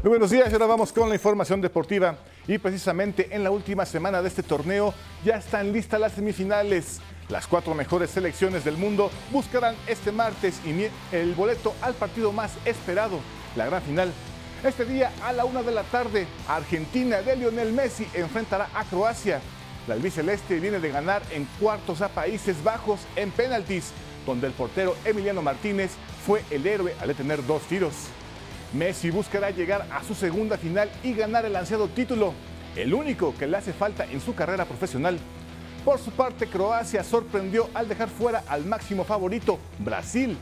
Muy 0.00 0.10
buenos 0.10 0.30
días, 0.30 0.52
ahora 0.52 0.66
vamos 0.66 0.92
con 0.92 1.08
la 1.08 1.16
información 1.16 1.60
deportiva 1.60 2.18
y 2.46 2.56
precisamente 2.58 3.34
en 3.34 3.42
la 3.42 3.50
última 3.50 3.84
semana 3.84 4.22
de 4.22 4.28
este 4.28 4.44
torneo 4.44 4.94
ya 5.24 5.38
están 5.38 5.72
listas 5.72 5.98
las 5.98 6.12
semifinales. 6.12 7.00
Las 7.28 7.48
cuatro 7.48 7.74
mejores 7.74 8.10
selecciones 8.10 8.64
del 8.64 8.76
mundo 8.76 9.10
buscarán 9.32 9.74
este 9.88 10.12
martes 10.12 10.60
el 11.10 11.34
boleto 11.34 11.74
al 11.82 11.94
partido 11.94 12.30
más 12.30 12.52
esperado, 12.64 13.18
la 13.56 13.66
gran 13.66 13.82
final. 13.82 14.12
Este 14.62 14.84
día 14.84 15.10
a 15.24 15.32
la 15.32 15.44
una 15.44 15.64
de 15.64 15.72
la 15.72 15.82
tarde, 15.82 16.28
Argentina 16.46 17.20
de 17.20 17.34
Lionel 17.34 17.72
Messi 17.72 18.06
enfrentará 18.14 18.68
a 18.74 18.84
Croacia. 18.84 19.40
La 19.88 19.94
albiceleste 19.94 20.60
viene 20.60 20.78
de 20.78 20.90
ganar 20.90 21.22
en 21.32 21.44
cuartos 21.58 22.02
a 22.02 22.08
Países 22.08 22.62
Bajos 22.62 23.00
en 23.16 23.32
penaltis, 23.32 23.90
donde 24.24 24.46
el 24.46 24.52
portero 24.52 24.94
Emiliano 25.04 25.42
Martínez 25.42 25.90
fue 26.24 26.44
el 26.52 26.64
héroe 26.68 26.94
al 27.00 27.08
detener 27.08 27.44
dos 27.44 27.62
tiros. 27.62 27.94
Messi 28.72 29.10
buscará 29.10 29.50
llegar 29.50 29.86
a 29.90 30.04
su 30.04 30.14
segunda 30.14 30.58
final 30.58 30.90
y 31.02 31.14
ganar 31.14 31.46
el 31.46 31.56
ansiado 31.56 31.88
título, 31.88 32.34
el 32.76 32.92
único 32.92 33.34
que 33.36 33.46
le 33.46 33.56
hace 33.56 33.72
falta 33.72 34.04
en 34.04 34.20
su 34.20 34.34
carrera 34.34 34.66
profesional. 34.66 35.18
Por 35.86 35.98
su 35.98 36.10
parte, 36.10 36.46
Croacia 36.46 37.02
sorprendió 37.02 37.70
al 37.72 37.88
dejar 37.88 38.10
fuera 38.10 38.44
al 38.46 38.66
máximo 38.66 39.04
favorito, 39.04 39.58
Brasil, 39.78 40.36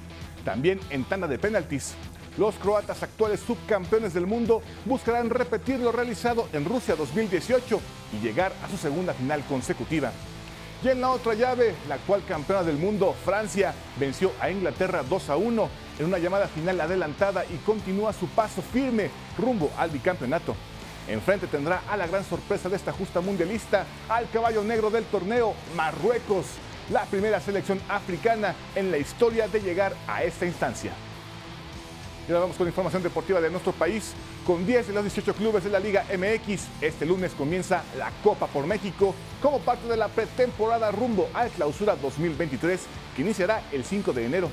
también 0.44 0.80
en 0.90 1.04
tanda 1.04 1.28
de 1.28 1.38
penaltis. 1.38 1.94
Los 2.36 2.56
croatas 2.56 3.02
actuales 3.02 3.40
subcampeones 3.40 4.12
del 4.12 4.26
mundo 4.26 4.60
buscarán 4.84 5.30
repetir 5.30 5.78
lo 5.78 5.92
realizado 5.92 6.48
en 6.52 6.64
Rusia 6.64 6.96
2018 6.96 7.80
y 8.12 8.24
llegar 8.24 8.52
a 8.64 8.68
su 8.68 8.76
segunda 8.76 9.14
final 9.14 9.42
consecutiva. 9.44 10.10
Y 10.82 10.88
en 10.88 11.00
la 11.00 11.10
otra 11.10 11.34
llave, 11.34 11.74
la 11.88 11.94
actual 11.94 12.22
campeona 12.26 12.62
del 12.62 12.76
mundo, 12.76 13.14
Francia, 13.24 13.72
venció 13.98 14.32
a 14.40 14.50
Inglaterra 14.50 15.02
2 15.08 15.30
a 15.30 15.36
1 15.36 15.85
en 15.98 16.06
una 16.06 16.18
llamada 16.18 16.48
final 16.48 16.80
adelantada 16.80 17.44
y 17.44 17.56
continúa 17.64 18.12
su 18.12 18.26
paso 18.28 18.62
firme 18.62 19.10
rumbo 19.38 19.70
al 19.78 19.90
bicampeonato. 19.90 20.54
Enfrente 21.08 21.46
tendrá 21.46 21.82
a 21.88 21.96
la 21.96 22.06
gran 22.06 22.24
sorpresa 22.24 22.68
de 22.68 22.76
esta 22.76 22.92
justa 22.92 23.20
mundialista, 23.20 23.86
al 24.08 24.28
caballo 24.30 24.64
negro 24.64 24.90
del 24.90 25.04
torneo, 25.04 25.54
Marruecos, 25.76 26.46
la 26.90 27.04
primera 27.04 27.40
selección 27.40 27.80
africana 27.88 28.54
en 28.74 28.90
la 28.90 28.98
historia 28.98 29.48
de 29.48 29.60
llegar 29.60 29.94
a 30.08 30.24
esta 30.24 30.46
instancia. 30.46 30.92
Y 32.26 32.32
ahora 32.32 32.40
vamos 32.40 32.56
con 32.56 32.66
información 32.66 33.04
deportiva 33.04 33.40
de 33.40 33.50
nuestro 33.50 33.72
país. 33.72 34.12
Con 34.44 34.66
10 34.66 34.88
de 34.88 34.92
los 34.92 35.04
18 35.04 35.34
clubes 35.34 35.62
de 35.62 35.70
la 35.70 35.78
Liga 35.78 36.04
MX, 36.10 36.66
este 36.80 37.06
lunes 37.06 37.32
comienza 37.32 37.84
la 37.96 38.10
Copa 38.22 38.48
por 38.48 38.66
México 38.66 39.14
como 39.40 39.60
parte 39.60 39.86
de 39.86 39.96
la 39.96 40.08
pretemporada 40.08 40.90
rumbo 40.90 41.28
al 41.34 41.50
Clausura 41.50 41.94
2023 41.96 42.80
que 43.14 43.22
iniciará 43.22 43.62
el 43.72 43.84
5 43.84 44.12
de 44.12 44.26
enero. 44.26 44.50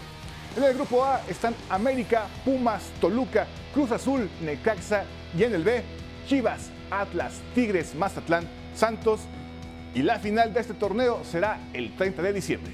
En 0.56 0.64
el 0.64 0.76
grupo 0.76 1.04
A 1.04 1.22
están 1.28 1.56
América, 1.70 2.28
Pumas, 2.46 2.84
Toluca, 3.02 3.48
Cruz 3.74 3.92
Azul, 3.92 4.30
Necaxa 4.42 5.04
y 5.36 5.44
en 5.44 5.56
el 5.56 5.64
B, 5.64 5.82
Chivas, 6.28 6.70
Atlas, 6.92 7.42
Tigres, 7.56 7.96
Mazatlán, 7.96 8.48
Santos 8.76 9.22
y 9.96 10.04
la 10.04 10.20
final 10.20 10.54
de 10.54 10.60
este 10.60 10.76
torneo 10.76 11.22
será 11.24 11.60
el 11.74 11.96
30 11.96 12.22
de 12.22 12.34
diciembre. 12.34 12.72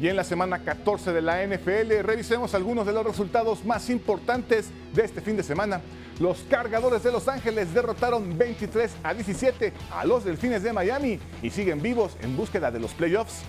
Y 0.00 0.08
en 0.08 0.16
la 0.16 0.24
semana 0.24 0.62
14 0.62 1.12
de 1.12 1.20
la 1.20 1.46
NFL 1.46 2.00
revisemos 2.02 2.54
algunos 2.54 2.86
de 2.86 2.92
los 2.92 3.04
resultados 3.04 3.64
más 3.64 3.90
importantes 3.90 4.70
de 4.94 5.04
este 5.04 5.20
fin 5.20 5.36
de 5.36 5.42
semana. 5.42 5.82
Los 6.18 6.38
cargadores 6.48 7.02
de 7.02 7.12
Los 7.12 7.28
Ángeles 7.28 7.74
derrotaron 7.74 8.38
23 8.38 8.90
a 9.02 9.12
17 9.12 9.72
a 9.90 10.06
los 10.06 10.24
Delfines 10.24 10.62
de 10.62 10.72
Miami 10.72 11.18
y 11.42 11.50
siguen 11.50 11.82
vivos 11.82 12.16
en 12.22 12.36
búsqueda 12.38 12.70
de 12.70 12.80
los 12.80 12.92
playoffs. 12.92 13.42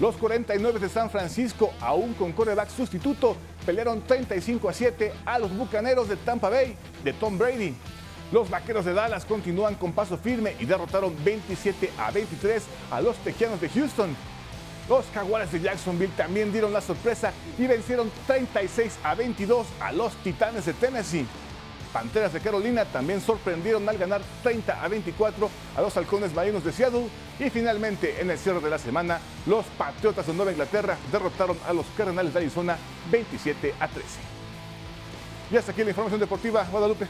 Los 0.00 0.16
49 0.16 0.78
de 0.78 0.88
San 0.88 1.10
Francisco, 1.10 1.74
aún 1.78 2.14
con 2.14 2.32
coreback 2.32 2.70
sustituto, 2.70 3.36
pelearon 3.66 4.00
35 4.00 4.70
a 4.70 4.72
7 4.72 5.12
a 5.26 5.38
los 5.38 5.54
Bucaneros 5.54 6.08
de 6.08 6.16
Tampa 6.16 6.48
Bay 6.48 6.74
de 7.04 7.12
Tom 7.12 7.36
Brady. 7.36 7.74
Los 8.32 8.48
Vaqueros 8.48 8.86
de 8.86 8.94
Dallas 8.94 9.26
continúan 9.26 9.74
con 9.74 9.92
paso 9.92 10.16
firme 10.16 10.56
y 10.58 10.64
derrotaron 10.64 11.14
27 11.22 11.90
a 11.98 12.10
23 12.12 12.62
a 12.90 13.02
los 13.02 13.14
Tejanos 13.18 13.60
de 13.60 13.68
Houston. 13.68 14.16
Los 14.88 15.04
Jaguares 15.12 15.52
de 15.52 15.60
Jacksonville 15.60 16.12
también 16.16 16.50
dieron 16.50 16.72
la 16.72 16.80
sorpresa 16.80 17.34
y 17.58 17.66
vencieron 17.66 18.10
36 18.26 18.98
a 19.04 19.14
22 19.14 19.66
a 19.80 19.92
los 19.92 20.14
Titanes 20.22 20.64
de 20.64 20.72
Tennessee. 20.72 21.26
Panteras 21.92 22.32
de 22.32 22.40
Carolina 22.40 22.84
también 22.84 23.20
sorprendieron 23.20 23.88
al 23.88 23.98
ganar 23.98 24.22
30 24.42 24.82
a 24.82 24.88
24 24.88 25.50
a 25.76 25.80
los 25.82 25.96
Halcones 25.96 26.34
Marinos 26.34 26.64
de 26.64 26.72
Seattle. 26.72 27.06
Y 27.38 27.50
finalmente, 27.50 28.20
en 28.20 28.30
el 28.30 28.38
cierre 28.38 28.60
de 28.60 28.70
la 28.70 28.78
semana, 28.78 29.20
los 29.46 29.64
Patriotas 29.78 30.26
de 30.26 30.34
Nueva 30.34 30.52
Inglaterra 30.52 30.96
derrotaron 31.10 31.58
a 31.66 31.72
los 31.72 31.86
Cardenales 31.96 32.32
de 32.32 32.40
Arizona 32.40 32.76
27 33.10 33.74
a 33.80 33.88
13. 33.88 34.06
Y 35.50 35.56
hasta 35.56 35.72
aquí 35.72 35.82
la 35.82 35.90
información 35.90 36.20
deportiva, 36.20 36.64
Guadalupe. 36.70 37.06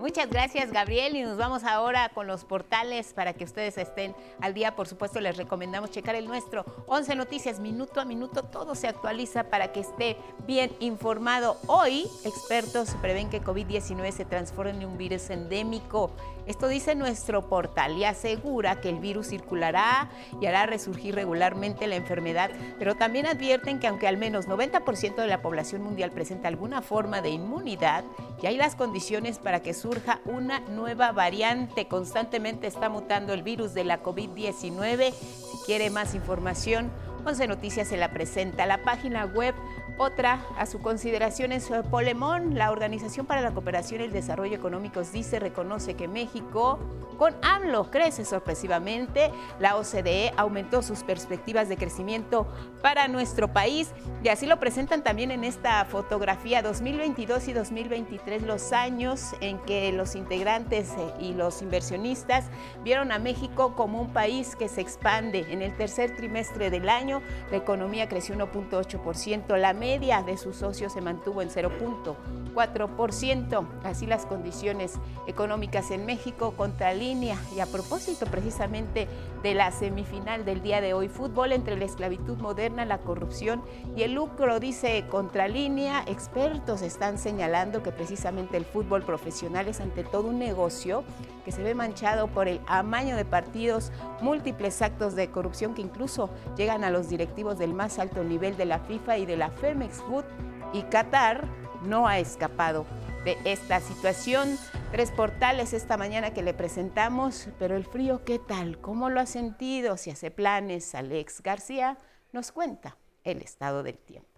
Muchas 0.00 0.30
gracias, 0.30 0.72
Gabriel. 0.72 1.14
Y 1.14 1.22
nos 1.22 1.36
vamos 1.36 1.62
ahora 1.62 2.08
con 2.08 2.26
los 2.26 2.46
portales 2.46 3.12
para 3.12 3.34
que 3.34 3.44
ustedes 3.44 3.76
estén 3.76 4.16
al 4.40 4.54
día. 4.54 4.74
Por 4.74 4.88
supuesto, 4.88 5.20
les 5.20 5.36
recomendamos 5.36 5.90
checar 5.90 6.14
el 6.14 6.26
nuestro. 6.26 6.64
11 6.86 7.16
noticias, 7.16 7.60
minuto 7.60 8.00
a 8.00 8.06
minuto. 8.06 8.42
Todo 8.42 8.74
se 8.74 8.88
actualiza 8.88 9.50
para 9.50 9.72
que 9.72 9.80
esté 9.80 10.16
bien 10.46 10.72
informado. 10.80 11.58
Hoy, 11.66 12.06
expertos 12.24 12.96
prevén 13.02 13.28
que 13.28 13.42
COVID-19 13.42 14.10
se 14.12 14.24
transforme 14.24 14.70
en 14.70 14.86
un 14.86 14.96
virus 14.96 15.28
endémico. 15.28 16.12
Esto 16.50 16.66
dice 16.66 16.96
nuestro 16.96 17.48
portal 17.48 17.96
y 17.96 18.02
asegura 18.02 18.80
que 18.80 18.88
el 18.88 18.98
virus 18.98 19.28
circulará 19.28 20.10
y 20.40 20.46
hará 20.46 20.66
resurgir 20.66 21.14
regularmente 21.14 21.86
la 21.86 21.94
enfermedad, 21.94 22.50
pero 22.76 22.96
también 22.96 23.26
advierten 23.26 23.78
que 23.78 23.86
aunque 23.86 24.08
al 24.08 24.16
menos 24.16 24.48
90% 24.48 25.14
de 25.14 25.28
la 25.28 25.42
población 25.42 25.80
mundial 25.80 26.10
presenta 26.10 26.48
alguna 26.48 26.82
forma 26.82 27.22
de 27.22 27.30
inmunidad, 27.30 28.02
y 28.42 28.46
hay 28.46 28.56
las 28.56 28.74
condiciones 28.74 29.38
para 29.38 29.62
que 29.62 29.74
surja 29.74 30.18
una 30.24 30.58
nueva 30.60 31.12
variante. 31.12 31.86
Constantemente 31.86 32.66
está 32.66 32.88
mutando 32.88 33.32
el 33.32 33.44
virus 33.44 33.72
de 33.72 33.84
la 33.84 34.02
COVID-19. 34.02 35.12
Si 35.12 35.58
quiere 35.66 35.88
más 35.90 36.16
información, 36.16 36.90
Once 37.24 37.46
Noticias 37.46 37.88
se 37.88 37.96
la 37.96 38.10
presenta. 38.10 38.66
La 38.66 38.82
página 38.82 39.26
web 39.26 39.54
otra 39.98 40.40
a 40.56 40.64
su 40.64 40.80
consideración 40.80 41.52
es 41.52 41.70
eh, 41.70 41.82
Polemón, 41.90 42.54
la 42.54 42.70
Organización 42.70 43.26
para 43.26 43.42
la 43.42 43.50
Cooperación 43.50 44.00
y 44.00 44.04
el 44.04 44.12
Desarrollo 44.12 44.56
Económicos 44.56 45.12
dice, 45.12 45.38
reconoce 45.38 45.94
que 45.94 46.08
México 46.08 46.78
con 47.18 47.34
AMLO 47.42 47.90
crece 47.90 48.24
sorpresivamente. 48.24 49.30
La 49.58 49.76
OCDE 49.76 50.32
aumentó 50.38 50.80
sus 50.80 51.02
perspectivas 51.02 51.68
de 51.68 51.76
crecimiento 51.76 52.46
para 52.80 53.08
nuestro 53.08 53.52
país 53.52 53.90
y 54.24 54.28
así 54.28 54.46
lo 54.46 54.58
presentan 54.58 55.04
también 55.04 55.30
en 55.30 55.44
esta 55.44 55.84
fotografía 55.84 56.62
2022 56.62 57.48
y 57.48 57.52
2023, 57.52 58.42
los 58.44 58.72
años 58.72 59.34
en 59.42 59.58
que 59.58 59.92
los 59.92 60.14
integrantes 60.14 60.92
eh, 60.96 61.12
y 61.20 61.34
los 61.34 61.60
inversionistas 61.60 62.46
vieron 62.82 63.12
a 63.12 63.18
México 63.18 63.74
como 63.76 64.00
un 64.00 64.14
país 64.14 64.56
que 64.56 64.68
se 64.68 64.80
expande. 64.80 65.44
En 65.50 65.60
el 65.60 65.76
tercer 65.76 66.16
trimestre 66.16 66.70
del 66.70 66.88
año, 66.88 67.09
la 67.50 67.56
economía 67.56 68.08
creció 68.08 68.36
1.8%, 68.36 69.56
la 69.56 69.72
media 69.72 70.22
de 70.22 70.36
sus 70.36 70.54
socios 70.56 70.92
se 70.92 71.00
mantuvo 71.00 71.40
en 71.42 71.50
0.4%. 71.50 73.66
Así 73.84 74.06
las 74.06 74.26
condiciones 74.26 74.94
económicas 75.26 75.90
en 75.90 76.06
México 76.06 76.54
contra 76.56 76.94
línea. 76.94 77.36
Y 77.56 77.60
a 77.60 77.66
propósito 77.66 78.26
precisamente 78.26 79.08
de 79.42 79.54
la 79.54 79.72
semifinal 79.72 80.44
del 80.44 80.62
día 80.62 80.80
de 80.80 80.94
hoy, 80.94 81.08
fútbol 81.08 81.50
entre 81.52 81.76
la 81.76 81.86
esclavitud 81.86 82.38
moderna, 82.38 82.84
la 82.84 82.98
corrupción 82.98 83.62
y 83.96 84.02
el 84.02 84.12
lucro, 84.12 84.60
dice 84.60 85.04
Contralínea. 85.08 86.04
Expertos 86.06 86.82
están 86.82 87.18
señalando 87.18 87.82
que 87.82 87.90
precisamente 87.90 88.56
el 88.56 88.64
fútbol 88.64 89.02
profesional 89.02 89.66
es 89.68 89.80
ante 89.80 90.04
todo 90.04 90.28
un 90.28 90.38
negocio 90.38 91.02
que 91.44 91.52
se 91.52 91.62
ve 91.62 91.74
manchado 91.74 92.28
por 92.28 92.48
el 92.48 92.60
amaño 92.66 93.16
de 93.16 93.24
partidos, 93.24 93.92
múltiples 94.20 94.82
actos 94.82 95.14
de 95.14 95.30
corrupción 95.30 95.74
que 95.74 95.82
incluso 95.82 96.30
llegan 96.56 96.84
a 96.84 96.90
los 96.90 96.99
directivos 97.08 97.58
del 97.58 97.72
más 97.72 97.98
alto 97.98 98.22
nivel 98.24 98.56
de 98.56 98.64
la 98.64 98.80
FIFA 98.80 99.18
y 99.18 99.26
de 99.26 99.36
la 99.36 99.50
Femex 99.50 99.96
Food 100.02 100.24
y 100.72 100.82
Qatar 100.82 101.46
no 101.82 102.06
ha 102.06 102.18
escapado 102.18 102.86
de 103.24 103.36
esta 103.44 103.80
situación. 103.80 104.58
Tres 104.92 105.10
portales 105.10 105.72
esta 105.72 105.96
mañana 105.96 106.32
que 106.32 106.42
le 106.42 106.54
presentamos, 106.54 107.48
pero 107.58 107.76
el 107.76 107.84
frío, 107.84 108.24
¿qué 108.24 108.38
tal? 108.38 108.80
¿Cómo 108.80 109.10
lo 109.10 109.20
ha 109.20 109.26
sentido? 109.26 109.96
Si 109.96 110.10
hace 110.10 110.30
planes, 110.30 110.94
Alex 110.94 111.42
García 111.42 111.98
nos 112.32 112.52
cuenta 112.52 112.96
el 113.24 113.42
estado 113.42 113.82
del 113.82 113.98
tiempo. 113.98 114.28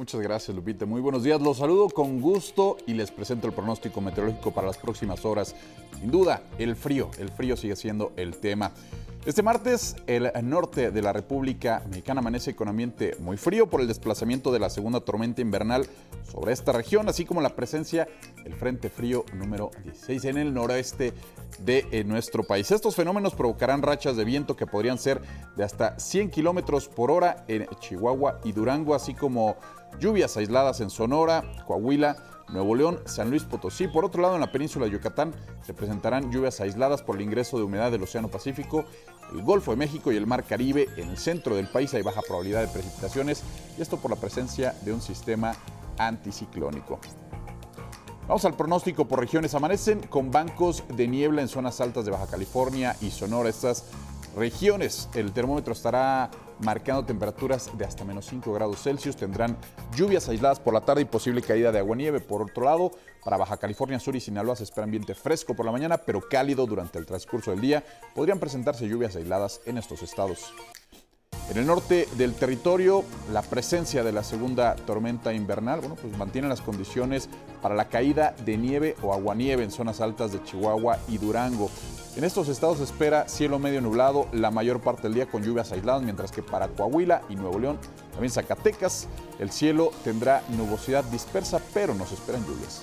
Muchas 0.00 0.22
gracias, 0.22 0.56
Lupita. 0.56 0.86
Muy 0.86 1.02
buenos 1.02 1.24
días. 1.24 1.42
Los 1.42 1.58
saludo 1.58 1.90
con 1.90 2.22
gusto 2.22 2.78
y 2.86 2.94
les 2.94 3.10
presento 3.10 3.46
el 3.46 3.52
pronóstico 3.52 4.00
meteorológico 4.00 4.50
para 4.50 4.68
las 4.68 4.78
próximas 4.78 5.26
horas. 5.26 5.54
Sin 5.98 6.10
duda, 6.10 6.42
el 6.58 6.74
frío. 6.74 7.10
El 7.18 7.28
frío 7.28 7.54
sigue 7.54 7.76
siendo 7.76 8.10
el 8.16 8.38
tema. 8.38 8.72
Este 9.26 9.42
martes, 9.42 9.96
el 10.06 10.32
norte 10.44 10.90
de 10.90 11.02
la 11.02 11.12
República 11.12 11.82
Mexicana 11.90 12.20
amanece 12.20 12.56
con 12.56 12.68
ambiente 12.68 13.14
muy 13.18 13.36
frío 13.36 13.68
por 13.68 13.82
el 13.82 13.88
desplazamiento 13.88 14.50
de 14.50 14.60
la 14.60 14.70
segunda 14.70 15.00
tormenta 15.00 15.42
invernal 15.42 15.86
sobre 16.32 16.54
esta 16.54 16.72
región, 16.72 17.06
así 17.10 17.26
como 17.26 17.42
la 17.42 17.54
presencia 17.54 18.08
del 18.42 18.54
Frente 18.54 18.88
Frío 18.88 19.26
número 19.34 19.70
16 19.84 20.24
en 20.24 20.38
el 20.38 20.54
noroeste 20.54 21.12
de 21.58 21.86
eh, 21.90 22.04
nuestro 22.04 22.44
país. 22.44 22.70
Estos 22.70 22.96
fenómenos 22.96 23.34
provocarán 23.34 23.82
rachas 23.82 24.16
de 24.16 24.24
viento 24.24 24.56
que 24.56 24.66
podrían 24.66 24.96
ser 24.96 25.20
de 25.54 25.64
hasta 25.64 26.00
100 26.00 26.30
kilómetros 26.30 26.88
por 26.88 27.10
hora 27.10 27.44
en 27.46 27.66
Chihuahua 27.80 28.40
y 28.42 28.52
Durango, 28.52 28.94
así 28.94 29.12
como 29.12 29.56
lluvias 29.98 30.36
aisladas 30.36 30.80
en 30.80 30.90
Sonora, 30.90 31.44
Coahuila, 31.66 32.16
Nuevo 32.48 32.74
León, 32.74 33.00
San 33.06 33.30
Luis 33.30 33.44
Potosí. 33.44 33.88
Por 33.88 34.04
otro 34.04 34.22
lado, 34.22 34.34
en 34.34 34.40
la 34.40 34.52
península 34.52 34.86
de 34.86 34.92
Yucatán 34.92 35.34
se 35.62 35.74
presentarán 35.74 36.32
lluvias 36.32 36.60
aisladas 36.60 37.02
por 37.02 37.16
el 37.16 37.22
ingreso 37.22 37.58
de 37.58 37.64
humedad 37.64 37.90
del 37.90 38.02
Océano 38.02 38.28
Pacífico, 38.28 38.84
el 39.32 39.42
Golfo 39.42 39.70
de 39.70 39.76
México 39.76 40.10
y 40.12 40.16
el 40.16 40.26
Mar 40.26 40.44
Caribe. 40.44 40.88
En 40.96 41.10
el 41.10 41.18
centro 41.18 41.54
del 41.54 41.68
país 41.68 41.94
hay 41.94 42.02
baja 42.02 42.22
probabilidad 42.22 42.62
de 42.62 42.68
precipitaciones 42.68 43.42
y 43.78 43.82
esto 43.82 43.98
por 43.98 44.10
la 44.10 44.16
presencia 44.16 44.74
de 44.82 44.92
un 44.92 45.00
sistema 45.00 45.54
anticiclónico. 45.98 46.98
Vamos 48.26 48.44
al 48.44 48.54
pronóstico 48.54 49.06
por 49.06 49.18
regiones. 49.18 49.54
Amanecen 49.54 50.06
con 50.06 50.30
bancos 50.30 50.84
de 50.88 51.08
niebla 51.08 51.42
en 51.42 51.48
zonas 51.48 51.80
altas 51.80 52.04
de 52.04 52.12
Baja 52.12 52.26
California 52.26 52.96
y 53.00 53.10
Sonora. 53.10 53.48
Estas 53.48 53.86
regiones. 54.36 55.08
El 55.14 55.32
termómetro 55.32 55.72
estará 55.72 56.30
marcando 56.60 57.04
temperaturas 57.04 57.70
de 57.76 57.84
hasta 57.84 58.04
menos 58.04 58.26
5 58.26 58.52
grados 58.52 58.82
Celsius. 58.82 59.16
Tendrán 59.16 59.56
lluvias 59.94 60.28
aisladas 60.28 60.60
por 60.60 60.74
la 60.74 60.80
tarde 60.80 61.02
y 61.02 61.06
posible 61.06 61.42
caída 61.42 61.72
de 61.72 61.78
agua-nieve. 61.78 62.20
Por 62.20 62.42
otro 62.42 62.64
lado, 62.64 62.92
para 63.24 63.36
Baja 63.36 63.56
California 63.56 63.98
Sur 63.98 64.16
y 64.16 64.20
Sinaloa 64.20 64.56
se 64.56 64.64
espera 64.64 64.84
ambiente 64.84 65.14
fresco 65.14 65.54
por 65.54 65.66
la 65.66 65.72
mañana, 65.72 65.98
pero 65.98 66.20
cálido 66.28 66.66
durante 66.66 66.98
el 66.98 67.06
transcurso 67.06 67.50
del 67.50 67.60
día. 67.60 67.84
Podrían 68.14 68.38
presentarse 68.38 68.88
lluvias 68.88 69.16
aisladas 69.16 69.60
en 69.66 69.78
estos 69.78 70.02
estados. 70.02 70.52
En 71.50 71.56
el 71.56 71.66
norte 71.66 72.06
del 72.16 72.34
territorio, 72.34 73.02
la 73.32 73.42
presencia 73.42 74.04
de 74.04 74.12
la 74.12 74.22
segunda 74.22 74.76
tormenta 74.76 75.32
invernal, 75.32 75.80
bueno, 75.80 75.96
pues 75.96 76.16
mantiene 76.16 76.46
las 76.46 76.60
condiciones 76.60 77.28
para 77.60 77.74
la 77.74 77.88
caída 77.88 78.36
de 78.44 78.56
nieve 78.56 78.94
o 79.02 79.12
aguanieve 79.12 79.64
en 79.64 79.72
zonas 79.72 80.00
altas 80.00 80.30
de 80.30 80.40
Chihuahua 80.44 81.00
y 81.08 81.18
Durango. 81.18 81.68
En 82.14 82.22
estos 82.22 82.48
estados 82.48 82.78
se 82.78 82.84
espera 82.84 83.28
cielo 83.28 83.58
medio 83.58 83.80
nublado 83.80 84.28
la 84.30 84.52
mayor 84.52 84.80
parte 84.80 85.02
del 85.02 85.14
día 85.14 85.26
con 85.26 85.42
lluvias 85.42 85.72
aisladas, 85.72 86.04
mientras 86.04 86.30
que 86.30 86.44
para 86.44 86.68
Coahuila 86.68 87.22
y 87.28 87.34
Nuevo 87.34 87.58
León, 87.58 87.78
también 88.12 88.30
Zacatecas, 88.30 89.08
el 89.40 89.50
cielo 89.50 89.90
tendrá 90.04 90.44
nubosidad 90.50 91.02
dispersa, 91.02 91.60
pero 91.74 91.96
no 91.96 92.06
se 92.06 92.14
esperan 92.14 92.46
lluvias. 92.46 92.82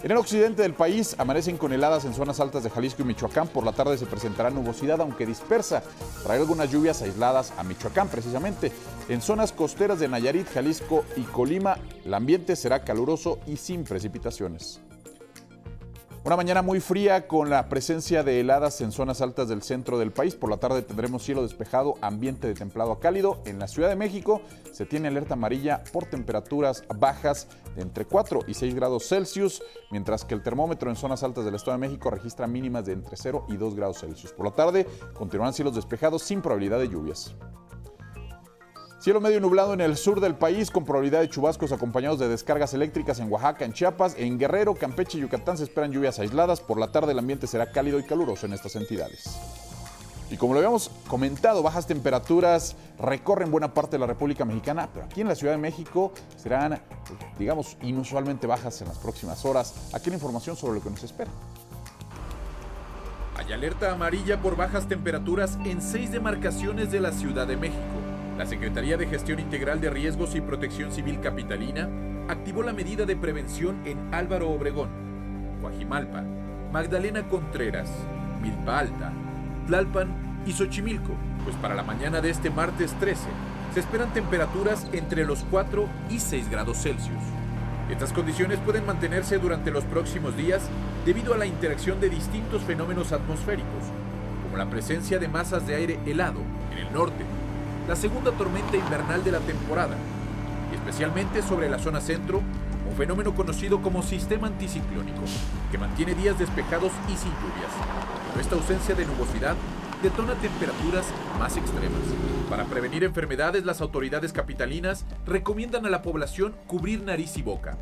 En 0.00 0.12
el 0.12 0.16
occidente 0.16 0.62
del 0.62 0.74
país 0.74 1.16
amanecen 1.18 1.56
con 1.56 1.72
heladas 1.72 2.04
en 2.04 2.14
zonas 2.14 2.38
altas 2.38 2.62
de 2.62 2.70
Jalisco 2.70 3.02
y 3.02 3.04
Michoacán. 3.04 3.48
Por 3.48 3.64
la 3.64 3.72
tarde 3.72 3.98
se 3.98 4.06
presentará 4.06 4.48
nubosidad, 4.48 5.00
aunque 5.00 5.26
dispersa. 5.26 5.82
Trae 6.22 6.38
algunas 6.38 6.70
lluvias 6.70 7.02
aisladas 7.02 7.52
a 7.58 7.64
Michoacán, 7.64 8.08
precisamente. 8.08 8.70
En 9.08 9.20
zonas 9.20 9.50
costeras 9.50 9.98
de 9.98 10.06
Nayarit, 10.06 10.46
Jalisco 10.48 11.04
y 11.16 11.22
Colima, 11.22 11.78
el 12.04 12.14
ambiente 12.14 12.54
será 12.54 12.84
caluroso 12.84 13.40
y 13.46 13.56
sin 13.56 13.82
precipitaciones. 13.82 14.80
Una 16.24 16.36
mañana 16.36 16.62
muy 16.62 16.80
fría 16.80 17.28
con 17.28 17.48
la 17.48 17.68
presencia 17.68 18.22
de 18.22 18.40
heladas 18.40 18.80
en 18.80 18.90
zonas 18.92 19.22
altas 19.22 19.48
del 19.48 19.62
centro 19.62 19.98
del 19.98 20.10
país. 20.10 20.34
Por 20.34 20.50
la 20.50 20.58
tarde 20.58 20.82
tendremos 20.82 21.22
cielo 21.22 21.42
despejado, 21.42 21.94
ambiente 22.02 22.48
de 22.48 22.54
templado 22.54 22.92
a 22.92 22.98
cálido. 22.98 23.40
En 23.46 23.58
la 23.58 23.68
Ciudad 23.68 23.88
de 23.88 23.96
México 23.96 24.42
se 24.72 24.84
tiene 24.84 25.08
alerta 25.08 25.34
amarilla 25.34 25.84
por 25.92 26.06
temperaturas 26.06 26.82
bajas 26.98 27.46
de 27.76 27.82
entre 27.82 28.04
4 28.04 28.40
y 28.48 28.54
6 28.54 28.74
grados 28.74 29.08
Celsius, 29.08 29.62
mientras 29.90 30.24
que 30.24 30.34
el 30.34 30.42
termómetro 30.42 30.90
en 30.90 30.96
zonas 30.96 31.22
altas 31.22 31.44
del 31.44 31.54
Estado 31.54 31.78
de 31.78 31.86
México 31.86 32.10
registra 32.10 32.46
mínimas 32.46 32.84
de 32.84 32.94
entre 32.94 33.16
0 33.16 33.46
y 33.48 33.56
2 33.56 33.76
grados 33.76 34.00
Celsius. 34.00 34.32
Por 34.32 34.44
la 34.44 34.52
tarde 34.52 34.86
continuarán 35.14 35.54
cielos 35.54 35.76
despejados 35.76 36.22
sin 36.22 36.42
probabilidad 36.42 36.80
de 36.80 36.88
lluvias. 36.88 37.34
Cielo 39.00 39.20
medio 39.20 39.40
nublado 39.40 39.74
en 39.74 39.80
el 39.80 39.96
sur 39.96 40.20
del 40.20 40.34
país 40.34 40.72
con 40.72 40.84
probabilidad 40.84 41.20
de 41.20 41.28
chubascos 41.28 41.70
acompañados 41.70 42.18
de 42.18 42.26
descargas 42.26 42.74
eléctricas 42.74 43.20
en 43.20 43.30
Oaxaca, 43.30 43.64
en 43.64 43.72
Chiapas, 43.72 44.16
en 44.18 44.40
Guerrero, 44.40 44.74
Campeche 44.74 45.18
y 45.18 45.20
Yucatán 45.20 45.56
se 45.56 45.62
esperan 45.62 45.92
lluvias 45.92 46.18
aisladas. 46.18 46.60
Por 46.60 46.80
la 46.80 46.90
tarde 46.90 47.12
el 47.12 47.18
ambiente 47.20 47.46
será 47.46 47.70
cálido 47.70 48.00
y 48.00 48.02
caluroso 48.02 48.46
en 48.46 48.54
estas 48.54 48.74
entidades. 48.74 49.38
Y 50.32 50.36
como 50.36 50.52
lo 50.52 50.58
habíamos 50.58 50.90
comentado, 51.06 51.62
bajas 51.62 51.86
temperaturas 51.86 52.74
recorren 52.98 53.52
buena 53.52 53.72
parte 53.72 53.92
de 53.92 54.00
la 54.00 54.06
República 54.06 54.44
Mexicana, 54.44 54.88
pero 54.92 55.06
aquí 55.06 55.20
en 55.20 55.28
la 55.28 55.36
Ciudad 55.36 55.52
de 55.52 55.58
México 55.58 56.12
serán, 56.36 56.82
digamos, 57.38 57.76
inusualmente 57.82 58.48
bajas 58.48 58.82
en 58.82 58.88
las 58.88 58.98
próximas 58.98 59.44
horas. 59.44 59.74
Aquí 59.94 60.10
la 60.10 60.16
información 60.16 60.56
sobre 60.56 60.80
lo 60.80 60.82
que 60.82 60.90
nos 60.90 61.04
espera. 61.04 61.30
Hay 63.36 63.52
alerta 63.52 63.92
amarilla 63.92 64.42
por 64.42 64.56
bajas 64.56 64.88
temperaturas 64.88 65.56
en 65.64 65.80
seis 65.80 66.10
demarcaciones 66.10 66.90
de 66.90 67.00
la 67.00 67.12
Ciudad 67.12 67.46
de 67.46 67.56
México. 67.56 68.07
La 68.38 68.46
Secretaría 68.46 68.96
de 68.96 69.08
Gestión 69.08 69.40
Integral 69.40 69.80
de 69.80 69.90
Riesgos 69.90 70.36
y 70.36 70.40
Protección 70.40 70.92
Civil 70.92 71.18
Capitalina 71.20 71.88
activó 72.28 72.62
la 72.62 72.72
medida 72.72 73.04
de 73.04 73.16
prevención 73.16 73.84
en 73.84 74.14
Álvaro 74.14 74.48
Obregón, 74.50 74.90
Guajimalpa, 75.60 76.22
Magdalena 76.72 77.26
Contreras, 77.26 77.90
Milpa 78.40 78.78
Alta, 78.78 79.12
Tlalpan 79.66 80.42
y 80.46 80.52
Xochimilco, 80.52 81.14
pues 81.42 81.56
para 81.56 81.74
la 81.74 81.82
mañana 81.82 82.20
de 82.20 82.30
este 82.30 82.48
martes 82.48 82.92
13 83.00 83.22
se 83.74 83.80
esperan 83.80 84.12
temperaturas 84.12 84.86
entre 84.92 85.24
los 85.24 85.44
4 85.50 85.88
y 86.08 86.20
6 86.20 86.48
grados 86.48 86.80
Celsius. 86.80 87.18
Estas 87.90 88.12
condiciones 88.12 88.60
pueden 88.60 88.86
mantenerse 88.86 89.38
durante 89.38 89.72
los 89.72 89.82
próximos 89.82 90.36
días 90.36 90.62
debido 91.04 91.34
a 91.34 91.38
la 91.38 91.46
interacción 91.46 91.98
de 91.98 92.08
distintos 92.08 92.62
fenómenos 92.62 93.10
atmosféricos, 93.10 93.82
como 94.44 94.56
la 94.56 94.70
presencia 94.70 95.18
de 95.18 95.26
masas 95.26 95.66
de 95.66 95.74
aire 95.74 95.98
helado 96.06 96.40
en 96.70 96.86
el 96.86 96.92
norte, 96.92 97.24
la 97.88 97.96
segunda 97.96 98.32
tormenta 98.32 98.76
invernal 98.76 99.24
de 99.24 99.32
la 99.32 99.40
temporada, 99.40 99.96
y 100.70 100.74
especialmente 100.74 101.40
sobre 101.40 101.70
la 101.70 101.78
zona 101.78 102.02
centro, 102.02 102.42
un 102.86 102.94
fenómeno 102.96 103.34
conocido 103.34 103.80
como 103.80 104.02
sistema 104.02 104.46
anticiclónico, 104.46 105.22
que 105.72 105.78
mantiene 105.78 106.14
días 106.14 106.38
despejados 106.38 106.92
y 107.08 107.16
sin 107.16 107.32
lluvias. 107.32 107.72
Pero 108.28 108.40
esta 108.42 108.56
ausencia 108.56 108.94
de 108.94 109.06
nubosidad 109.06 109.56
detona 110.02 110.34
temperaturas 110.34 111.06
más 111.38 111.56
extremas. 111.56 112.02
Para 112.50 112.66
prevenir 112.66 113.04
enfermedades, 113.04 113.64
las 113.64 113.80
autoridades 113.80 114.34
capitalinas 114.34 115.06
recomiendan 115.24 115.86
a 115.86 115.90
la 115.90 116.02
población 116.02 116.54
cubrir 116.66 117.02
nariz 117.02 117.38
y 117.38 117.42
boca, 117.42 117.78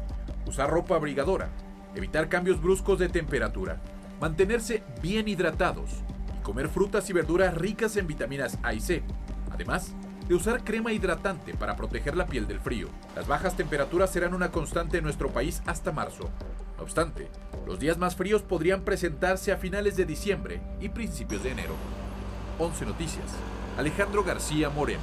usar 0.46 0.70
ropa 0.70 0.94
abrigadora, 0.94 1.48
evitar 1.96 2.28
cambios 2.28 2.62
bruscos 2.62 3.00
de 3.00 3.08
temperatura, 3.08 3.80
mantenerse 4.20 4.84
bien 5.02 5.26
hidratados 5.26 5.90
y 6.38 6.42
comer 6.44 6.68
frutas 6.68 7.10
y 7.10 7.12
verduras 7.12 7.54
ricas 7.54 7.96
en 7.96 8.06
vitaminas 8.06 8.56
A 8.62 8.72
y 8.72 8.78
C. 8.78 9.02
Además, 9.56 9.94
de 10.28 10.34
usar 10.34 10.64
crema 10.64 10.92
hidratante 10.92 11.54
para 11.54 11.76
proteger 11.76 12.14
la 12.14 12.26
piel 12.26 12.46
del 12.46 12.60
frío. 12.60 12.88
Las 13.14 13.26
bajas 13.26 13.56
temperaturas 13.56 14.10
serán 14.10 14.34
una 14.34 14.52
constante 14.52 14.98
en 14.98 15.04
nuestro 15.04 15.30
país 15.30 15.62
hasta 15.64 15.92
marzo. 15.92 16.28
No 16.76 16.82
obstante, 16.82 17.28
los 17.66 17.78
días 17.78 17.96
más 17.96 18.16
fríos 18.16 18.42
podrían 18.42 18.82
presentarse 18.82 19.52
a 19.52 19.56
finales 19.56 19.96
de 19.96 20.04
diciembre 20.04 20.60
y 20.78 20.90
principios 20.90 21.42
de 21.42 21.52
enero. 21.52 21.72
11 22.58 22.84
Noticias. 22.84 23.24
Alejandro 23.78 24.22
García 24.24 24.68
Moreno. 24.68 25.00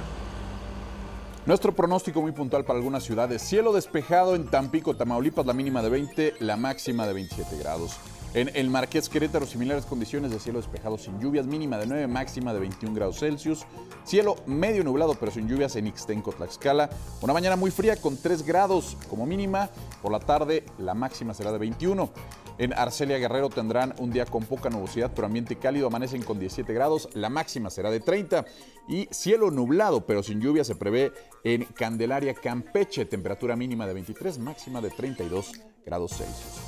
Nuestro 1.46 1.72
pronóstico 1.74 2.22
muy 2.22 2.30
puntual 2.30 2.64
para 2.64 2.78
algunas 2.78 3.02
ciudades. 3.02 3.42
Cielo 3.42 3.72
despejado 3.72 4.36
en 4.36 4.46
Tampico, 4.46 4.94
Tamaulipas, 4.94 5.44
la 5.44 5.52
mínima 5.52 5.82
de 5.82 5.88
20, 5.90 6.34
la 6.38 6.56
máxima 6.56 7.08
de 7.08 7.12
27 7.12 7.58
grados. 7.58 7.98
En 8.34 8.50
el 8.54 8.68
Marqués 8.68 9.08
Querétaro, 9.08 9.46
similares 9.46 9.86
condiciones 9.86 10.32
de 10.32 10.40
cielo 10.40 10.58
despejado 10.58 10.98
sin 10.98 11.20
lluvias, 11.20 11.46
mínima 11.46 11.78
de 11.78 11.86
9, 11.86 12.08
máxima 12.08 12.52
de 12.52 12.58
21 12.58 12.92
grados 12.92 13.20
Celsius. 13.20 13.64
Cielo 14.04 14.34
medio 14.46 14.82
nublado 14.82 15.14
pero 15.14 15.30
sin 15.30 15.46
lluvias 15.48 15.76
en 15.76 15.86
Ixtenco, 15.86 16.32
Tlaxcala. 16.32 16.90
Una 17.20 17.32
mañana 17.32 17.54
muy 17.54 17.70
fría 17.70 17.94
con 17.94 18.16
3 18.16 18.44
grados 18.44 18.96
como 19.08 19.24
mínima. 19.24 19.70
Por 20.02 20.10
la 20.10 20.18
tarde 20.18 20.64
la 20.78 20.94
máxima 20.94 21.32
será 21.32 21.52
de 21.52 21.58
21. 21.58 22.10
En 22.58 22.72
Arcelia 22.72 23.18
Guerrero 23.18 23.50
tendrán 23.50 23.94
un 23.98 24.10
día 24.10 24.26
con 24.26 24.42
poca 24.42 24.68
nubosidad 24.68 25.12
pero 25.14 25.28
ambiente 25.28 25.54
cálido. 25.54 25.86
Amanecen 25.86 26.24
con 26.24 26.40
17 26.40 26.74
grados. 26.74 27.08
La 27.14 27.28
máxima 27.28 27.70
será 27.70 27.92
de 27.92 28.00
30. 28.00 28.44
Y 28.88 29.06
cielo 29.12 29.52
nublado 29.52 30.06
pero 30.06 30.24
sin 30.24 30.40
lluvia 30.40 30.64
se 30.64 30.74
prevé 30.74 31.12
en 31.44 31.66
Candelaria, 31.66 32.34
Campeche. 32.34 33.04
Temperatura 33.04 33.54
mínima 33.54 33.86
de 33.86 33.94
23, 33.94 34.40
máxima 34.40 34.80
de 34.80 34.90
32 34.90 35.52
grados 35.86 36.16
Celsius. 36.16 36.63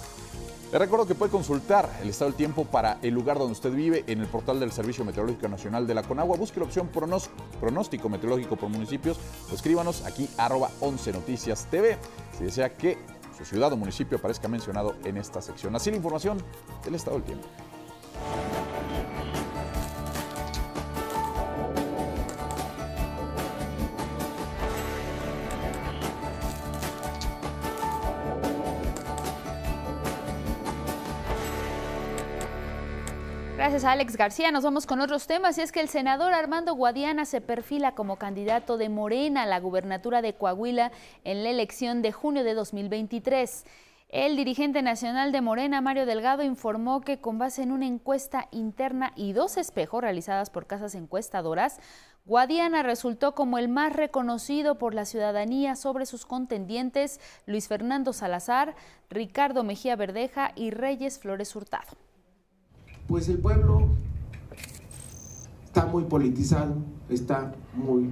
Le 0.72 0.80
recuerdo 0.80 1.06
que 1.06 1.14
puede 1.14 1.30
consultar 1.30 1.88
el 2.02 2.08
estado 2.08 2.30
del 2.30 2.36
tiempo 2.36 2.64
para 2.64 2.98
el 3.00 3.14
lugar 3.14 3.38
donde 3.38 3.52
usted 3.52 3.70
vive 3.72 4.02
en 4.08 4.20
el 4.20 4.26
portal 4.26 4.58
del 4.58 4.72
Servicio 4.72 5.04
Meteorológico 5.04 5.48
Nacional 5.48 5.86
de 5.86 5.94
la 5.94 6.02
Conagua. 6.02 6.36
Busque 6.36 6.58
la 6.58 6.66
opción 6.66 6.88
pronóstico 6.88 8.08
meteorológico 8.08 8.56
por 8.56 8.68
municipios 8.68 9.16
o 9.50 9.54
escríbanos 9.54 10.04
aquí 10.04 10.28
arroba 10.36 10.70
11 10.80 11.12
Noticias 11.12 11.66
TV 11.70 11.96
si 12.36 12.44
desea 12.44 12.74
que 12.74 12.98
su 13.38 13.44
ciudad 13.44 13.72
o 13.72 13.76
municipio 13.76 14.18
aparezca 14.18 14.48
mencionado 14.48 14.96
en 15.04 15.18
esta 15.18 15.40
sección. 15.40 15.76
Así 15.76 15.90
la 15.90 15.98
información 15.98 16.38
del 16.84 16.96
estado 16.96 17.18
del 17.18 17.26
tiempo. 17.26 17.46
Gracias 33.66 33.84
a 33.84 33.90
Alex 33.90 34.16
García. 34.16 34.52
Nos 34.52 34.62
vamos 34.62 34.86
con 34.86 35.00
otros 35.00 35.26
temas 35.26 35.58
y 35.58 35.60
es 35.60 35.72
que 35.72 35.80
el 35.80 35.88
senador 35.88 36.32
Armando 36.32 36.76
Guadiana 36.76 37.24
se 37.24 37.40
perfila 37.40 37.96
como 37.96 38.14
candidato 38.14 38.76
de 38.76 38.88
Morena 38.88 39.42
a 39.42 39.46
la 39.46 39.58
gubernatura 39.58 40.22
de 40.22 40.34
Coahuila 40.34 40.92
en 41.24 41.42
la 41.42 41.50
elección 41.50 42.00
de 42.00 42.12
junio 42.12 42.44
de 42.44 42.54
2023. 42.54 43.64
El 44.08 44.36
dirigente 44.36 44.82
nacional 44.82 45.32
de 45.32 45.40
Morena, 45.40 45.80
Mario 45.80 46.06
Delgado, 46.06 46.44
informó 46.44 47.00
que 47.00 47.18
con 47.18 47.40
base 47.40 47.64
en 47.64 47.72
una 47.72 47.86
encuesta 47.86 48.46
interna 48.52 49.12
y 49.16 49.32
dos 49.32 49.56
espejos 49.56 50.00
realizadas 50.00 50.48
por 50.48 50.68
casas 50.68 50.94
encuestadoras, 50.94 51.80
Guadiana 52.24 52.84
resultó 52.84 53.34
como 53.34 53.58
el 53.58 53.66
más 53.66 53.92
reconocido 53.92 54.78
por 54.78 54.94
la 54.94 55.06
ciudadanía 55.06 55.74
sobre 55.74 56.06
sus 56.06 56.24
contendientes 56.24 57.18
Luis 57.46 57.66
Fernando 57.66 58.12
Salazar, 58.12 58.76
Ricardo 59.10 59.64
Mejía 59.64 59.96
Verdeja 59.96 60.52
y 60.54 60.70
Reyes 60.70 61.18
Flores 61.18 61.56
Hurtado. 61.56 62.05
Pues 63.06 63.28
el 63.28 63.38
pueblo 63.38 63.86
está 65.64 65.86
muy 65.86 66.04
politizado, 66.04 66.74
está 67.08 67.54
muy 67.74 68.10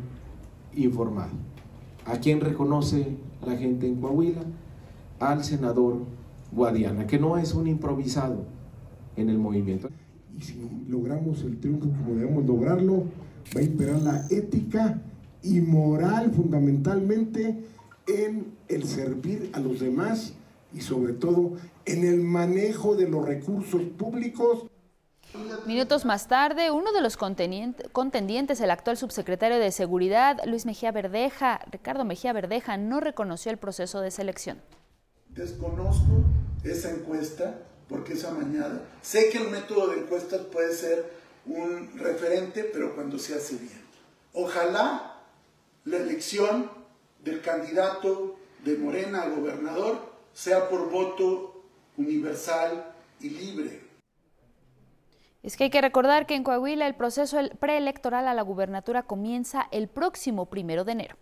informado. 0.76 1.32
¿A 2.06 2.18
quién 2.18 2.40
reconoce 2.40 3.16
la 3.44 3.56
gente 3.56 3.88
en 3.88 3.96
Coahuila? 3.96 4.42
Al 5.18 5.42
senador 5.42 6.04
Guadiana, 6.52 7.08
que 7.08 7.18
no 7.18 7.36
es 7.38 7.54
un 7.54 7.66
improvisado 7.66 8.44
en 9.16 9.30
el 9.30 9.38
movimiento. 9.38 9.88
Y 10.38 10.42
si 10.42 10.60
logramos 10.88 11.42
el 11.42 11.58
triunfo 11.58 11.88
como 11.88 12.14
debemos 12.14 12.44
lograrlo, 12.44 13.04
va 13.56 13.60
a 13.60 13.64
imperar 13.64 14.00
la 14.00 14.26
ética 14.30 15.00
y 15.42 15.60
moral 15.60 16.30
fundamentalmente 16.32 17.64
en 18.06 18.46
el 18.68 18.84
servir 18.84 19.50
a 19.54 19.60
los 19.60 19.80
demás 19.80 20.34
y 20.72 20.80
sobre 20.80 21.14
todo 21.14 21.52
en 21.84 22.04
el 22.04 22.20
manejo 22.20 22.94
de 22.94 23.08
los 23.08 23.24
recursos 23.24 23.82
públicos. 23.96 24.66
Minutos 25.66 26.04
más 26.04 26.28
tarde, 26.28 26.70
uno 26.70 26.92
de 26.92 27.00
los 27.00 27.16
contendientes, 27.16 28.60
el 28.60 28.70
actual 28.70 28.96
subsecretario 28.96 29.58
de 29.58 29.72
Seguridad, 29.72 30.38
Luis 30.46 30.64
Mejía 30.64 30.92
Verdeja, 30.92 31.60
Ricardo 31.70 32.04
Mejía 32.04 32.32
Verdeja, 32.32 32.76
no 32.76 33.00
reconoció 33.00 33.50
el 33.50 33.58
proceso 33.58 34.00
de 34.00 34.10
selección. 34.10 34.60
Desconozco 35.30 36.22
esa 36.62 36.90
encuesta 36.90 37.58
porque 37.88 38.12
esa 38.12 38.30
mañana 38.30 38.82
sé 39.02 39.30
que 39.30 39.38
el 39.38 39.50
método 39.50 39.88
de 39.88 40.00
encuestas 40.00 40.42
puede 40.42 40.72
ser 40.74 41.12
un 41.46 41.98
referente, 41.98 42.64
pero 42.64 42.94
cuando 42.94 43.18
se 43.18 43.34
hace 43.34 43.56
bien. 43.56 43.82
Ojalá 44.32 45.20
la 45.84 45.96
elección 45.96 46.70
del 47.24 47.40
candidato 47.40 48.36
de 48.64 48.76
Morena 48.76 49.22
a 49.22 49.28
gobernador 49.28 50.12
sea 50.32 50.68
por 50.68 50.90
voto 50.90 51.62
universal 51.96 52.92
y 53.20 53.30
libre. 53.30 53.83
Es 55.44 55.58
que 55.58 55.64
hay 55.64 55.70
que 55.70 55.82
recordar 55.82 56.24
que 56.24 56.34
en 56.34 56.42
Coahuila 56.42 56.86
el 56.86 56.94
proceso 56.94 57.38
preelectoral 57.60 58.26
a 58.26 58.32
la 58.32 58.40
gubernatura 58.40 59.02
comienza 59.02 59.68
el 59.72 59.88
próximo 59.88 60.46
primero 60.46 60.84
de 60.84 60.92
enero. 60.92 61.16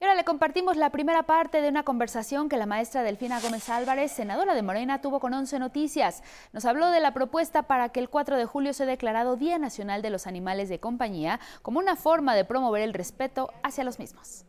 Y 0.00 0.04
ahora 0.04 0.14
le 0.14 0.24
compartimos 0.24 0.78
la 0.78 0.88
primera 0.88 1.24
parte 1.24 1.60
de 1.60 1.68
una 1.68 1.82
conversación 1.82 2.48
que 2.48 2.56
la 2.56 2.64
maestra 2.64 3.02
Delfina 3.02 3.40
Gómez 3.40 3.68
Álvarez, 3.68 4.10
senadora 4.10 4.54
de 4.54 4.62
Morena, 4.62 5.02
tuvo 5.02 5.20
con 5.20 5.34
11 5.34 5.58
Noticias. 5.58 6.22
Nos 6.54 6.64
habló 6.64 6.90
de 6.90 7.00
la 7.00 7.12
propuesta 7.12 7.64
para 7.64 7.90
que 7.90 8.00
el 8.00 8.08
4 8.08 8.38
de 8.38 8.46
julio 8.46 8.72
sea 8.72 8.86
declarado 8.86 9.36
Día 9.36 9.58
Nacional 9.58 10.00
de 10.00 10.08
los 10.08 10.26
Animales 10.26 10.70
de 10.70 10.80
Compañía 10.80 11.40
como 11.60 11.78
una 11.78 11.94
forma 11.94 12.34
de 12.34 12.46
promover 12.46 12.80
el 12.80 12.94
respeto 12.94 13.50
hacia 13.62 13.84
los 13.84 13.98
mismos. 13.98 14.46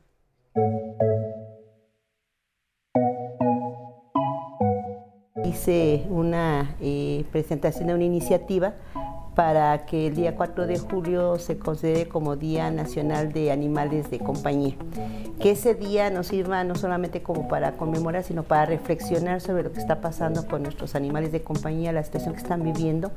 Hice 5.45 6.05
una 6.09 6.75
eh, 6.81 7.23
presentación 7.31 7.87
de 7.87 7.93
una 7.93 8.03
iniciativa 8.03 8.73
para 9.35 9.85
que 9.85 10.07
el 10.07 10.15
día 10.15 10.35
4 10.35 10.65
de 10.65 10.79
julio 10.79 11.37
se 11.37 11.59
considere 11.59 12.07
como 12.07 12.35
Día 12.35 12.71
Nacional 12.71 13.31
de 13.33 13.51
Animales 13.51 14.09
de 14.09 14.19
Compañía. 14.19 14.75
Que 15.39 15.51
ese 15.51 15.75
día 15.75 16.09
nos 16.09 16.27
sirva 16.27 16.63
no 16.63 16.75
solamente 16.75 17.21
como 17.21 17.47
para 17.47 17.73
conmemorar, 17.73 18.23
sino 18.23 18.43
para 18.43 18.65
reflexionar 18.65 19.41
sobre 19.41 19.63
lo 19.63 19.73
que 19.73 19.79
está 19.79 19.99
pasando 19.99 20.47
con 20.47 20.63
nuestros 20.63 20.95
animales 20.95 21.31
de 21.31 21.43
compañía, 21.43 21.91
la 21.91 22.03
situación 22.03 22.33
que 22.33 22.41
están 22.41 22.63
viviendo 22.63 23.11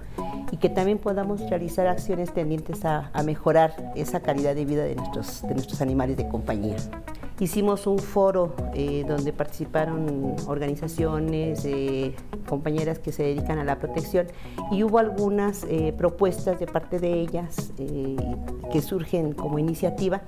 y 0.51 0.57
que 0.57 0.69
también 0.69 0.99
podamos 0.99 1.49
realizar 1.49 1.87
acciones 1.87 2.35
tendientes 2.35 2.85
a, 2.85 3.11
a 3.13 3.23
mejorar 3.23 3.93
esa 3.95 4.21
calidad 4.21 4.55
de 4.57 4.65
vida 4.65 4.85
de 4.85 4.97
nuestros, 4.97 5.43
de 5.43 5.55
nuestros 5.55 5.81
animales 5.81 6.17
de 6.17 6.29
compañía. 6.29 6.77
Hicimos 7.41 7.87
un 7.87 8.01
foro 8.01 8.53
eh, 8.75 9.05
donde 9.07 9.33
participaron 9.33 10.35
organizaciones, 10.49 11.65
eh, 11.65 12.13
compañeras 12.49 12.99
que 12.99 13.13
se 13.13 13.23
dedican 13.23 13.61
a 13.61 13.65
la 13.65 13.79
protección 13.79 14.27
y 14.73 14.83
hubo 14.83 14.99
algunas 14.99 15.65
eh, 15.69 15.95
propuestas 15.97 16.59
de 16.59 16.67
parte 16.67 16.99
de 16.99 17.13
ellas 17.21 17.73
que 18.73 18.83
surgen 18.83 19.35
como 19.35 19.61
iniciativa 19.61 20.23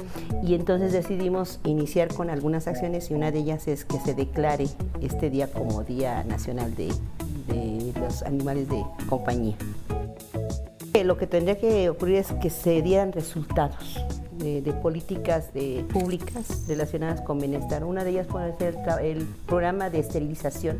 y 0.45 0.55
entonces 0.55 0.93
decidimos 0.93 1.59
iniciar 1.65 2.15
con 2.15 2.31
algunas 2.31 2.69
acciones 2.69 3.11
y 3.11 3.15
una 3.15 3.33
de 3.33 3.41
ellas 3.41 3.67
es 3.67 3.85
que 3.85 3.99
se 3.99 4.15
declare 4.15 4.67
este 5.01 5.31
día 5.31 5.51
como 5.51 5.83
Día 5.83 6.23
Nacional 6.25 6.75
de, 6.77 6.93
los 8.01 8.23
Animales 8.23 8.69
de 8.69 8.85
Compañía. 9.09 9.57
lo 11.05 11.17
que 11.17 11.27
tendría 11.27 11.59
que 11.59 11.91
ocurrir 11.91 12.17
es 12.17 12.33
que 12.35 12.51
se 12.51 12.83
dieran 12.83 13.13
resultados 13.13 14.01
de, 14.41 14.73
políticas 14.83 15.51
públicas 15.93 16.65
relacionadas 16.67 17.21
con 17.21 17.39
bienestar. 17.39 17.85
Una 17.85 18.05
de 18.05 18.11
ellas 18.11 18.27
puede 18.27 18.57
ser 18.57 18.77
el, 19.03 19.27
programa 19.47 19.91
de 19.91 20.01
esterilización, 20.01 20.79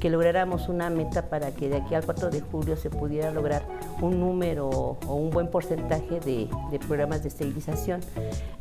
que 0.00 0.10
lográramos 0.10 0.68
una 0.68 0.90
meta 0.90 1.28
para 1.28 1.52
que 1.52 1.68
de 1.68 1.76
aquí 1.76 1.94
al 1.94 2.04
4 2.04 2.30
de 2.30 2.40
julio 2.40 2.76
se 2.76 2.90
pudiera 2.90 3.30
lograr 3.30 3.62
un 4.00 4.20
número 4.20 4.68
o 4.68 5.14
un 5.14 5.30
buen 5.30 5.48
porcentaje 5.48 6.20
de, 6.20 6.48
programas 6.86 7.22
de 7.22 7.28
esterilización. 7.28 8.00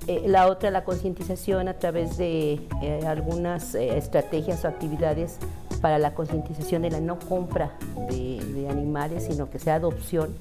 Eh, 0.07 0.23
la 0.27 0.47
otra, 0.47 0.71
la 0.71 0.83
concientización 0.83 1.67
a 1.67 1.75
través 1.75 2.17
de 2.17 2.59
eh, 2.81 3.01
algunas 3.05 3.75
eh, 3.75 3.97
estrategias 3.97 4.65
o 4.65 4.67
actividades 4.67 5.37
para 5.81 5.97
la 5.97 6.13
concientización 6.13 6.83
de 6.83 6.91
la 6.91 6.99
no 6.99 7.17
compra 7.19 7.71
de 8.09 8.67
animales, 8.69 9.25
sino 9.25 9.49
que 9.49 9.57
sea 9.57 9.75
adopción 9.75 10.35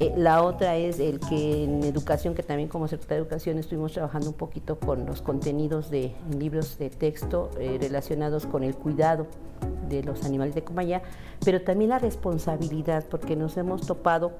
eh, 0.00 0.12
la 0.16 0.42
otra 0.42 0.76
es 0.76 0.98
el 0.98 1.20
que 1.20 1.64
en 1.64 1.84
educación, 1.84 2.34
que 2.34 2.42
también 2.42 2.68
como 2.68 2.88
secretaria 2.88 3.18
de 3.18 3.22
Educación 3.22 3.58
estuvimos 3.58 3.92
trabajando 3.92 4.28
un 4.28 4.34
poquito 4.34 4.78
con 4.78 5.06
los 5.06 5.22
contenidos 5.22 5.90
de 5.90 6.14
libros 6.36 6.78
de 6.78 6.90
texto 6.90 7.50
eh, 7.58 7.78
relacionados 7.80 8.46
con 8.46 8.64
el 8.64 8.74
cuidado 8.74 9.26
de 9.88 10.02
los 10.02 10.24
animales 10.24 10.54
de 10.54 10.64
compañía, 10.64 11.02
pero 11.44 11.62
también 11.62 11.90
la 11.90 11.98
responsabilidad, 11.98 13.04
porque 13.08 13.36
nos 13.36 13.56
hemos 13.56 13.86
topado 13.86 14.32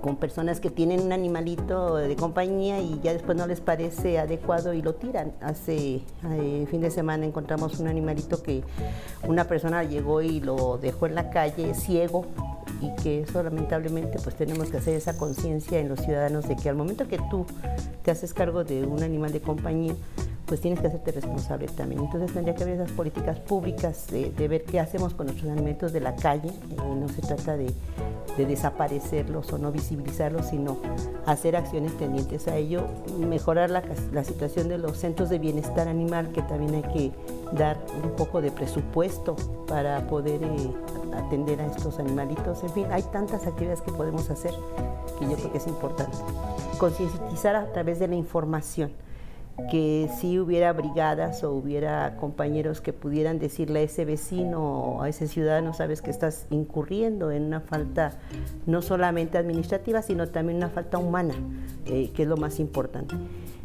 con 0.00 0.16
personas 0.16 0.60
que 0.60 0.70
tienen 0.70 1.00
un 1.00 1.12
animalito 1.12 1.96
de 1.96 2.16
compañía 2.16 2.80
y 2.80 3.00
ya 3.02 3.12
después 3.12 3.36
no 3.36 3.46
les 3.46 3.60
parece 3.60 4.18
adecuado 4.18 4.74
y 4.74 4.82
lo 4.82 4.94
tiran. 4.94 5.32
Hace 5.40 6.02
eh, 6.30 6.66
fin 6.70 6.80
de 6.80 6.90
semana 6.90 7.26
encontramos 7.26 7.78
un 7.80 7.88
animalito 7.88 8.42
que 8.42 8.62
una 9.26 9.44
persona 9.44 9.82
llegó 9.82 10.22
y 10.22 10.40
lo 10.40 10.78
dejó 10.78 11.06
en 11.06 11.14
la 11.14 11.30
calle 11.30 11.74
ciego 11.74 12.26
y 12.80 12.94
que 13.02 13.22
eso 13.22 13.42
lamentablemente 13.42 14.18
pues 14.22 14.34
tenemos 14.36 14.70
que 14.70 14.78
hacer 14.78 14.94
esa 14.94 15.16
conciencia 15.16 15.78
en 15.78 15.88
los 15.88 16.00
ciudadanos 16.00 16.46
de 16.48 16.56
que 16.56 16.68
al 16.68 16.76
momento 16.76 17.08
que 17.08 17.18
tú 17.30 17.46
te 18.02 18.10
haces 18.10 18.34
cargo 18.34 18.64
de 18.64 18.84
un 18.84 19.02
animal 19.02 19.32
de 19.32 19.40
compañía, 19.40 19.94
pues 20.48 20.62
tienes 20.62 20.80
que 20.80 20.86
hacerte 20.86 21.12
responsable 21.12 21.66
también. 21.68 22.02
Entonces 22.02 22.32
tendría 22.32 22.54
que 22.54 22.62
haber 22.62 22.80
esas 22.80 22.90
políticas 22.92 23.38
públicas 23.38 24.06
de, 24.08 24.48
ver 24.48 24.64
qué 24.64 24.80
hacemos 24.80 25.12
con 25.12 25.26
nuestros 25.26 25.52
alimentos 25.52 25.92
de 25.92 26.00
la 26.00 26.16
calle. 26.16 26.48
Eh, 26.48 26.94
no 26.98 27.08
se 27.08 27.20
trata 27.20 27.56
de, 27.56 27.72
desaparecerlos 28.38 29.52
o 29.52 29.58
no 29.58 29.72
visibilizarlos, 29.72 30.46
sino 30.46 30.78
hacer 31.26 31.56
acciones 31.56 31.98
tendientes 31.98 32.46
a 32.46 32.56
ello, 32.56 32.84
mejorar 33.18 33.68
la, 33.68 33.82
situación 34.22 34.68
de 34.68 34.78
los 34.78 34.96
centros 34.96 35.28
de 35.28 35.40
bienestar 35.40 35.88
animal, 35.88 36.30
que 36.30 36.42
también 36.42 36.76
hay 36.76 36.92
que 36.92 37.12
dar 37.52 37.76
un 38.02 38.10
poco 38.12 38.40
de 38.40 38.52
presupuesto 38.52 39.34
para 39.66 40.06
poder 40.06 40.40
eh, 40.44 40.70
atender 41.16 41.60
a 41.60 41.66
estos 41.66 41.98
animalitos. 41.98 42.62
En 42.62 42.70
fin, 42.70 42.86
hay 42.92 43.02
tantas 43.02 43.44
actividades 43.44 43.82
que 43.82 43.90
podemos 43.90 44.30
hacer 44.30 44.52
que 45.18 45.24
yo 45.24 45.34
creo 45.34 45.50
que 45.50 45.58
es 45.58 45.66
importante. 45.66 46.16
Concientizar 46.78 47.56
a 47.56 47.72
través 47.72 47.98
de 47.98 48.06
la 48.06 48.14
información 48.14 48.92
que 49.70 50.08
si 50.20 50.38
hubiera 50.38 50.72
brigadas 50.72 51.42
o 51.44 51.52
hubiera 51.52 52.16
compañeros 52.16 52.80
que 52.80 52.92
pudieran 52.92 53.38
decirle 53.38 53.80
a 53.80 53.82
ese 53.82 54.04
vecino 54.04 54.60
o 54.62 55.02
a 55.02 55.08
ese 55.08 55.26
ciudadano, 55.26 55.74
sabes 55.74 56.00
que 56.00 56.10
estás 56.10 56.46
incurriendo 56.50 57.30
en 57.30 57.44
una 57.44 57.60
falta 57.60 58.18
no 58.66 58.82
solamente 58.82 59.36
administrativa, 59.36 60.02
sino 60.02 60.28
también 60.28 60.58
una 60.58 60.70
falta 60.70 60.98
humana, 60.98 61.34
eh, 61.86 62.10
que 62.14 62.22
es 62.22 62.28
lo 62.28 62.36
más 62.36 62.60
importante. 62.60 63.16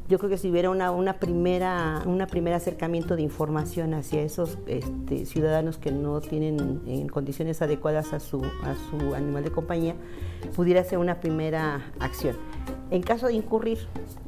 Yo 0.10 0.20
creo 0.20 0.30
que 0.30 0.38
si 0.38 0.50
hubiera 0.50 0.70
una, 0.70 0.92
una 0.92 1.14
primera, 1.14 2.04
una 2.06 2.28
primer 2.28 2.54
acercamiento 2.54 3.16
de 3.16 3.22
información 3.22 3.94
hacia 3.94 4.22
esos 4.22 4.58
este, 4.68 5.26
ciudadanos 5.26 5.78
que 5.78 5.92
no 5.92 6.20
tienen 6.20 6.82
en 6.88 7.08
condiciones 7.08 7.62
adecuadas 7.62 8.12
a 8.12 8.20
su, 8.20 8.44
a 8.44 8.76
su 8.90 9.16
animal 9.16 9.46
de 9.46 9.52
compañía, 9.52 9.96
pudiera 10.56 10.84
ser 10.84 10.98
una 10.98 11.22
primera 11.22 11.82
acción. 12.00 12.36
En 12.92 13.02
caso 13.02 13.28
de 13.28 13.34
incurrir, 13.34 13.80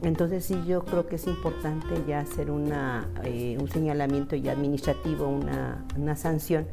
entonces 0.01 0.45
sí 0.45 0.59
yo 0.67 0.83
creo 0.85 1.07
que 1.07 1.17
es 1.17 1.27
importante 1.27 1.87
ya 2.07 2.19
hacer 2.19 2.49
una, 2.49 3.07
eh, 3.23 3.57
un 3.59 3.67
señalamiento 3.67 4.35
ya 4.35 4.53
administrativo, 4.53 5.27
una, 5.27 5.85
una 5.95 6.15
sanción, 6.15 6.65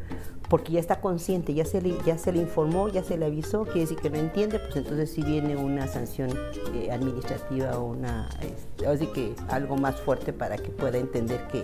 porque 0.49 0.73
ya 0.73 0.81
está 0.81 1.01
consciente, 1.01 1.55
ya 1.55 1.65
se, 1.65 1.81
le, 1.81 1.97
ya 2.05 2.19
se 2.19 2.31
le 2.31 2.41
informó, 2.41 2.89
ya 2.89 3.03
se 3.03 3.17
le 3.17 3.27
avisó, 3.27 3.65
quiere 3.65 3.81
decir 3.81 3.99
que 3.99 4.11
no 4.11 4.19
entiende, 4.19 4.59
pues 4.59 4.77
entonces 4.77 5.11
sí 5.11 5.23
viene 5.23 5.57
una 5.57 5.87
sanción 5.87 6.31
eh, 6.75 6.91
administrativa 6.91 7.79
o 7.79 7.87
una, 7.87 8.29
este, 8.43 8.87
así 8.87 9.07
que 9.07 9.35
algo 9.49 9.77
más 9.77 10.01
fuerte 10.01 10.33
para 10.33 10.59
que 10.59 10.71
pueda 10.71 10.99
entender 10.99 11.47
que, 11.49 11.63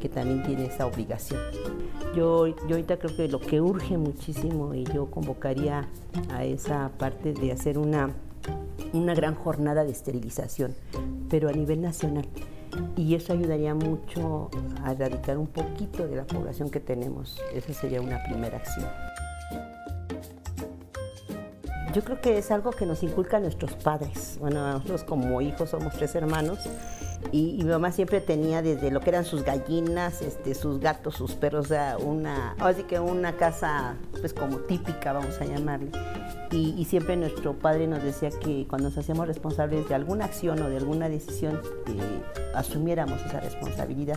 que 0.00 0.08
también 0.08 0.44
tiene 0.44 0.66
esa 0.66 0.86
obligación. 0.86 1.40
Yo, 2.14 2.46
yo 2.46 2.70
ahorita 2.70 2.98
creo 2.98 3.16
que 3.16 3.28
lo 3.28 3.40
que 3.40 3.60
urge 3.60 3.98
muchísimo 3.98 4.72
y 4.72 4.84
yo 4.84 5.10
convocaría 5.10 5.88
a 6.30 6.44
esa 6.44 6.90
parte 6.96 7.32
de 7.32 7.52
hacer 7.52 7.76
una, 7.76 8.10
una 8.92 9.14
gran 9.14 9.34
jornada 9.34 9.84
de 9.84 9.92
esterilización, 9.92 10.74
pero 11.28 11.48
a 11.48 11.52
nivel 11.52 11.80
nacional 11.80 12.26
y 12.96 13.14
eso 13.14 13.32
ayudaría 13.32 13.74
mucho 13.74 14.50
a 14.84 14.92
erradicar 14.92 15.38
un 15.38 15.46
poquito 15.46 16.06
de 16.06 16.16
la 16.16 16.24
población 16.24 16.70
que 16.70 16.80
tenemos. 16.80 17.40
Esa 17.54 17.72
sería 17.72 18.00
una 18.00 18.22
primera 18.24 18.58
acción. 18.58 18.86
Yo 21.94 22.04
creo 22.04 22.20
que 22.20 22.38
es 22.38 22.50
algo 22.50 22.70
que 22.70 22.84
nos 22.84 23.02
inculcan 23.02 23.42
nuestros 23.42 23.72
padres. 23.72 24.36
Bueno, 24.40 24.72
nosotros 24.72 25.04
como 25.04 25.40
hijos 25.40 25.70
somos 25.70 25.94
tres 25.94 26.14
hermanos 26.14 26.58
y, 27.32 27.62
mamá 27.64 27.92
siempre 27.92 28.20
tenía 28.20 28.62
desde 28.62 28.90
lo 28.90 29.00
que 29.00 29.10
eran 29.10 29.24
sus 29.24 29.42
gallinas, 29.42 30.22
este, 30.22 30.54
sus 30.54 30.80
gatos, 30.80 31.16
sus 31.16 31.34
perros, 31.34 31.68
una, 32.04 32.54
así 32.58 32.84
que 32.84 33.00
una 33.00 33.36
casa 33.36 33.96
pues 34.20 34.34
como 34.34 34.58
típica, 34.58 35.12
vamos 35.12 35.40
a 35.40 35.46
llamarle. 35.46 35.90
Y, 36.50 36.84
siempre 36.86 37.16
nuestro 37.16 37.52
padre 37.58 37.86
nos 37.86 38.02
decía 38.02 38.30
que 38.30 38.66
cuando 38.68 38.88
nos 38.88 38.96
hacíamos 38.96 39.26
responsables 39.26 39.86
de 39.88 39.94
alguna 39.94 40.24
acción 40.24 40.60
o 40.62 40.70
de 40.70 40.78
alguna 40.78 41.08
decisión, 41.08 41.60
eh, 41.86 42.22
asumiéramos 42.54 43.20
esa 43.26 43.40
responsabilidad. 43.40 44.16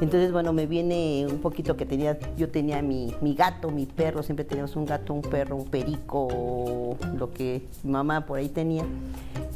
Entonces, 0.00 0.30
bueno, 0.30 0.52
me 0.52 0.66
viene 0.66 1.26
un 1.28 1.38
poquito 1.38 1.76
que 1.76 1.86
tenía, 1.86 2.18
yo 2.36 2.50
tenía 2.50 2.82
mi, 2.82 3.14
mi 3.20 3.34
gato, 3.34 3.70
mi 3.70 3.86
perro, 3.86 4.22
siempre 4.22 4.44
teníamos 4.44 4.76
un 4.76 4.84
gato, 4.84 5.12
un 5.14 5.22
perro, 5.22 5.56
un 5.56 5.64
perico, 5.64 6.96
lo 7.16 7.32
que 7.32 7.62
mi 7.82 7.92
mamá 7.92 8.26
por 8.26 8.38
ahí 8.38 8.48
tenía. 8.48 8.84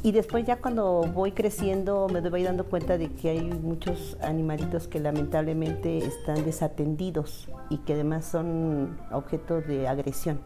Y 0.03 0.11
después 0.11 0.45
ya 0.45 0.57
cuando 0.57 1.03
voy 1.14 1.30
creciendo 1.30 2.09
me 2.09 2.20
voy 2.28 2.43
dando 2.43 2.64
cuenta 2.64 2.99
de 2.99 3.12
que 3.12 3.30
hay 3.30 3.40
muchos 3.40 4.16
animalitos 4.20 4.88
que 4.88 4.99
lamentablemente 4.99 5.99
están 5.99 6.45
desatendidos 6.45 7.49
y 7.70 7.78
que 7.78 7.93
además 7.93 8.24
son 8.24 8.99
objeto 9.12 9.61
de 9.61 9.86
agresión. 9.86 10.40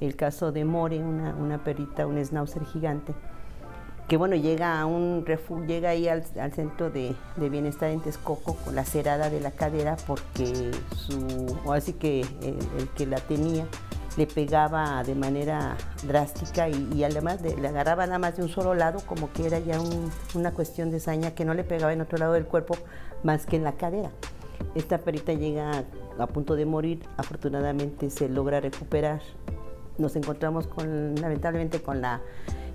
El 0.00 0.16
caso 0.16 0.52
de 0.52 0.64
More, 0.64 0.98
una, 0.98 1.34
una 1.34 1.62
perrita, 1.62 2.06
un 2.06 2.22
schnauzer 2.24 2.64
gigante, 2.64 3.14
que 4.12 4.18
bueno, 4.18 4.36
llega 4.36 4.78
a 4.78 4.84
un 4.84 5.24
llega 5.66 5.90
ahí 5.90 6.06
al, 6.06 6.22
centro 6.52 6.90
de, 6.90 7.14
bienestar 7.36 7.90
en 7.90 8.00
Texcoco 8.00 8.56
con 8.56 8.74
la 8.74 8.84
cerada 8.84 9.30
de 9.30 9.40
la 9.40 9.52
cadera 9.52 9.96
porque 10.06 10.70
su, 10.94 11.58
o 11.64 11.72
así 11.72 11.94
que 11.94 12.20
el, 12.20 12.88
que 12.94 13.06
la 13.06 13.18
tenía 13.20 13.66
le 14.18 14.26
pegaba 14.26 15.02
de 15.04 15.14
manera 15.14 15.78
drástica 16.06 16.68
y, 16.68 17.02
además 17.04 17.40
le 17.40 17.66
agarraba 17.66 18.04
nada 18.04 18.18
más 18.18 18.36
de 18.36 18.42
un 18.42 18.50
solo 18.50 18.74
lado, 18.74 19.00
como 19.06 19.32
que 19.32 19.46
era 19.46 19.58
ya 19.60 19.78
una 20.34 20.52
cuestión 20.52 20.90
de 20.90 21.00
saña 21.00 21.30
que 21.30 21.46
no 21.46 21.54
le 21.54 21.64
pegaba 21.64 21.94
en 21.94 22.02
otro 22.02 22.18
lado 22.18 22.34
del 22.34 22.44
cuerpo 22.44 22.76
más 23.22 23.46
que 23.46 23.56
en 23.56 23.64
la 23.64 23.72
cadera. 23.72 24.10
Esta 24.74 24.98
perita 24.98 25.32
llega 25.32 25.84
a 26.18 26.26
punto 26.26 26.54
de 26.54 26.66
morir, 26.66 27.00
afortunadamente 27.16 28.10
se 28.10 28.28
logra 28.28 28.60
recuperar. 28.60 29.22
Nos 29.98 30.16
encontramos 30.16 30.66
con, 30.66 31.14
lamentablemente 31.16 31.80
con 31.82 32.00
la 32.00 32.20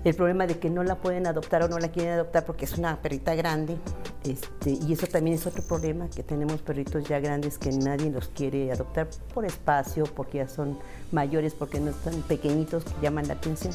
el 0.04 0.14
problema 0.14 0.46
de 0.46 0.58
que 0.58 0.70
no 0.70 0.84
la 0.84 0.96
pueden 0.96 1.26
adoptar 1.26 1.62
o 1.62 1.68
no 1.68 1.78
la 1.78 1.88
quieren 1.88 2.12
adoptar 2.14 2.44
porque 2.44 2.64
es 2.64 2.78
una 2.78 3.00
perrita 3.02 3.34
grande. 3.34 3.76
Este, 4.24 4.70
y 4.70 4.92
eso 4.92 5.06
también 5.06 5.36
es 5.36 5.46
otro 5.46 5.62
problema, 5.62 6.08
que 6.08 6.22
tenemos 6.22 6.60
perritos 6.62 7.04
ya 7.08 7.20
grandes 7.20 7.58
que 7.58 7.72
nadie 7.72 8.10
los 8.10 8.28
quiere 8.28 8.70
adoptar 8.70 9.08
por 9.34 9.44
espacio, 9.44 10.04
porque 10.04 10.38
ya 10.38 10.48
son 10.48 10.78
mayores, 11.12 11.54
porque 11.54 11.80
no 11.80 11.90
están 11.90 12.22
pequeñitos, 12.22 12.84
que 12.84 13.00
llaman 13.02 13.26
la 13.28 13.34
atención. 13.34 13.74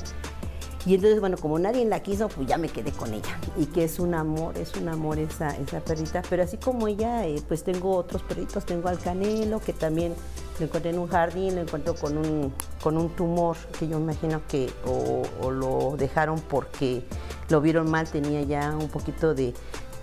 Y 0.86 0.96
entonces, 0.96 1.22
bueno, 1.22 1.38
como 1.38 1.58
nadie 1.60 1.86
la 1.86 2.02
quiso, 2.02 2.28
pues 2.28 2.46
ya 2.48 2.58
me 2.58 2.68
quedé 2.68 2.92
con 2.92 3.14
ella. 3.14 3.40
Y 3.58 3.68
que 3.68 3.86
es 3.86 4.00
un 4.00 4.14
amor, 4.14 4.58
es 4.58 4.76
un 4.76 4.90
amor 4.90 5.18
esa, 5.18 5.56
esa 5.56 5.80
perrita. 5.80 6.22
Pero 6.30 6.44
así 6.44 6.58
como 6.58 6.90
ella, 6.90 7.26
eh, 7.26 7.42
pues 7.48 7.64
tengo 7.64 7.96
otros 7.96 8.22
perritos. 8.24 8.66
Tengo 8.66 8.90
al 8.90 9.00
canelo, 9.00 9.62
que 9.62 9.72
también 9.72 10.14
lo 10.60 10.66
encontré 10.66 10.92
en 10.92 11.00
un 11.00 11.08
jardín, 11.08 11.56
lo 11.56 11.62
encuentro 11.62 11.96
con 11.96 12.18
un, 12.18 12.54
con 12.82 12.98
un 12.98 13.10
tumor 13.10 13.58
que 13.78 13.88
yo 13.88 13.98
imagino 13.98 14.42
que 14.48 14.72
o, 14.86 15.52
lo 15.52 15.96
dejaron 15.98 16.40
porque 16.40 17.04
lo 17.50 17.62
vieron 17.62 17.90
mal, 17.90 18.08
tenía 18.08 18.42
ya 18.44 18.76
un 18.76 18.90
poquito 18.90 19.34
de, 19.34 19.54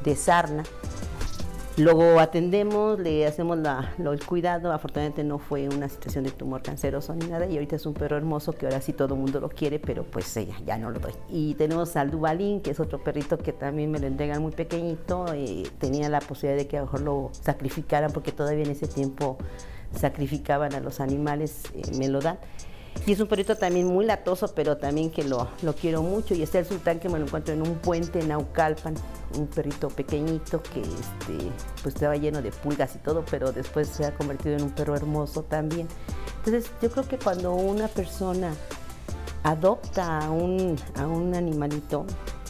de 0.04 0.16
sarna. 0.16 0.64
Luego 1.76 2.18
atendemos, 2.20 2.98
le 2.98 3.26
hacemos 3.26 3.58
el 3.98 4.26
cuidado. 4.26 4.70
Afortunadamente 4.72 5.24
no 5.24 5.38
fue 5.38 5.68
una 5.68 5.88
situación 5.88 6.24
de 6.24 6.30
tumor 6.30 6.62
canceroso 6.62 7.14
ni 7.14 7.26
nada. 7.26 7.46
Y 7.46 7.54
ahorita 7.54 7.76
es 7.76 7.86
un 7.86 7.94
perro 7.94 8.18
hermoso 8.18 8.52
que 8.52 8.66
ahora 8.66 8.82
sí 8.82 8.92
todo 8.92 9.14
el 9.14 9.20
mundo 9.20 9.40
lo 9.40 9.48
quiere, 9.48 9.78
pero 9.78 10.04
pues 10.04 10.36
ella 10.36 10.56
ya 10.66 10.76
no 10.76 10.90
lo 10.90 10.98
doy. 10.98 11.12
Y 11.30 11.54
tenemos 11.54 11.96
al 11.96 12.10
Dubalín, 12.10 12.60
que 12.60 12.72
es 12.72 12.80
otro 12.80 13.02
perrito 13.02 13.38
que 13.38 13.52
también 13.52 13.90
me 13.90 13.98
lo 13.98 14.08
entregan 14.08 14.42
muy 14.42 14.52
pequeñito. 14.52 15.24
Eh, 15.32 15.62
tenía 15.78 16.10
la 16.10 16.20
posibilidad 16.20 16.58
de 16.58 16.66
que 16.66 16.76
a 16.76 16.80
lo 16.80 16.86
mejor 16.86 17.00
lo 17.00 17.30
sacrificaran 17.32 18.12
porque 18.12 18.32
todavía 18.32 18.64
en 18.64 18.72
ese 18.72 18.86
tiempo 18.86 19.38
sacrificaban 19.98 20.74
a 20.74 20.80
los 20.80 21.00
animales, 21.00 21.64
eh, 21.74 21.82
me 21.96 22.08
lo 22.08 22.20
dan. 22.20 22.38
Y 23.06 23.12
es 23.12 23.20
un 23.20 23.28
perrito 23.28 23.56
también 23.56 23.86
muy 23.86 24.04
latoso, 24.04 24.52
pero 24.54 24.76
también 24.76 25.10
que 25.10 25.24
lo, 25.24 25.48
lo 25.62 25.74
quiero 25.74 26.02
mucho. 26.02 26.34
Y 26.34 26.42
está 26.42 26.58
el 26.58 26.66
sultán 26.66 26.98
que 26.98 27.08
me 27.08 27.18
lo 27.18 27.26
encuentro 27.26 27.54
en 27.54 27.62
un 27.62 27.76
puente 27.76 28.20
en 28.20 28.28
Naucalpan, 28.28 28.94
un 29.38 29.46
perrito 29.46 29.88
pequeñito 29.88 30.62
que 30.62 30.80
este, 30.80 31.50
pues 31.82 31.94
estaba 31.94 32.16
lleno 32.16 32.42
de 32.42 32.50
pulgas 32.50 32.94
y 32.96 32.98
todo, 32.98 33.24
pero 33.30 33.52
después 33.52 33.88
se 33.88 34.04
ha 34.04 34.14
convertido 34.14 34.56
en 34.56 34.64
un 34.64 34.70
perro 34.70 34.96
hermoso 34.96 35.44
también. 35.44 35.88
Entonces 36.38 36.70
yo 36.82 36.90
creo 36.90 37.08
que 37.08 37.18
cuando 37.18 37.54
una 37.54 37.88
persona 37.88 38.52
adopta 39.44 40.18
a 40.18 40.30
un, 40.30 40.76
a 40.96 41.06
un 41.06 41.34
animalito, 41.34 42.04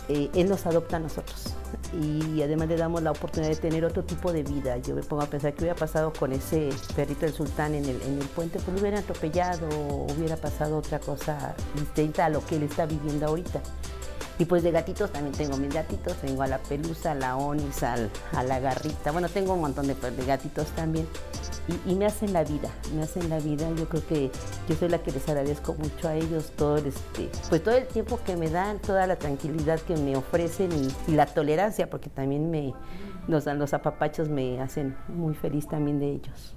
eh, 0.08 0.30
él 0.34 0.48
nos 0.48 0.66
adopta 0.66 0.96
a 0.96 1.00
nosotros 1.00 1.54
y 1.92 2.42
además 2.42 2.68
le 2.68 2.76
damos 2.76 3.02
la 3.02 3.10
oportunidad 3.10 3.50
de 3.50 3.56
tener 3.56 3.84
otro 3.84 4.04
tipo 4.04 4.32
de 4.32 4.42
vida. 4.42 4.76
Yo 4.78 4.94
me 4.94 5.02
pongo 5.02 5.22
a 5.22 5.26
pensar 5.26 5.54
qué 5.54 5.64
hubiera 5.64 5.78
pasado 5.78 6.12
con 6.12 6.32
ese 6.32 6.70
perrito 6.94 7.20
del 7.20 7.32
sultán 7.34 7.74
en 7.74 7.84
el, 7.84 8.00
en 8.02 8.18
el 8.18 8.26
puente, 8.28 8.58
pues 8.58 8.74
lo 8.74 8.80
hubieran 8.80 9.00
atropellado 9.00 9.68
hubiera 9.68 10.36
pasado 10.36 10.78
otra 10.78 10.98
cosa 10.98 11.54
distinta 11.74 12.26
a 12.26 12.28
lo 12.28 12.44
que 12.44 12.56
él 12.56 12.64
está 12.64 12.86
viviendo 12.86 13.26
ahorita. 13.26 13.60
Y 14.40 14.46
pues 14.46 14.62
de 14.62 14.70
gatitos 14.70 15.12
también 15.12 15.36
tengo 15.36 15.58
mis 15.58 15.74
gatitos, 15.74 16.16
tengo 16.16 16.40
a 16.42 16.46
la 16.46 16.56
pelusa, 16.56 17.12
a 17.12 17.14
la 17.14 17.36
onis, 17.36 17.82
a 17.82 18.42
la 18.42 18.58
garrita, 18.58 19.12
bueno, 19.12 19.28
tengo 19.28 19.52
un 19.52 19.60
montón 19.60 19.86
de, 19.86 19.94
gatitos 20.26 20.68
también. 20.68 21.06
Y, 21.86 21.94
me 21.94 22.06
hacen 22.06 22.32
la 22.32 22.42
vida, 22.42 22.70
me 22.94 23.02
hacen 23.02 23.28
la 23.28 23.38
vida. 23.38 23.68
Yo 23.76 23.86
creo 23.86 24.06
que 24.06 24.30
yo 24.66 24.74
soy 24.76 24.88
la 24.88 25.02
que 25.02 25.12
les 25.12 25.28
agradezco 25.28 25.74
mucho 25.74 26.08
a 26.08 26.14
ellos 26.14 26.52
todo 26.56 26.78
el, 26.78 26.86
este, 26.86 27.28
pues 27.50 27.62
todo 27.62 27.76
el 27.76 27.86
tiempo 27.86 28.18
que 28.24 28.34
me 28.34 28.48
dan, 28.48 28.78
toda 28.78 29.06
la 29.06 29.16
tranquilidad 29.16 29.78
que 29.80 29.94
me 29.94 30.16
ofrecen 30.16 30.70
y, 30.72 31.12
la 31.12 31.26
tolerancia, 31.26 31.90
porque 31.90 32.08
también 32.08 32.50
me 32.50 32.72
nos 33.28 33.44
dan 33.44 33.58
los 33.58 33.74
apapachos, 33.74 34.30
me 34.30 34.58
hacen 34.62 34.96
muy 35.08 35.34
feliz 35.34 35.68
también 35.68 36.00
de 36.00 36.12
ellos. 36.12 36.56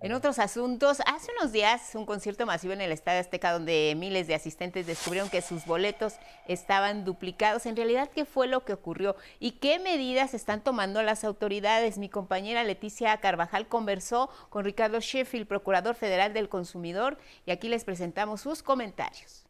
En 0.00 0.12
otros 0.12 0.38
asuntos, 0.38 0.98
hace 1.06 1.32
unos 1.40 1.50
días 1.50 1.96
un 1.96 2.06
concierto 2.06 2.46
masivo 2.46 2.72
en 2.72 2.80
el 2.80 2.92
Estadio 2.92 3.18
Azteca 3.18 3.50
donde 3.50 3.94
miles 3.96 4.28
de 4.28 4.36
asistentes 4.36 4.86
descubrieron 4.86 5.28
que 5.28 5.42
sus 5.42 5.66
boletos 5.66 6.14
estaban 6.46 7.04
duplicados. 7.04 7.66
En 7.66 7.74
realidad, 7.74 8.08
¿qué 8.14 8.24
fue 8.24 8.46
lo 8.46 8.64
que 8.64 8.72
ocurrió 8.72 9.16
y 9.40 9.52
qué 9.52 9.80
medidas 9.80 10.34
están 10.34 10.62
tomando 10.62 11.02
las 11.02 11.24
autoridades? 11.24 11.98
Mi 11.98 12.08
compañera 12.08 12.62
Leticia 12.62 13.16
Carvajal 13.16 13.66
conversó 13.66 14.30
con 14.50 14.64
Ricardo 14.64 15.00
Sheffield, 15.00 15.48
procurador 15.48 15.96
federal 15.96 16.32
del 16.32 16.48
consumidor, 16.48 17.18
y 17.44 17.50
aquí 17.50 17.68
les 17.68 17.82
presentamos 17.82 18.40
sus 18.42 18.62
comentarios. 18.62 19.47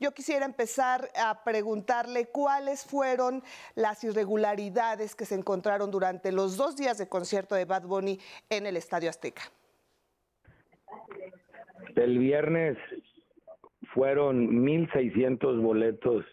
Yo 0.00 0.12
quisiera 0.12 0.46
empezar 0.46 1.10
a 1.14 1.44
preguntarle 1.44 2.26
cuáles 2.32 2.86
fueron 2.86 3.42
las 3.74 4.02
irregularidades 4.02 5.14
que 5.14 5.26
se 5.26 5.34
encontraron 5.34 5.90
durante 5.90 6.32
los 6.32 6.56
dos 6.56 6.74
días 6.74 6.96
de 6.96 7.06
concierto 7.06 7.54
de 7.54 7.66
Bad 7.66 7.82
Bunny 7.82 8.18
en 8.48 8.64
el 8.64 8.78
Estadio 8.78 9.10
Azteca. 9.10 9.42
El 11.96 12.18
viernes 12.18 12.78
fueron 13.92 14.64
1.600 14.64 15.60
boletos 15.60 16.24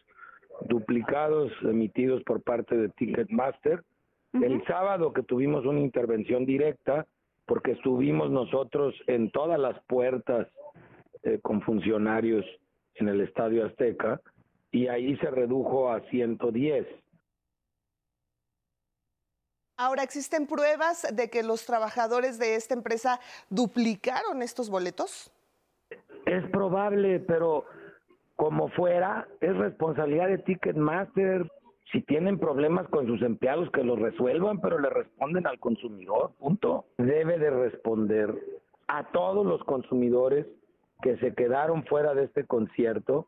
duplicados 0.61 1.51
emitidos 1.63 2.23
por 2.23 2.41
parte 2.41 2.77
de 2.77 2.87
Ticketmaster. 2.87 3.83
El 4.31 4.63
sábado 4.65 5.11
que 5.11 5.23
tuvimos 5.23 5.65
una 5.65 5.81
intervención 5.81 6.45
directa, 6.45 7.05
porque 7.45 7.71
estuvimos 7.71 8.31
nosotros 8.31 8.95
en 9.07 9.29
todas 9.31 9.59
las 9.59 9.77
puertas 9.87 10.47
eh, 11.23 11.39
con 11.41 11.61
funcionarios 11.63 12.45
en 12.99 13.09
el 13.09 13.21
Estadio 13.21 13.65
Azteca 13.65 14.21
y 14.71 14.87
ahí 14.87 15.15
se 15.17 15.29
redujo 15.31 15.91
a 15.91 16.01
110. 16.09 16.87
Ahora, 19.79 20.01
¿existen 20.01 20.47
pruebas 20.47 21.07
de 21.15 21.29
que 21.29 21.43
los 21.43 21.65
trabajadores 21.65 22.39
de 22.39 22.55
esta 22.55 22.73
empresa 22.73 23.19
duplicaron 23.49 24.41
estos 24.41 24.69
boletos? 24.71 25.31
Es 26.25 26.43
probable, 26.49 27.19
pero 27.19 27.65
como 28.35 28.69
fuera, 28.69 29.27
es 29.39 29.55
responsabilidad 29.55 30.29
de 30.29 30.39
Ticketmaster. 30.39 31.49
Si 31.91 32.01
tienen 32.01 32.39
problemas 32.39 32.87
con 32.89 33.05
sus 33.05 33.21
empleados, 33.21 33.69
que 33.71 33.83
los 33.83 33.99
resuelvan, 33.99 34.59
pero 34.59 34.79
le 34.79 34.89
responden 34.89 35.45
al 35.45 35.59
consumidor, 35.59 36.31
punto. 36.39 36.85
Debe 36.97 37.37
de 37.37 37.51
responder 37.51 38.33
a 38.87 39.11
todos 39.11 39.45
los 39.45 39.63
consumidores 39.63 40.47
que 41.01 41.17
se 41.17 41.33
quedaron 41.33 41.83
fuera 41.85 42.13
de 42.13 42.25
este 42.25 42.45
concierto, 42.45 43.27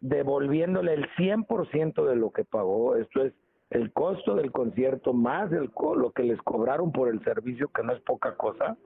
devolviéndole 0.00 0.94
el 0.94 1.08
100% 1.16 2.04
de 2.06 2.16
lo 2.16 2.30
que 2.30 2.44
pagó. 2.44 2.96
Esto 2.96 3.24
es 3.24 3.34
el 3.70 3.92
costo 3.92 4.34
del 4.34 4.50
concierto 4.50 5.12
más 5.12 5.52
el, 5.52 5.70
lo 5.96 6.10
que 6.12 6.24
les 6.24 6.40
cobraron 6.42 6.92
por 6.92 7.08
el 7.08 7.22
servicio, 7.22 7.68
que 7.68 7.82
no 7.82 7.92
es 7.92 8.00
poca 8.00 8.36
cosa, 8.36 8.76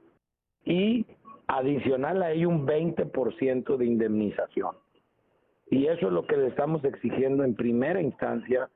y 0.65 1.07
adicional 1.47 2.23
a 2.23 2.33
ello 2.33 2.49
un 2.49 2.67
20% 2.67 3.77
de 3.77 3.87
indemnización. 3.87 4.77
Y 5.71 5.87
eso 5.87 6.07
es 6.07 6.13
lo 6.13 6.27
que 6.27 6.37
le 6.37 6.49
estamos 6.49 6.85
exigiendo 6.85 7.45
en 7.45 7.55
primera 7.55 8.01
instancia 8.01 8.69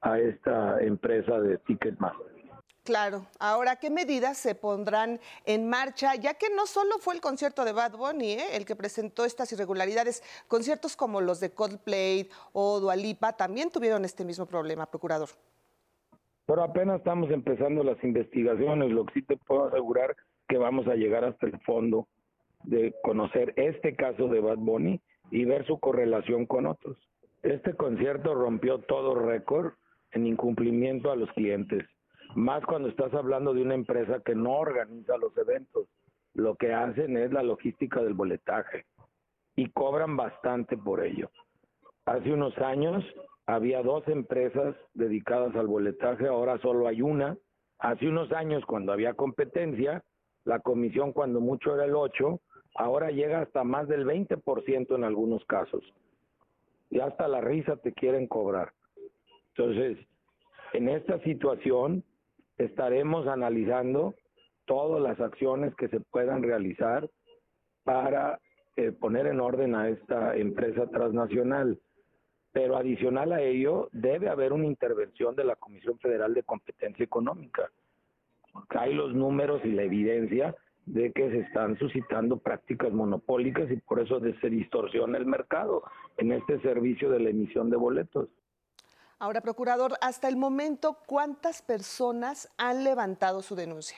a 0.00 0.18
esta 0.18 0.80
empresa 0.80 1.40
de 1.40 1.58
Ticketmaster. 1.58 2.35
Claro. 2.86 3.26
Ahora, 3.40 3.74
¿qué 3.80 3.90
medidas 3.90 4.38
se 4.38 4.54
pondrán 4.54 5.18
en 5.44 5.68
marcha? 5.68 6.14
Ya 6.14 6.34
que 6.34 6.46
no 6.54 6.66
solo 6.66 6.98
fue 7.00 7.14
el 7.14 7.20
concierto 7.20 7.64
de 7.64 7.72
Bad 7.72 7.96
Bunny 7.96 8.34
¿eh? 8.34 8.44
el 8.52 8.64
que 8.64 8.76
presentó 8.76 9.24
estas 9.24 9.50
irregularidades, 9.50 10.22
conciertos 10.46 10.94
como 10.94 11.20
los 11.20 11.40
de 11.40 11.50
Coldplay 11.50 12.28
o 12.52 12.78
Dualipa 12.78 13.36
también 13.36 13.72
tuvieron 13.72 14.04
este 14.04 14.24
mismo 14.24 14.46
problema, 14.46 14.86
procurador. 14.86 15.30
Pero 16.46 16.62
apenas 16.62 16.98
estamos 16.98 17.28
empezando 17.32 17.82
las 17.82 18.02
investigaciones. 18.04 18.92
Lo 18.92 19.04
que 19.04 19.14
sí 19.14 19.22
te 19.22 19.36
puedo 19.36 19.66
asegurar 19.66 20.14
que 20.48 20.56
vamos 20.56 20.86
a 20.86 20.94
llegar 20.94 21.24
hasta 21.24 21.46
el 21.46 21.58
fondo 21.62 22.06
de 22.62 22.94
conocer 23.02 23.52
este 23.56 23.96
caso 23.96 24.28
de 24.28 24.38
Bad 24.38 24.58
Bunny 24.58 25.00
y 25.32 25.44
ver 25.44 25.66
su 25.66 25.80
correlación 25.80 26.46
con 26.46 26.66
otros. 26.66 26.96
Este 27.42 27.74
concierto 27.74 28.32
rompió 28.32 28.78
todo 28.78 29.16
récord 29.16 29.72
en 30.12 30.28
incumplimiento 30.28 31.10
a 31.10 31.16
los 31.16 31.28
clientes 31.32 31.84
más 32.34 32.64
cuando 32.64 32.88
estás 32.88 33.12
hablando 33.14 33.54
de 33.54 33.62
una 33.62 33.74
empresa 33.74 34.20
que 34.24 34.34
no 34.34 34.58
organiza 34.58 35.16
los 35.16 35.36
eventos. 35.36 35.88
Lo 36.34 36.54
que 36.56 36.72
hacen 36.72 37.16
es 37.16 37.32
la 37.32 37.42
logística 37.42 38.02
del 38.02 38.14
boletaje 38.14 38.84
y 39.54 39.70
cobran 39.70 40.16
bastante 40.16 40.76
por 40.76 41.04
ello. 41.04 41.30
Hace 42.04 42.32
unos 42.32 42.56
años 42.58 43.04
había 43.46 43.82
dos 43.82 44.06
empresas 44.08 44.76
dedicadas 44.94 45.54
al 45.56 45.66
boletaje, 45.66 46.26
ahora 46.28 46.58
solo 46.58 46.88
hay 46.88 47.00
una. 47.02 47.36
Hace 47.78 48.08
unos 48.08 48.32
años, 48.32 48.64
cuando 48.66 48.92
había 48.92 49.14
competencia, 49.14 50.02
la 50.44 50.60
comisión 50.60 51.12
cuando 51.12 51.40
mucho 51.40 51.74
era 51.74 51.84
el 51.84 51.94
8, 51.94 52.40
ahora 52.76 53.10
llega 53.10 53.40
hasta 53.40 53.64
más 53.64 53.88
del 53.88 54.06
20% 54.06 54.94
en 54.94 55.04
algunos 55.04 55.44
casos. 55.46 55.82
Y 56.90 57.00
hasta 57.00 57.28
la 57.28 57.40
risa 57.40 57.76
te 57.76 57.92
quieren 57.92 58.26
cobrar. 58.26 58.72
Entonces, 59.56 59.98
en 60.72 60.88
esta 60.88 61.18
situación, 61.20 62.04
estaremos 62.58 63.26
analizando 63.26 64.14
todas 64.64 65.02
las 65.02 65.20
acciones 65.20 65.74
que 65.76 65.88
se 65.88 66.00
puedan 66.00 66.42
realizar 66.42 67.08
para 67.84 68.40
eh, 68.76 68.92
poner 68.92 69.26
en 69.26 69.40
orden 69.40 69.74
a 69.74 69.88
esta 69.88 70.36
empresa 70.36 70.86
transnacional. 70.88 71.78
Pero 72.52 72.76
adicional 72.76 73.32
a 73.32 73.40
ello, 73.40 73.88
debe 73.92 74.28
haber 74.28 74.52
una 74.52 74.66
intervención 74.66 75.36
de 75.36 75.44
la 75.44 75.56
Comisión 75.56 75.98
Federal 75.98 76.34
de 76.34 76.42
Competencia 76.42 77.04
Económica. 77.04 77.70
hay 78.70 78.94
los 78.94 79.14
números 79.14 79.62
y 79.64 79.72
la 79.72 79.82
evidencia 79.82 80.54
de 80.86 81.12
que 81.12 81.30
se 81.30 81.40
están 81.40 81.76
suscitando 81.78 82.38
prácticas 82.38 82.92
monopólicas 82.92 83.70
y 83.70 83.76
por 83.76 84.00
eso 84.00 84.20
se 84.20 84.50
distorsiona 84.50 85.18
el 85.18 85.26
mercado 85.26 85.82
en 86.16 86.32
este 86.32 86.60
servicio 86.60 87.10
de 87.10 87.20
la 87.20 87.30
emisión 87.30 87.70
de 87.70 87.76
boletos. 87.76 88.28
Ahora, 89.18 89.40
procurador, 89.40 89.92
hasta 90.02 90.28
el 90.28 90.36
momento, 90.36 90.98
¿cuántas 91.06 91.62
personas 91.62 92.52
han 92.58 92.84
levantado 92.84 93.40
su 93.40 93.54
denuncia? 93.54 93.96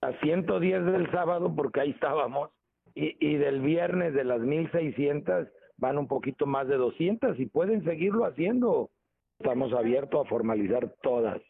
A 0.00 0.12
110 0.20 0.84
del 0.86 1.10
sábado, 1.12 1.54
porque 1.54 1.80
ahí 1.80 1.90
estábamos, 1.90 2.50
y, 2.94 3.36
del 3.36 3.60
viernes 3.60 4.12
de 4.12 4.24
las 4.24 4.40
1.600 4.40 5.48
van 5.76 5.98
un 5.98 6.08
poquito 6.08 6.46
más 6.46 6.66
de 6.68 6.76
200 6.76 7.38
y 7.38 7.46
pueden 7.46 7.84
seguirlo 7.84 8.24
haciendo. 8.24 8.90
Estamos 9.38 9.72
abiertos 9.72 10.26
a 10.26 10.28
formalizar 10.28 10.92
todas. 11.02 11.40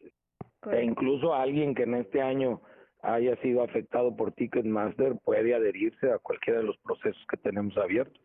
E 0.71 0.85
incluso 0.85 1.35
alguien 1.35 1.75
que 1.75 1.83
en 1.83 1.95
este 1.95 2.23
año 2.23 2.61
haya 3.03 3.35
sido 3.43 3.63
afectado 3.63 4.15
por 4.15 4.33
Ticketmaster 4.33 5.19
puede 5.25 5.55
adherirse 5.55 6.13
a 6.13 6.19
cualquiera 6.19 6.61
de 6.61 6.67
los 6.67 6.77
procesos 6.79 7.21
que 7.29 7.37
tenemos 7.37 7.77
abiertos. 7.77 8.23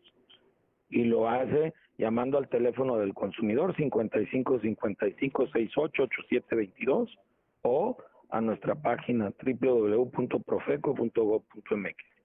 Y 0.88 1.04
lo 1.04 1.28
hace 1.28 1.74
llamando 1.98 2.38
al 2.38 2.48
teléfono 2.48 2.96
del 2.96 3.12
consumidor 3.12 3.76
55 3.76 4.60
55 4.60 5.46
68 5.46 6.02
87 6.04 6.56
22 6.56 7.18
o 7.62 7.98
a 8.30 8.40
nuestra 8.40 8.74
página 8.74 9.30
www.profeco.gov.mx. 9.42 12.18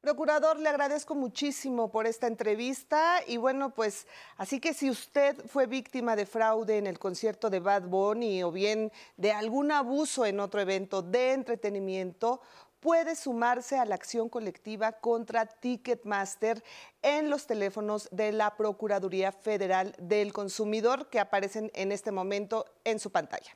Procurador, 0.00 0.60
le 0.60 0.68
agradezco 0.68 1.16
muchísimo 1.16 1.90
por 1.90 2.06
esta 2.06 2.28
entrevista 2.28 3.16
y 3.26 3.36
bueno, 3.36 3.74
pues 3.74 4.06
así 4.36 4.60
que 4.60 4.72
si 4.72 4.88
usted 4.88 5.36
fue 5.46 5.66
víctima 5.66 6.14
de 6.14 6.24
fraude 6.24 6.78
en 6.78 6.86
el 6.86 7.00
concierto 7.00 7.50
de 7.50 7.58
Bad 7.58 7.88
Bunny 7.88 8.44
o 8.44 8.52
bien 8.52 8.92
de 9.16 9.32
algún 9.32 9.72
abuso 9.72 10.24
en 10.24 10.38
otro 10.38 10.60
evento 10.60 11.02
de 11.02 11.32
entretenimiento, 11.32 12.40
puede 12.80 13.16
sumarse 13.16 13.78
a 13.78 13.84
la 13.84 13.94
acción 13.94 14.28
colectiva 14.28 14.92
contra 14.92 15.46
Ticketmaster 15.46 16.62
en 17.02 17.30
los 17.30 17.46
teléfonos 17.46 18.08
de 18.10 18.32
la 18.32 18.56
Procuraduría 18.56 19.32
Federal 19.32 19.94
del 19.98 20.32
Consumidor 20.32 21.08
que 21.08 21.20
aparecen 21.20 21.70
en 21.74 21.92
este 21.92 22.12
momento 22.12 22.64
en 22.84 22.98
su 22.98 23.10
pantalla. 23.10 23.52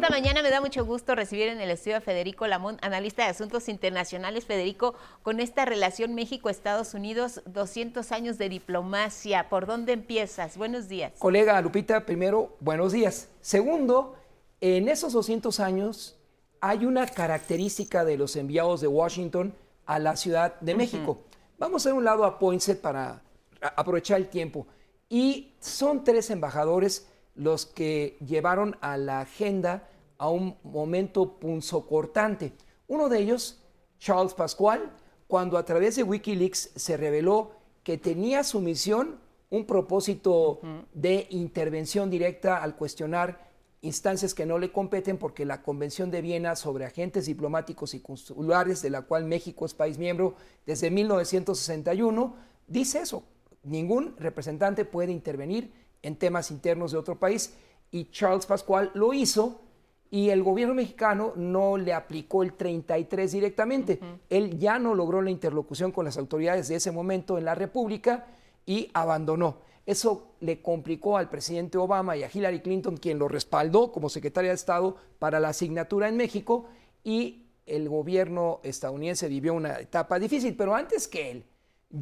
Esta 0.00 0.10
mañana 0.10 0.42
me 0.42 0.50
da 0.50 0.60
mucho 0.60 0.84
gusto 0.84 1.16
recibir 1.16 1.48
en 1.48 1.60
el 1.60 1.70
estudio 1.72 1.96
a 1.96 2.00
Federico 2.00 2.46
Lamón, 2.46 2.78
analista 2.82 3.24
de 3.24 3.30
asuntos 3.30 3.68
internacionales. 3.68 4.44
Federico, 4.44 4.94
con 5.24 5.40
esta 5.40 5.64
relación 5.64 6.14
México-Estados 6.14 6.94
Unidos, 6.94 7.42
200 7.46 8.12
años 8.12 8.38
de 8.38 8.48
diplomacia, 8.48 9.48
¿por 9.48 9.66
dónde 9.66 9.94
empiezas? 9.94 10.56
Buenos 10.56 10.88
días. 10.88 11.14
Colega 11.18 11.60
Lupita, 11.60 12.06
primero, 12.06 12.56
buenos 12.60 12.92
días. 12.92 13.28
Segundo, 13.40 14.14
en 14.60 14.88
esos 14.88 15.12
200 15.14 15.58
años 15.58 16.16
hay 16.60 16.86
una 16.86 17.04
característica 17.08 18.04
de 18.04 18.18
los 18.18 18.36
enviados 18.36 18.80
de 18.80 18.86
Washington 18.86 19.52
a 19.84 19.98
la 19.98 20.14
Ciudad 20.14 20.60
de 20.60 20.76
México. 20.76 21.22
Vamos 21.58 21.84
a 21.88 21.92
un 21.92 22.04
lado 22.04 22.24
a 22.24 22.38
Poinsett 22.38 22.80
para 22.80 23.20
aprovechar 23.60 24.18
el 24.18 24.28
tiempo. 24.28 24.64
Y 25.08 25.54
son 25.58 26.04
tres 26.04 26.30
embajadores 26.30 27.08
los 27.38 27.66
que 27.66 28.18
llevaron 28.26 28.76
a 28.80 28.96
la 28.96 29.20
agenda 29.20 29.88
a 30.18 30.28
un 30.28 30.56
momento 30.64 31.38
punzocortante. 31.38 32.52
Uno 32.88 33.08
de 33.08 33.20
ellos, 33.20 33.62
Charles 33.98 34.34
Pascual, 34.34 34.92
cuando 35.28 35.56
a 35.56 35.64
través 35.64 35.94
de 35.96 36.02
Wikileaks 36.02 36.72
se 36.74 36.96
reveló 36.96 37.52
que 37.84 37.96
tenía 37.96 38.42
su 38.42 38.60
misión 38.60 39.20
un 39.50 39.64
propósito 39.66 40.60
de 40.92 41.26
intervención 41.30 42.10
directa 42.10 42.62
al 42.62 42.76
cuestionar 42.76 43.48
instancias 43.80 44.34
que 44.34 44.44
no 44.44 44.58
le 44.58 44.72
competen 44.72 45.16
porque 45.16 45.44
la 45.44 45.62
Convención 45.62 46.10
de 46.10 46.20
Viena 46.20 46.56
sobre 46.56 46.84
agentes 46.84 47.26
diplomáticos 47.26 47.94
y 47.94 48.00
consulares, 48.00 48.82
de 48.82 48.90
la 48.90 49.02
cual 49.02 49.24
México 49.24 49.64
es 49.64 49.74
país 49.74 49.96
miembro 49.96 50.34
desde 50.66 50.90
1961, 50.90 52.34
dice 52.66 53.00
eso. 53.00 53.22
Ningún 53.62 54.16
representante 54.18 54.84
puede 54.84 55.12
intervenir 55.12 55.72
en 56.02 56.16
temas 56.16 56.50
internos 56.50 56.92
de 56.92 56.98
otro 56.98 57.18
país 57.18 57.54
y 57.90 58.10
Charles 58.10 58.46
Pascual 58.46 58.90
lo 58.94 59.12
hizo 59.12 59.62
y 60.10 60.30
el 60.30 60.42
gobierno 60.42 60.74
mexicano 60.74 61.32
no 61.36 61.76
le 61.76 61.92
aplicó 61.92 62.42
el 62.42 62.54
33 62.54 63.30
directamente. 63.30 64.00
Él 64.30 64.58
ya 64.58 64.78
no 64.78 64.94
logró 64.94 65.20
la 65.20 65.30
interlocución 65.30 65.92
con 65.92 66.04
las 66.04 66.16
autoridades 66.16 66.68
de 66.68 66.76
ese 66.76 66.90
momento 66.90 67.36
en 67.36 67.44
la 67.44 67.54
República 67.54 68.26
y 68.64 68.90
abandonó. 68.94 69.58
Eso 69.84 70.34
le 70.40 70.60
complicó 70.60 71.16
al 71.16 71.30
presidente 71.30 71.78
Obama 71.78 72.16
y 72.16 72.22
a 72.22 72.30
Hillary 72.32 72.60
Clinton, 72.60 72.98
quien 72.98 73.18
lo 73.18 73.26
respaldó 73.26 73.90
como 73.90 74.10
secretaria 74.10 74.50
de 74.50 74.56
Estado 74.56 74.96
para 75.18 75.40
la 75.40 75.48
asignatura 75.48 76.08
en 76.08 76.16
México, 76.18 76.66
y 77.02 77.46
el 77.64 77.88
gobierno 77.88 78.60
estadounidense 78.62 79.28
vivió 79.28 79.54
una 79.54 79.78
etapa 79.78 80.18
difícil. 80.18 80.54
Pero 80.56 80.74
antes 80.74 81.08
que 81.08 81.30
él, 81.30 81.44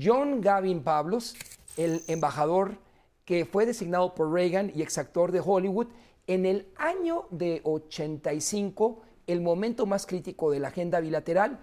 John 0.02 0.40
Gavin 0.40 0.82
Pablos, 0.82 1.36
el 1.76 2.02
embajador 2.08 2.78
que 3.26 3.44
fue 3.44 3.66
designado 3.66 4.14
por 4.14 4.32
Reagan 4.32 4.72
y 4.74 4.80
exactor 4.80 5.32
de 5.32 5.42
Hollywood, 5.44 5.88
en 6.26 6.46
el 6.46 6.68
año 6.76 7.26
de 7.30 7.60
85, 7.64 9.02
el 9.26 9.40
momento 9.40 9.84
más 9.84 10.06
crítico 10.06 10.50
de 10.50 10.60
la 10.60 10.68
agenda 10.68 11.00
bilateral, 11.00 11.60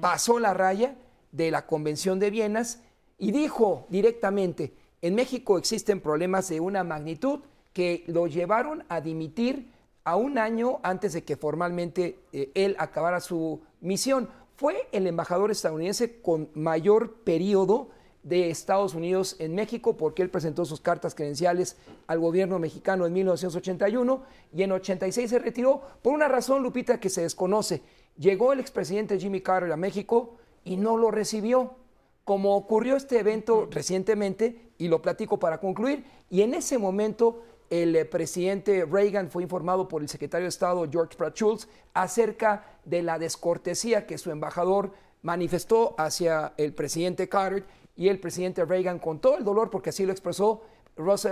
pasó 0.00 0.38
la 0.38 0.54
raya 0.54 0.96
de 1.32 1.50
la 1.50 1.66
Convención 1.66 2.18
de 2.18 2.30
Vienas 2.30 2.80
y 3.18 3.32
dijo 3.32 3.86
directamente, 3.88 4.72
en 5.02 5.14
México 5.14 5.58
existen 5.58 6.00
problemas 6.00 6.48
de 6.48 6.60
una 6.60 6.84
magnitud 6.84 7.40
que 7.72 8.04
lo 8.06 8.26
llevaron 8.26 8.84
a 8.88 9.00
dimitir 9.00 9.70
a 10.04 10.16
un 10.16 10.38
año 10.38 10.78
antes 10.82 11.12
de 11.12 11.24
que 11.24 11.36
formalmente 11.36 12.20
eh, 12.32 12.50
él 12.54 12.76
acabara 12.78 13.20
su 13.20 13.60
misión. 13.80 14.28
Fue 14.56 14.88
el 14.92 15.06
embajador 15.06 15.50
estadounidense 15.50 16.20
con 16.20 16.50
mayor 16.54 17.14
periodo 17.24 17.90
de 18.22 18.50
Estados 18.50 18.94
Unidos 18.94 19.36
en 19.38 19.54
México, 19.54 19.96
porque 19.96 20.22
él 20.22 20.30
presentó 20.30 20.64
sus 20.64 20.80
cartas 20.80 21.14
credenciales 21.14 21.76
al 22.06 22.18
gobierno 22.18 22.58
mexicano 22.58 23.06
en 23.06 23.12
1981 23.12 24.22
y 24.54 24.62
en 24.62 24.72
86 24.72 25.30
se 25.30 25.38
retiró 25.38 25.80
por 26.02 26.12
una 26.12 26.28
razón, 26.28 26.62
Lupita, 26.62 27.00
que 27.00 27.08
se 27.08 27.22
desconoce. 27.22 27.82
Llegó 28.18 28.52
el 28.52 28.60
expresidente 28.60 29.18
Jimmy 29.18 29.40
Carter 29.40 29.72
a 29.72 29.76
México 29.76 30.36
y 30.64 30.76
no 30.76 30.98
lo 30.98 31.10
recibió, 31.10 31.76
como 32.24 32.56
ocurrió 32.56 32.96
este 32.96 33.18
evento 33.18 33.68
recientemente, 33.70 34.72
y 34.76 34.88
lo 34.88 35.02
platico 35.02 35.38
para 35.38 35.58
concluir, 35.58 36.04
y 36.28 36.42
en 36.42 36.54
ese 36.54 36.78
momento 36.78 37.42
el 37.70 37.94
eh, 37.94 38.04
presidente 38.04 38.84
Reagan 38.84 39.30
fue 39.30 39.44
informado 39.44 39.88
por 39.88 40.02
el 40.02 40.08
secretario 40.08 40.44
de 40.44 40.50
Estado 40.50 40.86
George 40.90 41.16
Pratt 41.16 41.36
Schultz 41.36 41.68
acerca 41.94 42.64
de 42.84 43.02
la 43.02 43.18
descortesía 43.18 44.06
que 44.06 44.18
su 44.18 44.30
embajador 44.30 44.92
manifestó 45.22 45.94
hacia 45.98 46.52
el 46.56 46.74
presidente 46.74 47.28
Carter 47.28 47.64
y 48.00 48.08
el 48.08 48.18
presidente 48.18 48.64
Reagan, 48.64 48.98
con 48.98 49.18
todo 49.18 49.36
el 49.36 49.44
dolor, 49.44 49.68
porque 49.68 49.90
así 49.90 50.06
lo 50.06 50.12
expresó, 50.12 50.62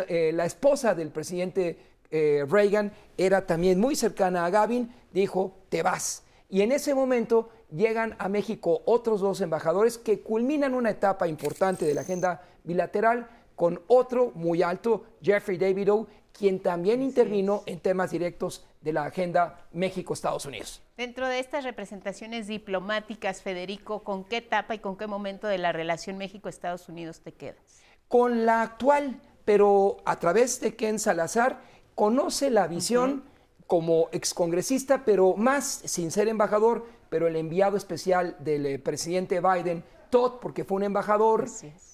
eh, 0.07 0.33
la 0.35 0.45
esposa 0.45 0.95
del 0.95 1.09
presidente 1.09 1.79
eh, 2.11 2.45
Reagan 2.47 2.93
era 3.17 3.47
también 3.47 3.81
muy 3.81 3.97
cercana 3.97 4.45
a 4.45 4.51
Gavin, 4.51 4.93
dijo, 5.11 5.57
te 5.71 5.83
vas. 5.83 6.25
Y 6.51 6.61
en 6.61 6.73
ese 6.73 6.95
momento 6.95 7.49
llegan 7.75 8.17
a 8.19 8.29
México 8.29 8.83
otros 8.85 9.23
dos 9.23 9.41
embajadores 9.41 9.97
que 9.97 10.21
culminan 10.21 10.75
una 10.75 10.91
etapa 10.91 11.27
importante 11.27 11.87
de 11.87 11.95
la 11.95 12.03
agenda 12.03 12.43
bilateral 12.65 13.31
con 13.59 13.83
otro 13.89 14.31
muy 14.37 14.63
alto, 14.63 15.03
Jeffrey 15.21 15.59
Davidow, 15.59 16.07
quien 16.33 16.61
también 16.61 17.03
intervino 17.03 17.65
en 17.67 17.81
temas 17.81 18.13
directos 18.13 18.65
de 18.83 18.93
la 18.93 19.05
agenda 19.05 19.67
México-Estados 19.73 20.47
Unidos. 20.47 20.81
Dentro 20.97 21.27
de 21.27 21.41
estas 21.41 21.65
representaciones 21.65 22.47
diplomáticas, 22.47 23.43
Federico, 23.43 24.05
¿con 24.05 24.23
qué 24.23 24.37
etapa 24.37 24.77
y 24.77 24.79
con 24.79 24.97
qué 24.97 25.09
momento 25.09 25.49
de 25.49 25.59
la 25.59 25.73
relación 25.73 26.19
México-Estados 26.19 26.89
Unidos 26.89 27.19
te 27.19 27.33
quedas? 27.33 27.83
Con 28.07 28.47
la 28.47 28.63
actual, 28.63 29.21
pero 29.45 29.97
a 30.05 30.21
través 30.21 30.61
de 30.61 30.77
Ken 30.77 31.01
Salazar, 31.01 31.61
conoce 31.97 32.51
la 32.51 32.69
visión 32.69 33.25
como 33.67 34.09
excongresista, 34.13 35.05
pero 35.05 35.35
más 35.35 35.83
sin 35.85 36.13
ser 36.13 36.29
embajador, 36.29 36.87
pero 37.11 37.27
el 37.27 37.35
enviado 37.35 37.77
especial 37.77 38.37
del 38.39 38.67
eh, 38.67 38.79
presidente 38.79 39.41
Biden, 39.41 39.83
Todd, 40.11 40.35
porque 40.41 40.63
fue 40.63 40.77
un 40.77 40.85
embajador 40.85 41.47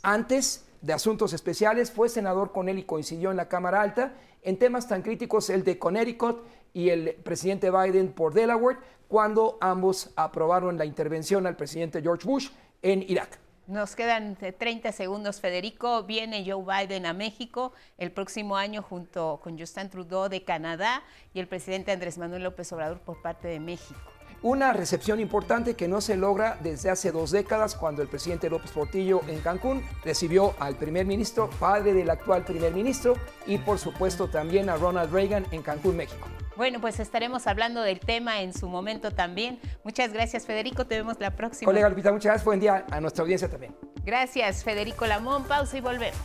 antes 0.02 0.63
de 0.84 0.92
Asuntos 0.92 1.32
Especiales, 1.32 1.90
fue 1.90 2.10
senador 2.10 2.52
con 2.52 2.68
él 2.68 2.78
y 2.78 2.84
coincidió 2.84 3.30
en 3.30 3.38
la 3.38 3.48
Cámara 3.48 3.80
Alta 3.80 4.12
en 4.42 4.58
temas 4.58 4.86
tan 4.86 5.00
críticos, 5.00 5.48
el 5.48 5.64
de 5.64 5.78
Connecticut 5.78 6.44
y 6.74 6.90
el 6.90 7.14
presidente 7.14 7.70
Biden 7.70 8.12
por 8.12 8.34
Delaware, 8.34 8.76
cuando 9.08 9.56
ambos 9.62 10.10
aprobaron 10.16 10.76
la 10.76 10.84
intervención 10.84 11.46
al 11.46 11.56
presidente 11.56 12.02
George 12.02 12.26
Bush 12.26 12.50
en 12.82 13.02
Irak. 13.08 13.38
Nos 13.66 13.96
quedan 13.96 14.36
30 14.36 14.92
segundos, 14.92 15.40
Federico. 15.40 16.02
Viene 16.02 16.44
Joe 16.46 16.62
Biden 16.62 17.06
a 17.06 17.14
México 17.14 17.72
el 17.96 18.12
próximo 18.12 18.56
año 18.58 18.82
junto 18.82 19.40
con 19.42 19.58
Justin 19.58 19.88
Trudeau 19.88 20.28
de 20.28 20.44
Canadá 20.44 21.02
y 21.32 21.40
el 21.40 21.48
presidente 21.48 21.92
Andrés 21.92 22.18
Manuel 22.18 22.42
López 22.42 22.70
Obrador 22.74 23.00
por 23.00 23.22
parte 23.22 23.48
de 23.48 23.60
México. 23.60 24.13
Una 24.44 24.74
recepción 24.74 25.20
importante 25.20 25.72
que 25.72 25.88
no 25.88 26.02
se 26.02 26.18
logra 26.18 26.58
desde 26.60 26.90
hace 26.90 27.10
dos 27.10 27.30
décadas 27.30 27.74
cuando 27.74 28.02
el 28.02 28.08
presidente 28.08 28.50
López 28.50 28.72
Portillo 28.72 29.22
en 29.26 29.40
Cancún 29.40 29.82
recibió 30.04 30.54
al 30.58 30.76
primer 30.76 31.06
ministro, 31.06 31.48
padre 31.58 31.94
del 31.94 32.10
actual 32.10 32.44
primer 32.44 32.74
ministro, 32.74 33.14
y 33.46 33.56
por 33.56 33.78
supuesto 33.78 34.28
también 34.28 34.68
a 34.68 34.76
Ronald 34.76 35.10
Reagan 35.10 35.46
en 35.50 35.62
Cancún, 35.62 35.96
México. 35.96 36.28
Bueno, 36.56 36.78
pues 36.78 37.00
estaremos 37.00 37.46
hablando 37.46 37.80
del 37.80 38.00
tema 38.00 38.42
en 38.42 38.52
su 38.52 38.68
momento 38.68 39.12
también. 39.12 39.58
Muchas 39.82 40.12
gracias, 40.12 40.44
Federico. 40.44 40.84
Te 40.84 40.96
vemos 40.96 41.18
la 41.20 41.30
próxima. 41.30 41.64
Colega 41.64 41.88
Lupita, 41.88 42.12
muchas 42.12 42.24
gracias. 42.26 42.44
Buen 42.44 42.60
día 42.60 42.84
a 42.90 43.00
nuestra 43.00 43.22
audiencia 43.22 43.48
también. 43.48 43.74
Gracias, 44.04 44.62
Federico 44.62 45.06
Lamón. 45.06 45.44
Pausa 45.44 45.78
y 45.78 45.80
volvemos. 45.80 46.18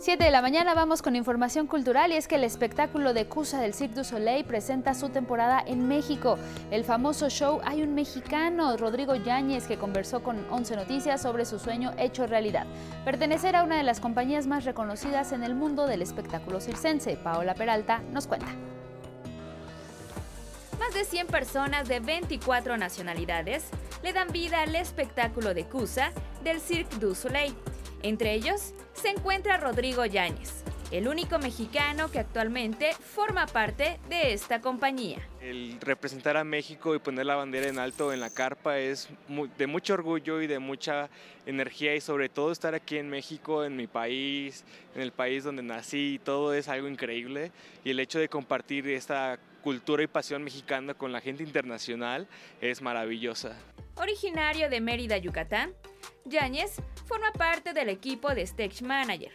7 0.00 0.24
de 0.24 0.30
la 0.30 0.40
mañana 0.40 0.72
vamos 0.72 1.02
con 1.02 1.14
información 1.14 1.66
cultural 1.66 2.10
y 2.10 2.16
es 2.16 2.26
que 2.26 2.36
el 2.36 2.44
espectáculo 2.44 3.12
de 3.12 3.26
Cusa 3.26 3.60
del 3.60 3.74
Cirque 3.74 3.96
du 3.96 4.02
Soleil 4.02 4.46
presenta 4.46 4.94
su 4.94 5.10
temporada 5.10 5.62
en 5.66 5.88
México. 5.88 6.38
El 6.70 6.84
famoso 6.84 7.28
show 7.28 7.60
Hay 7.66 7.82
un 7.82 7.94
mexicano, 7.94 8.78
Rodrigo 8.78 9.14
Yáñez, 9.14 9.66
que 9.66 9.76
conversó 9.76 10.22
con 10.22 10.42
11 10.50 10.76
Noticias 10.76 11.20
sobre 11.20 11.44
su 11.44 11.58
sueño 11.58 11.92
hecho 11.98 12.26
realidad. 12.26 12.64
Pertenecer 13.04 13.54
a 13.56 13.62
una 13.62 13.76
de 13.76 13.82
las 13.82 14.00
compañías 14.00 14.46
más 14.46 14.64
reconocidas 14.64 15.32
en 15.32 15.44
el 15.44 15.54
mundo 15.54 15.86
del 15.86 16.00
espectáculo 16.00 16.62
circense. 16.62 17.18
Paola 17.18 17.54
Peralta 17.54 18.00
nos 18.10 18.26
cuenta. 18.26 18.48
Más 20.78 20.94
de 20.94 21.04
100 21.04 21.26
personas 21.26 21.86
de 21.88 22.00
24 22.00 22.78
nacionalidades 22.78 23.64
le 24.02 24.14
dan 24.14 24.32
vida 24.32 24.62
al 24.62 24.74
espectáculo 24.76 25.52
de 25.52 25.66
Cusa 25.66 26.10
del 26.42 26.58
Cirque 26.58 26.96
du 26.96 27.14
Soleil. 27.14 27.54
Entre 28.02 28.32
ellos 28.32 28.72
se 28.94 29.10
encuentra 29.10 29.58
Rodrigo 29.58 30.06
Yáñez, 30.06 30.64
el 30.90 31.06
único 31.06 31.38
mexicano 31.38 32.10
que 32.10 32.18
actualmente 32.18 32.94
forma 32.94 33.46
parte 33.46 34.00
de 34.08 34.32
esta 34.32 34.62
compañía. 34.62 35.18
El 35.42 35.78
representar 35.82 36.38
a 36.38 36.44
México 36.44 36.94
y 36.94 36.98
poner 36.98 37.26
la 37.26 37.36
bandera 37.36 37.68
en 37.68 37.78
alto 37.78 38.14
en 38.14 38.20
la 38.20 38.30
carpa 38.30 38.78
es 38.78 39.10
de 39.58 39.66
mucho 39.66 39.92
orgullo 39.92 40.40
y 40.40 40.46
de 40.46 40.58
mucha 40.58 41.10
energía 41.44 41.94
y 41.94 42.00
sobre 42.00 42.30
todo 42.30 42.52
estar 42.52 42.74
aquí 42.74 42.96
en 42.96 43.10
México, 43.10 43.64
en 43.64 43.76
mi 43.76 43.86
país, 43.86 44.64
en 44.94 45.02
el 45.02 45.12
país 45.12 45.44
donde 45.44 45.62
nací, 45.62 46.18
todo 46.24 46.54
es 46.54 46.68
algo 46.68 46.88
increíble 46.88 47.52
y 47.84 47.90
el 47.90 48.00
hecho 48.00 48.18
de 48.18 48.30
compartir 48.30 48.88
esta 48.88 49.38
cultura 49.62 50.02
y 50.02 50.06
pasión 50.06 50.42
mexicana 50.42 50.94
con 50.94 51.12
la 51.12 51.20
gente 51.20 51.42
internacional 51.42 52.26
es 52.62 52.80
maravillosa. 52.80 53.58
Originario 53.96 54.70
de 54.70 54.80
Mérida, 54.80 55.18
Yucatán, 55.18 55.74
Yáñez 56.24 56.76
forma 57.06 57.32
parte 57.32 57.72
del 57.72 57.88
equipo 57.88 58.34
de 58.34 58.42
Stage 58.42 58.84
Manager, 58.84 59.32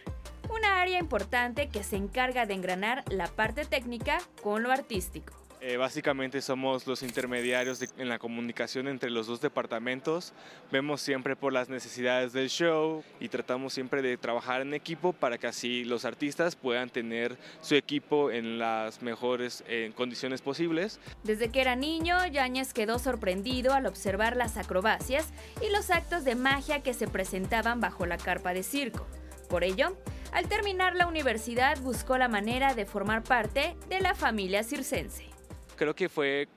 una 0.50 0.80
área 0.80 0.98
importante 0.98 1.68
que 1.68 1.82
se 1.82 1.96
encarga 1.96 2.46
de 2.46 2.54
engranar 2.54 3.04
la 3.10 3.26
parte 3.26 3.64
técnica 3.64 4.18
con 4.42 4.62
lo 4.62 4.72
artístico. 4.72 5.45
Eh, 5.66 5.78
básicamente 5.78 6.40
somos 6.42 6.86
los 6.86 7.02
intermediarios 7.02 7.82
en 7.98 8.08
la 8.08 8.20
comunicación 8.20 8.86
entre 8.86 9.10
los 9.10 9.26
dos 9.26 9.40
departamentos. 9.40 10.32
Vemos 10.70 11.00
siempre 11.00 11.34
por 11.34 11.52
las 11.52 11.68
necesidades 11.68 12.32
del 12.32 12.50
show 12.50 13.02
y 13.18 13.28
tratamos 13.28 13.72
siempre 13.72 14.00
de 14.00 14.16
trabajar 14.16 14.60
en 14.60 14.74
equipo 14.74 15.12
para 15.12 15.38
que 15.38 15.48
así 15.48 15.82
los 15.82 16.04
artistas 16.04 16.54
puedan 16.54 16.88
tener 16.88 17.36
su 17.62 17.74
equipo 17.74 18.30
en 18.30 18.60
las 18.60 19.02
mejores 19.02 19.64
eh, 19.66 19.90
condiciones 19.96 20.40
posibles. 20.40 21.00
Desde 21.24 21.48
que 21.48 21.62
era 21.62 21.74
niño, 21.74 22.24
Yáñez 22.28 22.72
quedó 22.72 23.00
sorprendido 23.00 23.74
al 23.74 23.86
observar 23.86 24.36
las 24.36 24.58
acrobacias 24.58 25.32
y 25.60 25.72
los 25.72 25.90
actos 25.90 26.22
de 26.22 26.36
magia 26.36 26.84
que 26.84 26.94
se 26.94 27.08
presentaban 27.08 27.80
bajo 27.80 28.06
la 28.06 28.18
carpa 28.18 28.54
de 28.54 28.62
circo. 28.62 29.04
Por 29.48 29.64
ello, 29.64 29.96
al 30.30 30.48
terminar 30.48 30.94
la 30.94 31.08
universidad 31.08 31.80
buscó 31.80 32.18
la 32.18 32.28
manera 32.28 32.76
de 32.76 32.86
formar 32.86 33.24
parte 33.24 33.74
de 33.88 34.00
la 34.00 34.14
familia 34.14 34.62
circense 34.62 35.35
creo 35.76 35.94
que 35.94 36.08
fue 36.08 36.48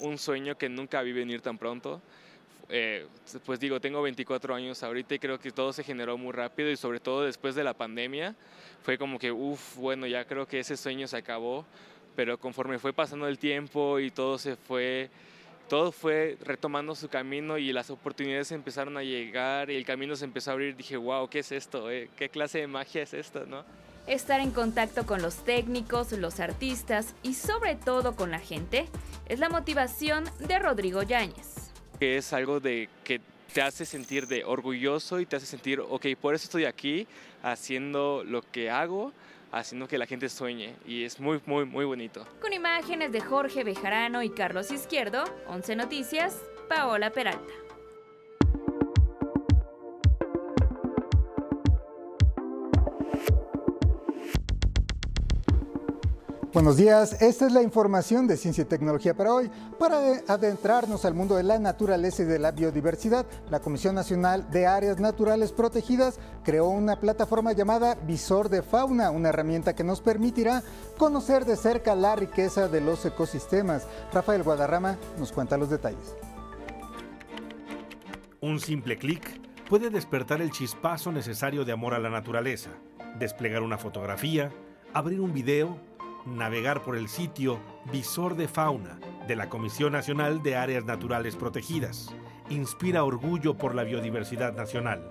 un 0.00 0.18
sueño 0.18 0.58
que 0.58 0.68
nunca 0.68 1.02
vi 1.02 1.12
venir 1.12 1.40
tan 1.40 1.56
pronto. 1.58 2.02
Eh, 2.68 3.06
pues 3.44 3.60
digo, 3.60 3.80
tengo 3.80 4.02
24 4.02 4.54
años 4.54 4.82
ahorita 4.82 5.14
y 5.14 5.18
creo 5.20 5.38
que 5.38 5.52
todo 5.52 5.72
se 5.72 5.84
generó 5.84 6.18
muy 6.18 6.32
rápido 6.32 6.68
y 6.70 6.76
sobre 6.76 6.98
todo 6.98 7.22
después 7.22 7.54
de 7.54 7.62
la 7.62 7.74
pandemia 7.74 8.34
fue 8.82 8.98
como 8.98 9.20
que, 9.20 9.30
uff, 9.30 9.76
bueno, 9.76 10.06
ya 10.06 10.24
creo 10.24 10.46
que 10.46 10.58
ese 10.58 10.76
sueño 10.76 11.06
se 11.06 11.16
acabó, 11.16 11.64
pero 12.16 12.38
conforme 12.38 12.80
fue 12.80 12.92
pasando 12.92 13.28
el 13.28 13.38
tiempo 13.38 14.00
y 14.00 14.10
todo 14.10 14.36
se 14.36 14.56
fue, 14.56 15.10
todo 15.68 15.92
fue 15.92 16.36
retomando 16.44 16.96
su 16.96 17.08
camino 17.08 17.56
y 17.56 17.72
las 17.72 17.90
oportunidades 17.90 18.50
empezaron 18.50 18.96
a 18.96 19.02
llegar 19.04 19.70
y 19.70 19.76
el 19.76 19.84
camino 19.84 20.16
se 20.16 20.24
empezó 20.24 20.50
a 20.50 20.54
abrir, 20.54 20.76
dije, 20.76 20.96
wow, 20.96 21.28
¿qué 21.28 21.40
es 21.40 21.52
esto? 21.52 21.88
Eh? 21.90 22.10
¿Qué 22.16 22.28
clase 22.30 22.58
de 22.58 22.66
magia 22.66 23.02
es 23.02 23.14
esto? 23.14 23.46
¿no? 23.46 23.64
Estar 24.06 24.38
en 24.40 24.52
contacto 24.52 25.04
con 25.04 25.20
los 25.20 25.38
técnicos, 25.44 26.12
los 26.12 26.38
artistas 26.38 27.14
y 27.24 27.34
sobre 27.34 27.74
todo 27.74 28.14
con 28.14 28.30
la 28.30 28.38
gente 28.38 28.86
es 29.28 29.40
la 29.40 29.48
motivación 29.48 30.24
de 30.38 30.60
Rodrigo 30.60 31.02
Yáñez. 31.02 31.72
Que 31.98 32.16
es 32.16 32.32
algo 32.32 32.60
de 32.60 32.88
que 33.02 33.20
te 33.52 33.62
hace 33.62 33.84
sentir 33.84 34.28
de 34.28 34.44
orgulloso 34.44 35.18
y 35.18 35.26
te 35.26 35.34
hace 35.34 35.46
sentir, 35.46 35.80
ok, 35.80 36.06
por 36.20 36.36
eso 36.36 36.44
estoy 36.44 36.66
aquí 36.66 37.08
haciendo 37.42 38.22
lo 38.22 38.42
que 38.42 38.70
hago, 38.70 39.12
haciendo 39.50 39.88
que 39.88 39.98
la 39.98 40.06
gente 40.06 40.28
sueñe 40.28 40.76
y 40.86 41.02
es 41.02 41.18
muy, 41.18 41.40
muy, 41.44 41.64
muy 41.64 41.84
bonito. 41.84 42.24
Con 42.40 42.52
imágenes 42.52 43.10
de 43.10 43.20
Jorge 43.20 43.64
Bejarano 43.64 44.22
y 44.22 44.30
Carlos 44.30 44.70
Izquierdo, 44.70 45.24
11 45.48 45.74
Noticias, 45.74 46.40
Paola 46.68 47.10
Peralta. 47.10 47.65
Buenos 56.56 56.78
días, 56.78 57.20
esta 57.20 57.44
es 57.44 57.52
la 57.52 57.60
información 57.60 58.26
de 58.26 58.38
Ciencia 58.38 58.62
y 58.62 58.64
Tecnología 58.64 59.12
para 59.12 59.34
hoy. 59.34 59.50
Para 59.78 60.22
adentrarnos 60.26 61.04
al 61.04 61.12
mundo 61.12 61.36
de 61.36 61.42
la 61.42 61.58
naturaleza 61.58 62.22
y 62.22 62.24
de 62.24 62.38
la 62.38 62.50
biodiversidad, 62.50 63.26
la 63.50 63.60
Comisión 63.60 63.94
Nacional 63.94 64.50
de 64.50 64.66
Áreas 64.66 64.98
Naturales 64.98 65.52
Protegidas 65.52 66.18
creó 66.44 66.68
una 66.68 66.98
plataforma 66.98 67.52
llamada 67.52 67.94
Visor 68.06 68.48
de 68.48 68.62
Fauna, 68.62 69.10
una 69.10 69.28
herramienta 69.28 69.74
que 69.74 69.84
nos 69.84 70.00
permitirá 70.00 70.62
conocer 70.96 71.44
de 71.44 71.56
cerca 71.56 71.94
la 71.94 72.16
riqueza 72.16 72.68
de 72.68 72.80
los 72.80 73.04
ecosistemas. 73.04 73.86
Rafael 74.10 74.42
Guadarrama 74.42 74.96
nos 75.18 75.32
cuenta 75.32 75.58
los 75.58 75.68
detalles. 75.68 76.16
Un 78.40 78.60
simple 78.60 78.96
clic 78.96 79.42
puede 79.68 79.90
despertar 79.90 80.40
el 80.40 80.52
chispazo 80.52 81.12
necesario 81.12 81.66
de 81.66 81.72
amor 81.72 81.92
a 81.92 81.98
la 81.98 82.08
naturaleza, 82.08 82.70
desplegar 83.18 83.62
una 83.62 83.76
fotografía, 83.76 84.50
abrir 84.94 85.20
un 85.20 85.34
video 85.34 85.85
navegar 86.26 86.82
por 86.82 86.96
el 86.96 87.08
sitio 87.08 87.58
Visor 87.92 88.36
de 88.36 88.48
Fauna 88.48 88.98
de 89.26 89.36
la 89.36 89.48
Comisión 89.48 89.92
Nacional 89.92 90.42
de 90.42 90.56
Áreas 90.56 90.84
Naturales 90.84 91.36
Protegidas. 91.36 92.14
Inspira 92.50 93.04
orgullo 93.04 93.54
por 93.54 93.74
la 93.74 93.84
biodiversidad 93.84 94.54
nacional. 94.54 95.10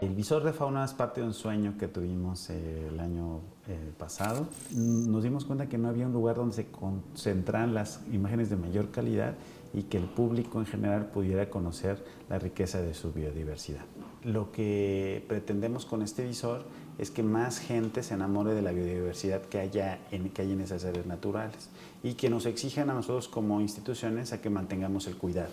El 0.00 0.14
visor 0.14 0.42
de 0.44 0.54
fauna 0.54 0.82
es 0.82 0.94
parte 0.94 1.20
de 1.20 1.26
un 1.26 1.34
sueño 1.34 1.74
que 1.78 1.86
tuvimos 1.86 2.48
eh, 2.48 2.88
el 2.90 2.98
año 3.00 3.40
eh, 3.68 3.92
pasado. 3.98 4.48
Nos 4.70 5.22
dimos 5.22 5.44
cuenta 5.44 5.68
que 5.68 5.76
no 5.76 5.88
había 5.88 6.06
un 6.06 6.14
lugar 6.14 6.36
donde 6.36 6.54
se 6.54 6.70
concentran 6.70 7.74
las 7.74 8.00
imágenes 8.10 8.48
de 8.48 8.56
mayor 8.56 8.90
calidad 8.90 9.34
y 9.74 9.82
que 9.82 9.98
el 9.98 10.04
público 10.04 10.58
en 10.58 10.64
general 10.64 11.10
pudiera 11.10 11.50
conocer 11.50 12.02
la 12.30 12.38
riqueza 12.38 12.80
de 12.80 12.94
su 12.94 13.12
biodiversidad. 13.12 13.84
Lo 14.24 14.50
que 14.52 15.22
pretendemos 15.28 15.84
con 15.84 16.00
este 16.00 16.24
visor 16.24 16.64
es 17.00 17.10
que 17.10 17.22
más 17.22 17.58
gente 17.58 18.02
se 18.02 18.12
enamore 18.12 18.52
de 18.52 18.60
la 18.60 18.72
biodiversidad 18.72 19.40
que, 19.40 19.58
hay 19.58 20.52
en 20.52 20.60
esas 20.60 20.84
áreas 20.84 21.06
naturales 21.06 21.70
y 22.02 22.12
que 22.12 22.28
nos 22.28 22.44
exijan 22.44 22.90
a 22.90 22.94
nosotros 22.94 23.26
como 23.26 23.62
instituciones 23.62 24.34
a 24.34 24.42
que 24.42 24.50
mantengamos 24.50 25.06
el 25.06 25.16
cuidado. 25.16 25.52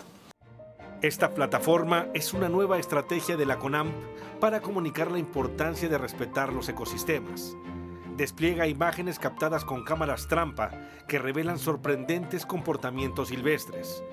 Esta 1.01 1.33
plataforma 1.33 2.07
es 2.13 2.33
una 2.33 2.49
nueva 2.49 2.79
estrategia 2.79 3.37
de 3.37 3.45
la 3.45 3.59
CONAMP 3.59 3.93
para 4.41 4.59
comunicar 4.59 5.09
la 5.09 5.19
importancia 5.19 5.87
de 5.87 5.97
respetar 5.97 6.51
los 6.51 6.67
ecosistemas. 6.67 7.55
Despliega 8.17 8.67
imágenes 8.67 9.17
captadas 9.17 9.63
con 9.63 9.85
cámaras 9.85 10.27
trampa 10.27 10.71
que 11.07 11.17
revelan 11.17 11.59
sorprendentes 11.59 12.45
comportamientos 12.45 13.29
silvestres. 13.29 14.03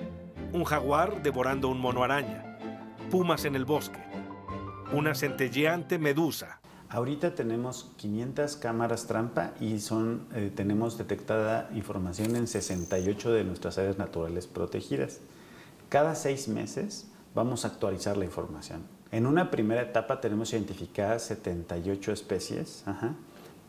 Un 0.53 0.63
jaguar 0.63 1.21
devorando 1.21 1.69
un 1.69 1.81
mono 1.81 2.05
araña, 2.05 2.59
pumas 3.11 3.45
en 3.45 3.57
el 3.57 3.65
bosque, 3.65 4.05
una 4.93 5.17
centelleante 5.17 5.99
medusa, 5.99 6.61
Ahorita 6.95 7.35
tenemos 7.35 7.91
500 7.97 8.55
cámaras 8.55 9.09
trampa 9.09 9.51
y 9.59 9.81
son, 9.81 10.29
eh, 10.33 10.53
tenemos 10.55 10.97
detectada 10.97 11.69
información 11.75 12.37
en 12.37 12.47
68 12.47 13.33
de 13.33 13.43
nuestras 13.43 13.79
áreas 13.79 13.99
naturales 13.99 14.47
protegidas. 14.47 15.19
Cada 15.89 16.15
seis 16.15 16.47
meses 16.47 17.09
vamos 17.35 17.65
a 17.65 17.69
actualizar 17.69 18.17
la 18.17 18.27
información. 18.27 18.83
En 19.11 19.27
una 19.27 19.51
primera 19.51 19.83
etapa 19.83 20.21
tenemos 20.21 20.53
identificadas 20.53 21.25
78 21.25 22.13
especies, 22.13 22.85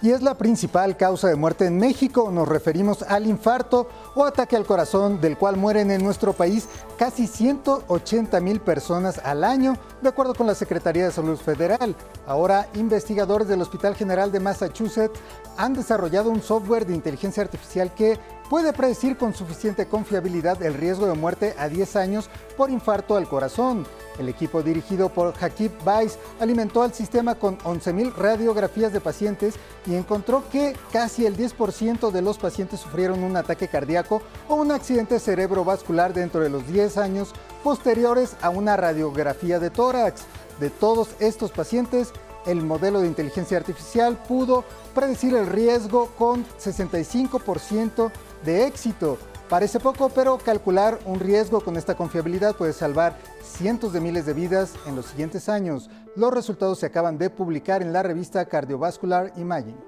Y 0.01 0.11
es 0.11 0.23
la 0.23 0.35
principal 0.35 0.97
causa 0.97 1.29
de 1.29 1.37
muerte 1.37 1.67
en 1.67 1.79
México. 1.79 2.31
Nos 2.31 2.49
referimos 2.49 3.03
al 3.03 3.27
infarto 3.27 3.89
o 4.15 4.25
ataque 4.25 4.57
al 4.57 4.67
corazón, 4.67 5.21
del 5.21 5.37
cual 5.37 5.57
mueren 5.57 5.91
en 5.91 6.03
nuestro 6.03 6.33
país 6.33 6.69
casi 6.99 7.27
180 7.27 8.41
mil 8.41 8.61
personas 8.61 9.21
al 9.25 9.45
año, 9.45 9.77
de 10.03 10.09
acuerdo 10.09 10.35
con 10.35 10.47
la 10.47 10.55
Secretaría 10.55 11.05
de 11.05 11.13
Salud 11.13 11.37
Federal. 11.37 11.97
Ahora, 12.27 12.69
investigadores 12.75 13.49
del 13.49 13.63
Hospital 13.63 13.95
General 13.95 14.31
de 14.31 14.41
Massachusetts 14.41 15.19
han 15.57 15.75
desarrollado 15.75 16.31
un 16.31 16.43
software 16.43 16.87
de 16.87 16.95
inteligencia 16.95 17.43
artificial 17.43 17.93
que 17.95 18.19
puede 18.49 18.73
predecir 18.73 19.17
con 19.19 19.35
suficiente 19.35 19.87
confiabilidad 19.87 20.63
el 20.63 20.75
riesgo 20.75 21.07
de 21.07 21.15
muerte 21.15 21.55
a 21.59 21.69
10 21.69 21.97
años 21.97 22.31
por 22.57 22.71
infarto 22.71 23.17
al 23.17 23.29
corazón. 23.29 23.87
El 24.19 24.29
equipo 24.29 24.63
dirigido 24.63 25.09
por 25.09 25.35
Hakib 25.41 25.73
Weiss 25.87 26.19
alimentó 26.41 26.83
al 26.83 26.93
sistema 26.93 27.37
con 27.37 27.59
11.000 27.59 28.15
radiografías 28.15 28.93
de 28.93 29.01
pacientes 29.01 29.55
y 29.87 29.95
encontró 29.95 30.43
que 30.51 30.77
casi 30.93 31.25
el 31.25 31.37
10% 31.37 32.11
de 32.11 32.23
los 32.23 32.39
pacientes 32.39 32.81
sufrieron 32.81 33.23
un 33.23 33.37
ataque 33.37 33.69
cardíaco 33.69 34.23
o 34.49 34.57
un 34.57 34.73
accidente 34.73 35.21
cerebrovascular 35.21 36.13
dentro 36.13 36.41
de 36.41 36.51
los 36.51 36.67
10 36.67 36.99
años 36.99 37.33
posteriores 37.63 38.37
a 38.43 38.51
una 38.51 38.77
radiografía 38.77 39.59
de 39.61 39.71
tórax. 39.71 40.23
De 40.59 40.71
todos 40.71 41.11
estos 41.21 41.53
pacientes, 41.53 42.13
el 42.47 42.63
modelo 42.63 43.01
de 43.01 43.07
inteligencia 43.07 43.59
artificial 43.59 44.17
pudo 44.17 44.65
predecir 44.95 45.35
el 45.35 45.47
riesgo 45.47 46.09
con 46.19 46.45
65% 46.59 48.11
de 48.45 48.67
éxito. 48.67 49.19
Parece 49.49 49.81
poco, 49.81 50.11
pero 50.11 50.37
calcular 50.37 50.99
un 51.07 51.21
riesgo 51.21 51.63
con 51.63 51.79
esta 51.79 51.97
confiabilidad 51.97 52.55
puede 52.55 52.75
salvar 52.75 53.17
cientos 53.43 53.95
de 53.95 54.01
miles 54.01 54.27
de 54.27 54.35
vidas 54.35 54.75
en 54.87 54.95
los 54.95 55.07
siguientes 55.07 55.49
años. 55.49 55.89
Los 56.17 56.35
resultados 56.35 56.79
se 56.79 56.87
acaban 56.87 57.17
de 57.17 57.31
publicar 57.31 57.81
en 57.81 57.95
la 57.95 58.03
revista 58.03 58.45
Cardiovascular 58.45 59.33
Imaging. 59.37 59.79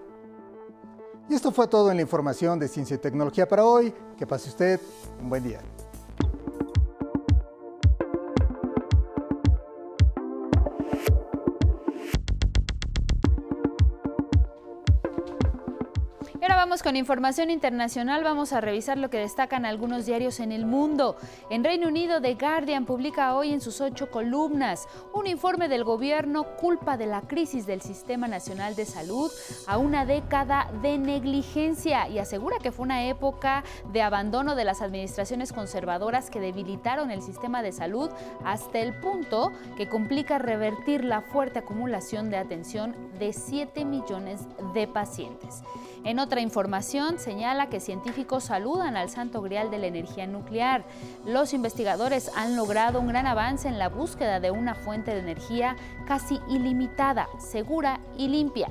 Y 1.28 1.34
esto 1.34 1.52
fue 1.52 1.68
todo 1.68 1.90
en 1.90 1.98
la 1.98 2.02
información 2.02 2.58
de 2.58 2.68
ciencia 2.68 2.94
y 2.94 2.98
tecnología 2.98 3.46
para 3.46 3.66
hoy. 3.66 3.92
Que 4.16 4.26
pase 4.26 4.48
usted 4.48 4.80
un 5.20 5.28
buen 5.28 5.44
día. 5.44 5.60
Vamos 16.60 16.82
con 16.82 16.94
información 16.94 17.48
internacional. 17.48 18.22
Vamos 18.22 18.52
a 18.52 18.60
revisar 18.60 18.98
lo 18.98 19.08
que 19.08 19.16
destacan 19.16 19.64
algunos 19.64 20.04
diarios 20.04 20.40
en 20.40 20.52
el 20.52 20.66
mundo. 20.66 21.16
En 21.48 21.64
Reino 21.64 21.88
Unido, 21.88 22.20
The 22.20 22.34
Guardian 22.34 22.84
publica 22.84 23.34
hoy 23.34 23.54
en 23.54 23.62
sus 23.62 23.80
ocho 23.80 24.10
columnas 24.10 24.86
un 25.14 25.26
informe 25.26 25.70
del 25.70 25.84
gobierno 25.84 26.44
culpa 26.56 26.98
de 26.98 27.06
la 27.06 27.22
crisis 27.22 27.64
del 27.64 27.80
Sistema 27.80 28.28
Nacional 28.28 28.76
de 28.76 28.84
Salud 28.84 29.32
a 29.66 29.78
una 29.78 30.04
década 30.04 30.70
de 30.82 30.98
negligencia 30.98 32.10
y 32.10 32.18
asegura 32.18 32.58
que 32.58 32.72
fue 32.72 32.84
una 32.84 33.06
época 33.06 33.64
de 33.90 34.02
abandono 34.02 34.54
de 34.54 34.64
las 34.64 34.82
administraciones 34.82 35.54
conservadoras 35.54 36.28
que 36.28 36.40
debilitaron 36.40 37.10
el 37.10 37.22
sistema 37.22 37.62
de 37.62 37.72
salud 37.72 38.10
hasta 38.44 38.80
el 38.80 38.92
punto 39.00 39.50
que 39.78 39.88
complica 39.88 40.36
revertir 40.36 41.04
la 41.04 41.22
fuerte 41.22 41.60
acumulación 41.60 42.28
de 42.28 42.36
atención 42.36 42.94
de 43.18 43.32
7 43.32 43.86
millones 43.86 44.42
de 44.74 44.86
pacientes. 44.86 45.62
En 46.02 46.18
otra 46.18 46.40
información 46.40 47.18
señala 47.18 47.68
que 47.68 47.78
científicos 47.78 48.44
saludan 48.44 48.96
al 48.96 49.10
santo 49.10 49.42
grial 49.42 49.70
de 49.70 49.78
la 49.78 49.86
energía 49.86 50.26
nuclear. 50.26 50.82
Los 51.26 51.52
investigadores 51.52 52.30
han 52.36 52.56
logrado 52.56 53.00
un 53.00 53.08
gran 53.08 53.26
avance 53.26 53.68
en 53.68 53.78
la 53.78 53.90
búsqueda 53.90 54.40
de 54.40 54.50
una 54.50 54.74
fuente 54.74 55.12
de 55.12 55.20
energía 55.20 55.76
casi 56.06 56.40
ilimitada, 56.48 57.28
segura 57.38 58.00
y 58.16 58.28
limpia. 58.28 58.68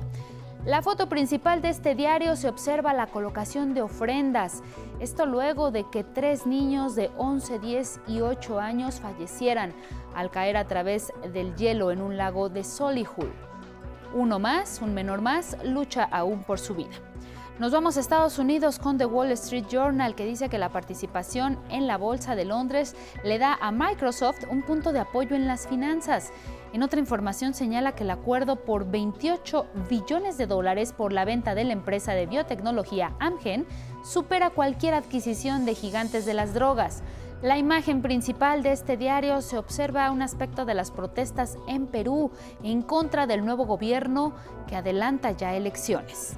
La 0.66 0.82
foto 0.82 1.08
principal 1.08 1.62
de 1.62 1.70
este 1.70 1.94
diario 1.94 2.36
se 2.36 2.48
observa 2.48 2.92
la 2.92 3.06
colocación 3.06 3.74
de 3.74 3.82
ofrendas. 3.82 4.62
Esto 4.98 5.24
luego 5.24 5.70
de 5.70 5.84
que 5.88 6.04
tres 6.04 6.46
niños 6.46 6.96
de 6.96 7.10
11, 7.16 7.60
10 7.60 8.00
y 8.08 8.20
8 8.20 8.58
años 8.58 9.00
fallecieran 9.00 9.72
al 10.14 10.30
caer 10.30 10.56
a 10.56 10.66
través 10.66 11.12
del 11.32 11.54
hielo 11.54 11.92
en 11.92 12.02
un 12.02 12.16
lago 12.16 12.50
de 12.50 12.64
Solihull. 12.64 13.49
Uno 14.12 14.38
más, 14.38 14.80
un 14.82 14.92
menor 14.92 15.20
más, 15.20 15.56
lucha 15.64 16.04
aún 16.04 16.42
por 16.42 16.58
su 16.58 16.74
vida. 16.74 16.90
Nos 17.60 17.72
vamos 17.72 17.96
a 17.96 18.00
Estados 18.00 18.38
Unidos 18.38 18.78
con 18.78 18.96
The 18.96 19.04
Wall 19.04 19.30
Street 19.32 19.66
Journal 19.70 20.14
que 20.14 20.24
dice 20.24 20.48
que 20.48 20.56
la 20.56 20.70
participación 20.70 21.58
en 21.68 21.86
la 21.86 21.98
Bolsa 21.98 22.34
de 22.34 22.46
Londres 22.46 22.96
le 23.22 23.38
da 23.38 23.58
a 23.60 23.70
Microsoft 23.70 24.44
un 24.50 24.62
punto 24.62 24.92
de 24.92 25.00
apoyo 25.00 25.36
en 25.36 25.46
las 25.46 25.68
finanzas. 25.68 26.32
En 26.72 26.82
otra 26.82 27.00
información 27.00 27.52
señala 27.52 27.92
que 27.94 28.04
el 28.04 28.10
acuerdo 28.10 28.56
por 28.56 28.90
28 28.90 29.66
billones 29.90 30.38
de 30.38 30.46
dólares 30.46 30.94
por 30.94 31.12
la 31.12 31.26
venta 31.26 31.54
de 31.54 31.64
la 31.64 31.74
empresa 31.74 32.14
de 32.14 32.26
biotecnología 32.26 33.14
Amgen 33.20 33.66
supera 34.02 34.50
cualquier 34.50 34.94
adquisición 34.94 35.66
de 35.66 35.74
gigantes 35.74 36.24
de 36.24 36.34
las 36.34 36.54
drogas. 36.54 37.02
La 37.42 37.56
imagen 37.56 38.02
principal 38.02 38.62
de 38.62 38.72
este 38.72 38.98
diario 38.98 39.40
se 39.40 39.56
observa 39.56 40.10
un 40.10 40.20
aspecto 40.20 40.66
de 40.66 40.74
las 40.74 40.90
protestas 40.90 41.56
en 41.66 41.86
Perú 41.86 42.30
en 42.62 42.82
contra 42.82 43.26
del 43.26 43.46
nuevo 43.46 43.64
gobierno 43.64 44.34
que 44.68 44.76
adelanta 44.76 45.30
ya 45.30 45.56
elecciones. 45.56 46.34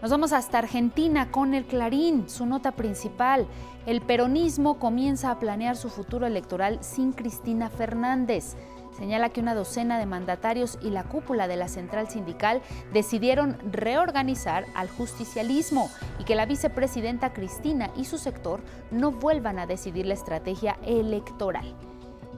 Nos 0.00 0.12
vamos 0.12 0.32
hasta 0.32 0.58
Argentina 0.58 1.32
con 1.32 1.54
el 1.54 1.64
Clarín, 1.64 2.28
su 2.28 2.46
nota 2.46 2.70
principal. 2.70 3.48
El 3.84 4.00
peronismo 4.00 4.78
comienza 4.78 5.32
a 5.32 5.40
planear 5.40 5.76
su 5.76 5.90
futuro 5.90 6.24
electoral 6.24 6.78
sin 6.82 7.12
Cristina 7.12 7.68
Fernández. 7.68 8.54
Señala 8.96 9.30
que 9.30 9.40
una 9.40 9.54
docena 9.54 9.98
de 9.98 10.06
mandatarios 10.06 10.78
y 10.80 10.90
la 10.90 11.04
cúpula 11.04 11.48
de 11.48 11.56
la 11.56 11.68
central 11.68 12.08
sindical 12.08 12.62
decidieron 12.92 13.58
reorganizar 13.70 14.66
al 14.74 14.88
justicialismo 14.88 15.90
y 16.18 16.24
que 16.24 16.36
la 16.36 16.46
vicepresidenta 16.46 17.32
Cristina 17.32 17.90
y 17.96 18.04
su 18.04 18.18
sector 18.18 18.62
no 18.90 19.10
vuelvan 19.10 19.58
a 19.58 19.66
decidir 19.66 20.06
la 20.06 20.14
estrategia 20.14 20.78
electoral. 20.84 21.74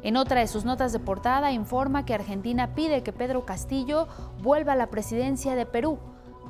En 0.02 0.16
otra 0.16 0.40
de 0.40 0.46
sus 0.46 0.64
notas 0.64 0.92
de 0.92 0.98
portada 0.98 1.52
informa 1.52 2.04
que 2.04 2.14
Argentina 2.14 2.74
pide 2.74 3.02
que 3.02 3.12
Pedro 3.12 3.44
Castillo 3.44 4.08
vuelva 4.42 4.72
a 4.72 4.76
la 4.76 4.88
presidencia 4.88 5.54
de 5.56 5.66
Perú 5.66 5.98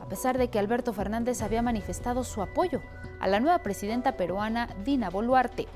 a 0.07 0.09
pesar 0.09 0.39
de 0.39 0.49
que 0.49 0.61
Alberto 0.61 0.93
Fernández 0.93 1.43
había 1.43 1.63
manifestado 1.63 2.23
su 2.23 2.41
apoyo 2.41 2.81
a 3.19 3.27
la 3.27 3.41
nueva 3.41 3.59
presidenta 3.65 4.17
peruana 4.17 4.69
Dina 4.85 5.11
Boluarte. 5.11 5.67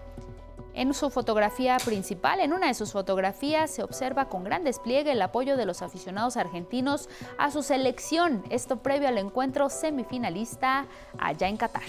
En 0.75 0.95
su 0.95 1.11
fotografía 1.11 1.77
principal, 1.85 2.41
en 2.41 2.53
una 2.53 2.69
de 2.69 2.75
sus 2.75 2.93
fotografías, 2.93 3.71
se 3.71 3.83
observa 3.83 4.29
con 4.29 4.45
gran 4.45 4.65
despliegue 4.65 5.13
el 5.13 5.23
apoyo 5.23 5.57
de 5.57 5.67
los 5.67 5.83
aficionados 5.83 6.37
argentinos 6.37 7.09
a 7.39 7.51
su 7.51 7.63
selección, 7.63 8.45
esto 8.51 8.77
previo 8.77 9.09
al 9.09 9.19
encuentro 9.19 9.69
semifinalista 9.69 10.87
allá 11.19 11.49
en 11.49 11.57
Qatar. 11.57 11.83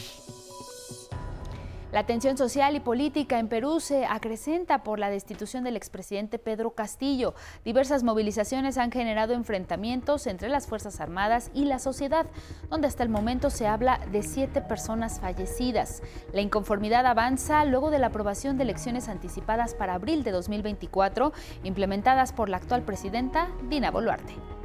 La 1.91 2.05
tensión 2.05 2.37
social 2.37 2.73
y 2.77 2.79
política 2.79 3.37
en 3.37 3.49
Perú 3.49 3.81
se 3.81 4.05
acrecenta 4.05 4.81
por 4.81 4.97
la 4.97 5.09
destitución 5.09 5.65
del 5.65 5.75
expresidente 5.75 6.39
Pedro 6.39 6.71
Castillo. 6.71 7.33
Diversas 7.65 8.03
movilizaciones 8.03 8.77
han 8.77 8.93
generado 8.93 9.33
enfrentamientos 9.33 10.25
entre 10.25 10.47
las 10.47 10.67
Fuerzas 10.67 11.01
Armadas 11.01 11.51
y 11.53 11.65
la 11.65 11.79
sociedad, 11.79 12.27
donde 12.69 12.87
hasta 12.87 13.03
el 13.03 13.09
momento 13.09 13.49
se 13.49 13.67
habla 13.67 13.99
de 14.09 14.23
siete 14.23 14.61
personas 14.61 15.19
fallecidas. 15.19 16.01
La 16.31 16.39
inconformidad 16.39 17.05
avanza 17.05 17.65
luego 17.65 17.91
de 17.91 17.99
la 17.99 18.07
aprobación 18.07 18.57
de 18.57 18.63
elecciones 18.63 19.09
anticipadas 19.09 19.75
para 19.75 19.95
abril 19.95 20.23
de 20.23 20.31
2024, 20.31 21.33
implementadas 21.65 22.31
por 22.31 22.47
la 22.47 22.55
actual 22.55 22.83
presidenta 22.83 23.49
Dina 23.69 23.91
Boluarte. 23.91 24.60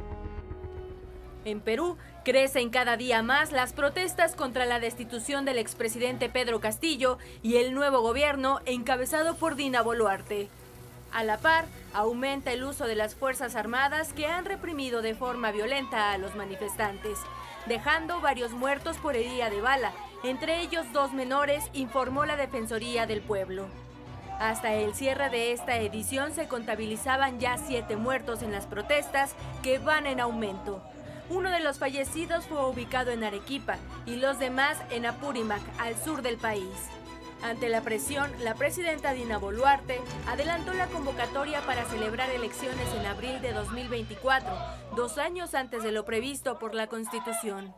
En 1.47 1.61
Perú, 1.61 1.97
crecen 2.25 2.71
cada 2.71 2.97
día 2.97 3.23
más 3.23 3.53
las 3.53 3.73
protestas 3.73 4.35
contra 4.35 4.67
la 4.67 4.81
destitución 4.81 5.45
del 5.45 5.59
expresidente 5.59 6.29
Pedro 6.29 6.61
Castillo 6.61 7.19
y 7.41 7.59
el 7.59 7.73
nuevo 7.73 8.01
gobierno 8.01 8.59
encabezado 8.67 9.37
por 9.37 9.55
Dina 9.55 9.81
Boluarte. 9.81 10.49
A 11.13 11.23
la 11.23 11.39
par, 11.39 11.67
aumenta 11.95 12.51
el 12.51 12.65
uso 12.65 12.89
de 12.89 12.97
las 12.97 13.15
Fuerzas 13.15 13.55
Armadas 13.55 14.13
que 14.13 14.27
han 14.27 14.45
reprimido 14.45 15.03
de 15.03 15.15
forma 15.15 15.53
violenta 15.53 16.11
a 16.11 16.19
los 16.19 16.35
manifestantes, 16.35 17.17
dejando 17.67 18.21
varios 18.21 18.51
muertos 18.51 18.97
por 18.97 19.15
herida 19.15 19.49
de 19.49 19.61
bala, 19.61 19.93
entre 20.25 20.63
ellos 20.63 20.93
dos 20.93 21.13
menores, 21.13 21.63
informó 21.75 22.27
la 22.27 22.35
Defensoría 22.35 23.07
del 23.07 23.21
Pueblo. 23.21 23.69
Hasta 24.41 24.75
el 24.75 24.95
cierre 24.95 25.31
de 25.31 25.53
esta 25.53 25.79
edición 25.79 26.35
se 26.35 26.49
contabilizaban 26.49 27.39
ya 27.39 27.57
siete 27.57 27.95
muertos 27.95 28.43
en 28.43 28.51
las 28.51 28.67
protestas 28.67 29.37
que 29.63 29.79
van 29.79 30.07
en 30.07 30.19
aumento. 30.19 30.83
Uno 31.29 31.51
de 31.51 31.59
los 31.59 31.81
fallecidos 31.81 32.45
fue 32.47 32.65
ubicado 32.65 33.11
en 33.11 33.25
Arequipa 33.25 33.79
y 34.07 34.15
los 34.15 34.39
demás 34.39 34.79
en 34.91 35.07
Apurímac, 35.07 35.61
al 35.79 36.01
sur 36.01 36.23
del 36.23 36.37
país. 36.37 36.71
Ante 37.43 37.69
la 37.69 37.83
presión, 37.83 38.33
la 38.45 38.55
presidenta 38.55 39.13
Dina 39.13 39.37
Boluarte 39.37 40.01
adelantó 40.29 40.73
la 40.73 40.87
convocatoria 40.87 41.61
para 41.63 41.85
celebrar 41.87 42.31
elecciones 42.31 42.89
en 42.95 43.07
abril 43.07 43.41
de 43.43 43.53
2024, 43.53 44.57
dos 44.95 45.19
años 45.19 45.55
antes 45.55 45.83
de 45.83 45.91
lo 45.91 46.05
previsto 46.05 46.61
por 46.61 46.77
la 46.77 46.87
Constitución. 46.87 47.75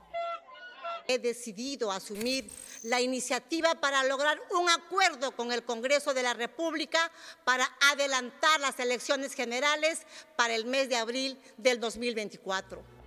He 1.06 1.18
decidido 1.18 1.90
asumir 1.90 2.50
la 2.82 3.00
iniciativa 3.00 3.74
para 3.76 4.04
lograr 4.04 4.38
un 4.50 4.68
acuerdo 4.68 5.30
con 5.30 5.52
el 5.52 5.62
Congreso 5.62 6.12
de 6.12 6.22
la 6.22 6.34
República 6.34 7.10
para 7.44 7.66
adelantar 7.90 8.60
las 8.60 8.78
elecciones 8.78 9.32
generales 9.32 10.06
para 10.36 10.54
el 10.54 10.66
mes 10.66 10.90
de 10.90 10.96
abril 10.96 11.40
del 11.56 11.80
2024 11.80 12.97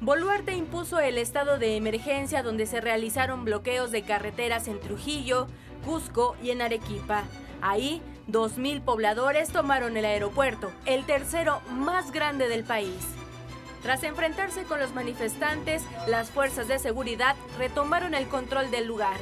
Boluarte 0.00 0.54
impuso 0.54 1.00
el 1.00 1.18
estado 1.18 1.58
de 1.58 1.76
emergencia 1.76 2.44
donde 2.44 2.66
se 2.66 2.80
realizaron 2.80 3.44
bloqueos 3.44 3.90
de 3.90 4.02
carreteras 4.02 4.68
en 4.68 4.78
Trujillo, 4.78 5.48
Cusco 5.84 6.36
y 6.40 6.50
en 6.50 6.62
Arequipa. 6.62 7.24
Ahí, 7.62 8.00
2.000 8.28 8.82
pobladores 8.82 9.48
tomaron 9.48 9.96
el 9.96 10.04
aeropuerto, 10.04 10.70
el 10.86 11.04
tercero 11.04 11.60
más 11.72 12.12
grande 12.12 12.48
del 12.48 12.62
país. 12.62 13.08
Tras 13.82 14.04
enfrentarse 14.04 14.62
con 14.62 14.78
los 14.78 14.94
manifestantes, 14.94 15.82
las 16.06 16.30
fuerzas 16.30 16.68
de 16.68 16.78
seguridad 16.78 17.34
retomaron 17.58 18.14
el 18.14 18.28
control 18.28 18.70
del 18.70 18.86
lugar. 18.86 19.16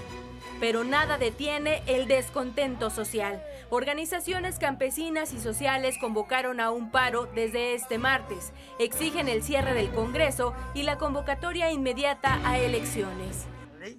Pero 0.61 0.85
nada 0.85 1.17
detiene 1.17 1.83
el 1.87 2.07
descontento 2.07 2.91
social. 2.91 3.43
Organizaciones 3.69 4.61
campesinas 4.61 5.33
y 5.33 5.41
sociales 5.41 5.97
convocaron 6.01 6.61
a 6.61 6.71
un 6.71 6.93
paro 6.93 7.27
desde 7.35 7.75
este 7.75 7.99
martes. 7.99 8.53
Exigen 8.79 9.29
el 9.29 9.43
cierre 9.43 9.75
del 9.75 9.91
Congreso 9.91 10.55
y 10.73 10.85
la 10.85 10.99
convocatoria 10.99 11.73
inmediata 11.73 12.41
a 12.49 12.59
elecciones. 12.59 13.47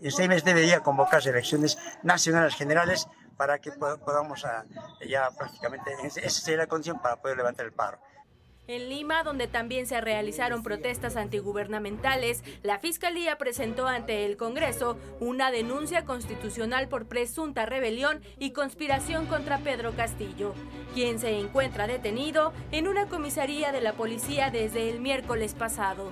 Este 0.02 0.30
mes 0.30 0.46
debería 0.46 0.80
convocarse 0.80 1.32
elecciones 1.32 1.78
nacionales 2.02 2.56
generales 2.56 3.08
para 3.36 3.60
que 3.60 3.72
podamos 3.72 4.46
ah, 4.46 4.66
ya 5.06 5.30
prácticamente, 5.38 5.92
esa 6.04 6.42
sería 6.42 6.60
la 6.60 6.68
condición 6.68 7.00
para 7.02 7.18
poder 7.18 7.36
levantar 7.36 7.66
el 7.66 7.74
paro. 7.74 8.00
En 8.68 8.90
Lima, 8.90 9.24
donde 9.24 9.48
también 9.48 9.88
se 9.88 10.02
realizaron 10.02 10.62
protestas 10.62 11.16
antigubernamentales, 11.16 12.44
la 12.64 12.80
Fiscalía 12.80 13.38
presentó 13.38 13.88
ante 13.88 14.26
el 14.26 14.36
Congreso 14.36 14.98
una 15.22 15.52
denuncia 15.52 16.04
constitucional 16.04 16.90
por 16.90 17.06
presunta 17.06 17.66
rebelión 17.66 18.22
y 18.38 18.52
conspiración 18.52 19.26
contra 19.28 19.60
Pedro 19.60 19.94
Castillo, 19.96 20.54
quien 20.94 21.18
se 21.18 21.40
encuentra 21.40 21.88
detenido 21.88 22.52
en 22.74 22.90
una 22.90 23.08
comisaría 23.08 23.72
de 23.72 23.80
la 23.80 23.94
policía 23.94 24.52
desde 24.52 24.90
el 24.90 25.00
miércoles 25.00 25.54
pasado. 25.54 26.12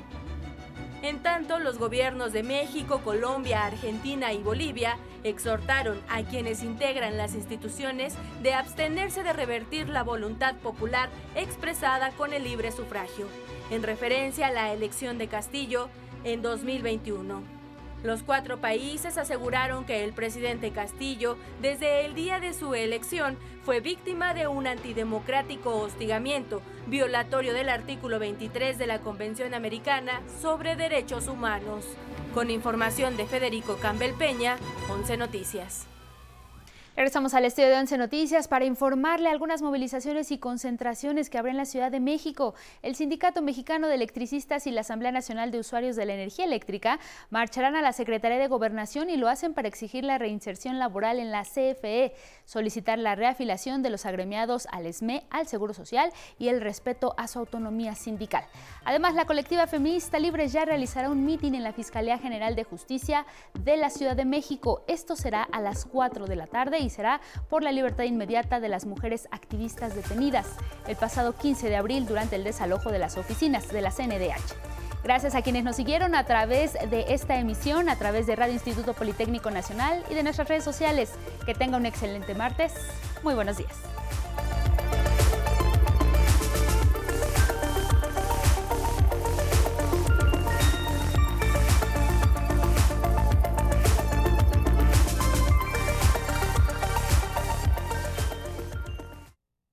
En 1.05 1.19
tanto, 1.19 1.59
los 1.59 1.77
gobiernos 1.77 2.33
de 2.33 2.41
México, 2.41 3.01
Colombia, 3.03 3.63
Argentina 3.63 4.33
y 4.33 4.41
Bolivia 4.41 4.97
exhortaron 5.23 6.01
a 6.09 6.23
quienes 6.23 6.63
integran 6.63 7.15
las 7.15 7.35
instituciones 7.35 8.15
de 8.41 8.55
abstenerse 8.55 9.21
de 9.21 9.31
revertir 9.31 9.87
la 9.87 10.01
voluntad 10.01 10.55
popular 10.55 11.09
expresada 11.35 12.09
con 12.09 12.33
el 12.33 12.43
libre 12.43 12.71
sufragio, 12.71 13.27
en 13.69 13.83
referencia 13.83 14.47
a 14.47 14.51
la 14.51 14.73
elección 14.73 15.19
de 15.19 15.27
Castillo 15.27 15.89
en 16.23 16.41
2021. 16.41 17.54
Los 18.05 18.21
cuatro 18.21 18.61
países 18.61 19.17
aseguraron 19.17 19.83
que 19.83 20.03
el 20.03 20.13
presidente 20.13 20.69
Castillo, 20.69 21.37
desde 21.59 22.05
el 22.05 22.13
día 22.13 22.39
de 22.39 22.53
su 22.53 22.75
elección, 22.75 23.35
fue 23.63 23.79
víctima 23.79 24.35
de 24.35 24.47
un 24.47 24.67
antidemocrático 24.67 25.75
hostigamiento, 25.75 26.61
violatorio 26.85 27.55
del 27.55 27.67
artículo 27.67 28.19
23 28.19 28.77
de 28.77 28.85
la 28.85 28.99
Convención 28.99 29.55
Americana 29.55 30.21
sobre 30.39 30.75
Derechos 30.75 31.27
Humanos. 31.27 31.83
Con 32.35 32.51
información 32.51 33.17
de 33.17 33.25
Federico 33.25 33.77
Campbell 33.77 34.13
Peña, 34.13 34.57
11 34.87 35.17
Noticias. 35.17 35.87
Regresamos 36.95 37.33
al 37.33 37.43
estudio 37.43 37.67
de 37.67 37.75
Once 37.75 37.97
Noticias 37.97 38.47
para 38.47 38.63
informarle 38.63 39.27
algunas 39.27 39.61
movilizaciones 39.61 40.31
y 40.31 40.37
concentraciones 40.37 41.29
que 41.29 41.37
habrá 41.37 41.51
en 41.51 41.57
la 41.57 41.65
Ciudad 41.65 41.91
de 41.91 41.99
México. 41.99 42.55
El 42.81 42.95
Sindicato 42.95 43.41
Mexicano 43.41 43.89
de 43.89 43.95
Electricistas 43.95 44.65
y 44.65 44.71
la 44.71 44.79
Asamblea 44.79 45.11
Nacional 45.11 45.51
de 45.51 45.59
Usuarios 45.59 45.97
de 45.97 46.05
la 46.05 46.13
Energía 46.13 46.45
Eléctrica 46.45 46.99
marcharán 47.29 47.75
a 47.75 47.81
la 47.81 47.91
Secretaría 47.91 48.37
de 48.37 48.47
Gobernación 48.47 49.09
y 49.09 49.17
lo 49.17 49.27
hacen 49.27 49.53
para 49.53 49.67
exigir 49.67 50.05
la 50.05 50.17
reinserción 50.17 50.79
laboral 50.79 51.19
en 51.19 51.31
la 51.31 51.43
CFE, 51.43 52.13
solicitar 52.45 52.97
la 52.97 53.15
reafiliación 53.15 53.83
de 53.83 53.89
los 53.89 54.05
agremiados 54.05 54.65
al 54.71 54.85
ESME, 54.85 55.25
al 55.29 55.47
Seguro 55.47 55.73
Social 55.73 56.13
y 56.39 56.47
el 56.47 56.61
respeto 56.61 57.13
a 57.17 57.27
su 57.27 57.39
autonomía 57.39 57.95
sindical. 57.95 58.45
Además, 58.85 59.15
la 59.15 59.25
colectiva 59.25 59.67
feminista 59.67 60.17
Libre 60.17 60.47
ya 60.47 60.63
realizará 60.63 61.09
un 61.09 61.25
mitin 61.25 61.55
en 61.55 61.63
la 61.63 61.73
Fiscalía 61.73 62.17
General 62.19 62.55
de 62.55 62.63
Justicia 62.63 63.25
de 63.53 63.75
la 63.75 63.89
Ciudad 63.89 64.15
de 64.15 64.23
México. 64.23 64.85
Esto 64.87 65.17
será 65.17 65.43
a 65.43 65.59
las 65.59 65.83
4 65.83 66.25
de 66.25 66.37
la 66.37 66.47
tarde 66.47 66.84
y 66.85 66.89
será 66.89 67.21
por 67.49 67.63
la 67.63 67.71
libertad 67.71 68.05
inmediata 68.05 68.59
de 68.59 68.69
las 68.69 68.85
mujeres 68.85 69.27
activistas 69.31 69.95
detenidas 69.95 70.47
el 70.87 70.95
pasado 70.95 71.35
15 71.35 71.69
de 71.69 71.75
abril 71.75 72.05
durante 72.05 72.35
el 72.35 72.43
desalojo 72.43 72.91
de 72.91 72.99
las 72.99 73.17
oficinas 73.17 73.67
de 73.69 73.81
la 73.81 73.91
CNDH. 73.91 74.75
Gracias 75.03 75.35
a 75.35 75.43
quienes 75.43 75.63
nos 75.63 75.75
siguieron 75.75 76.15
a 76.15 76.25
través 76.25 76.73
de 76.73 77.05
esta 77.09 77.37
emisión, 77.37 77.89
a 77.89 77.95
través 77.95 78.25
de 78.25 78.35
Radio 78.35 78.53
Instituto 78.53 78.93
Politécnico 78.93 79.51
Nacional 79.51 80.03
y 80.09 80.15
de 80.15 80.23
nuestras 80.23 80.47
redes 80.47 80.63
sociales. 80.63 81.11
Que 81.45 81.53
tenga 81.53 81.77
un 81.77 81.85
excelente 81.85 82.33
martes. 82.33 82.73
Muy 83.21 83.35
buenos 83.35 83.57
días. 83.57 83.75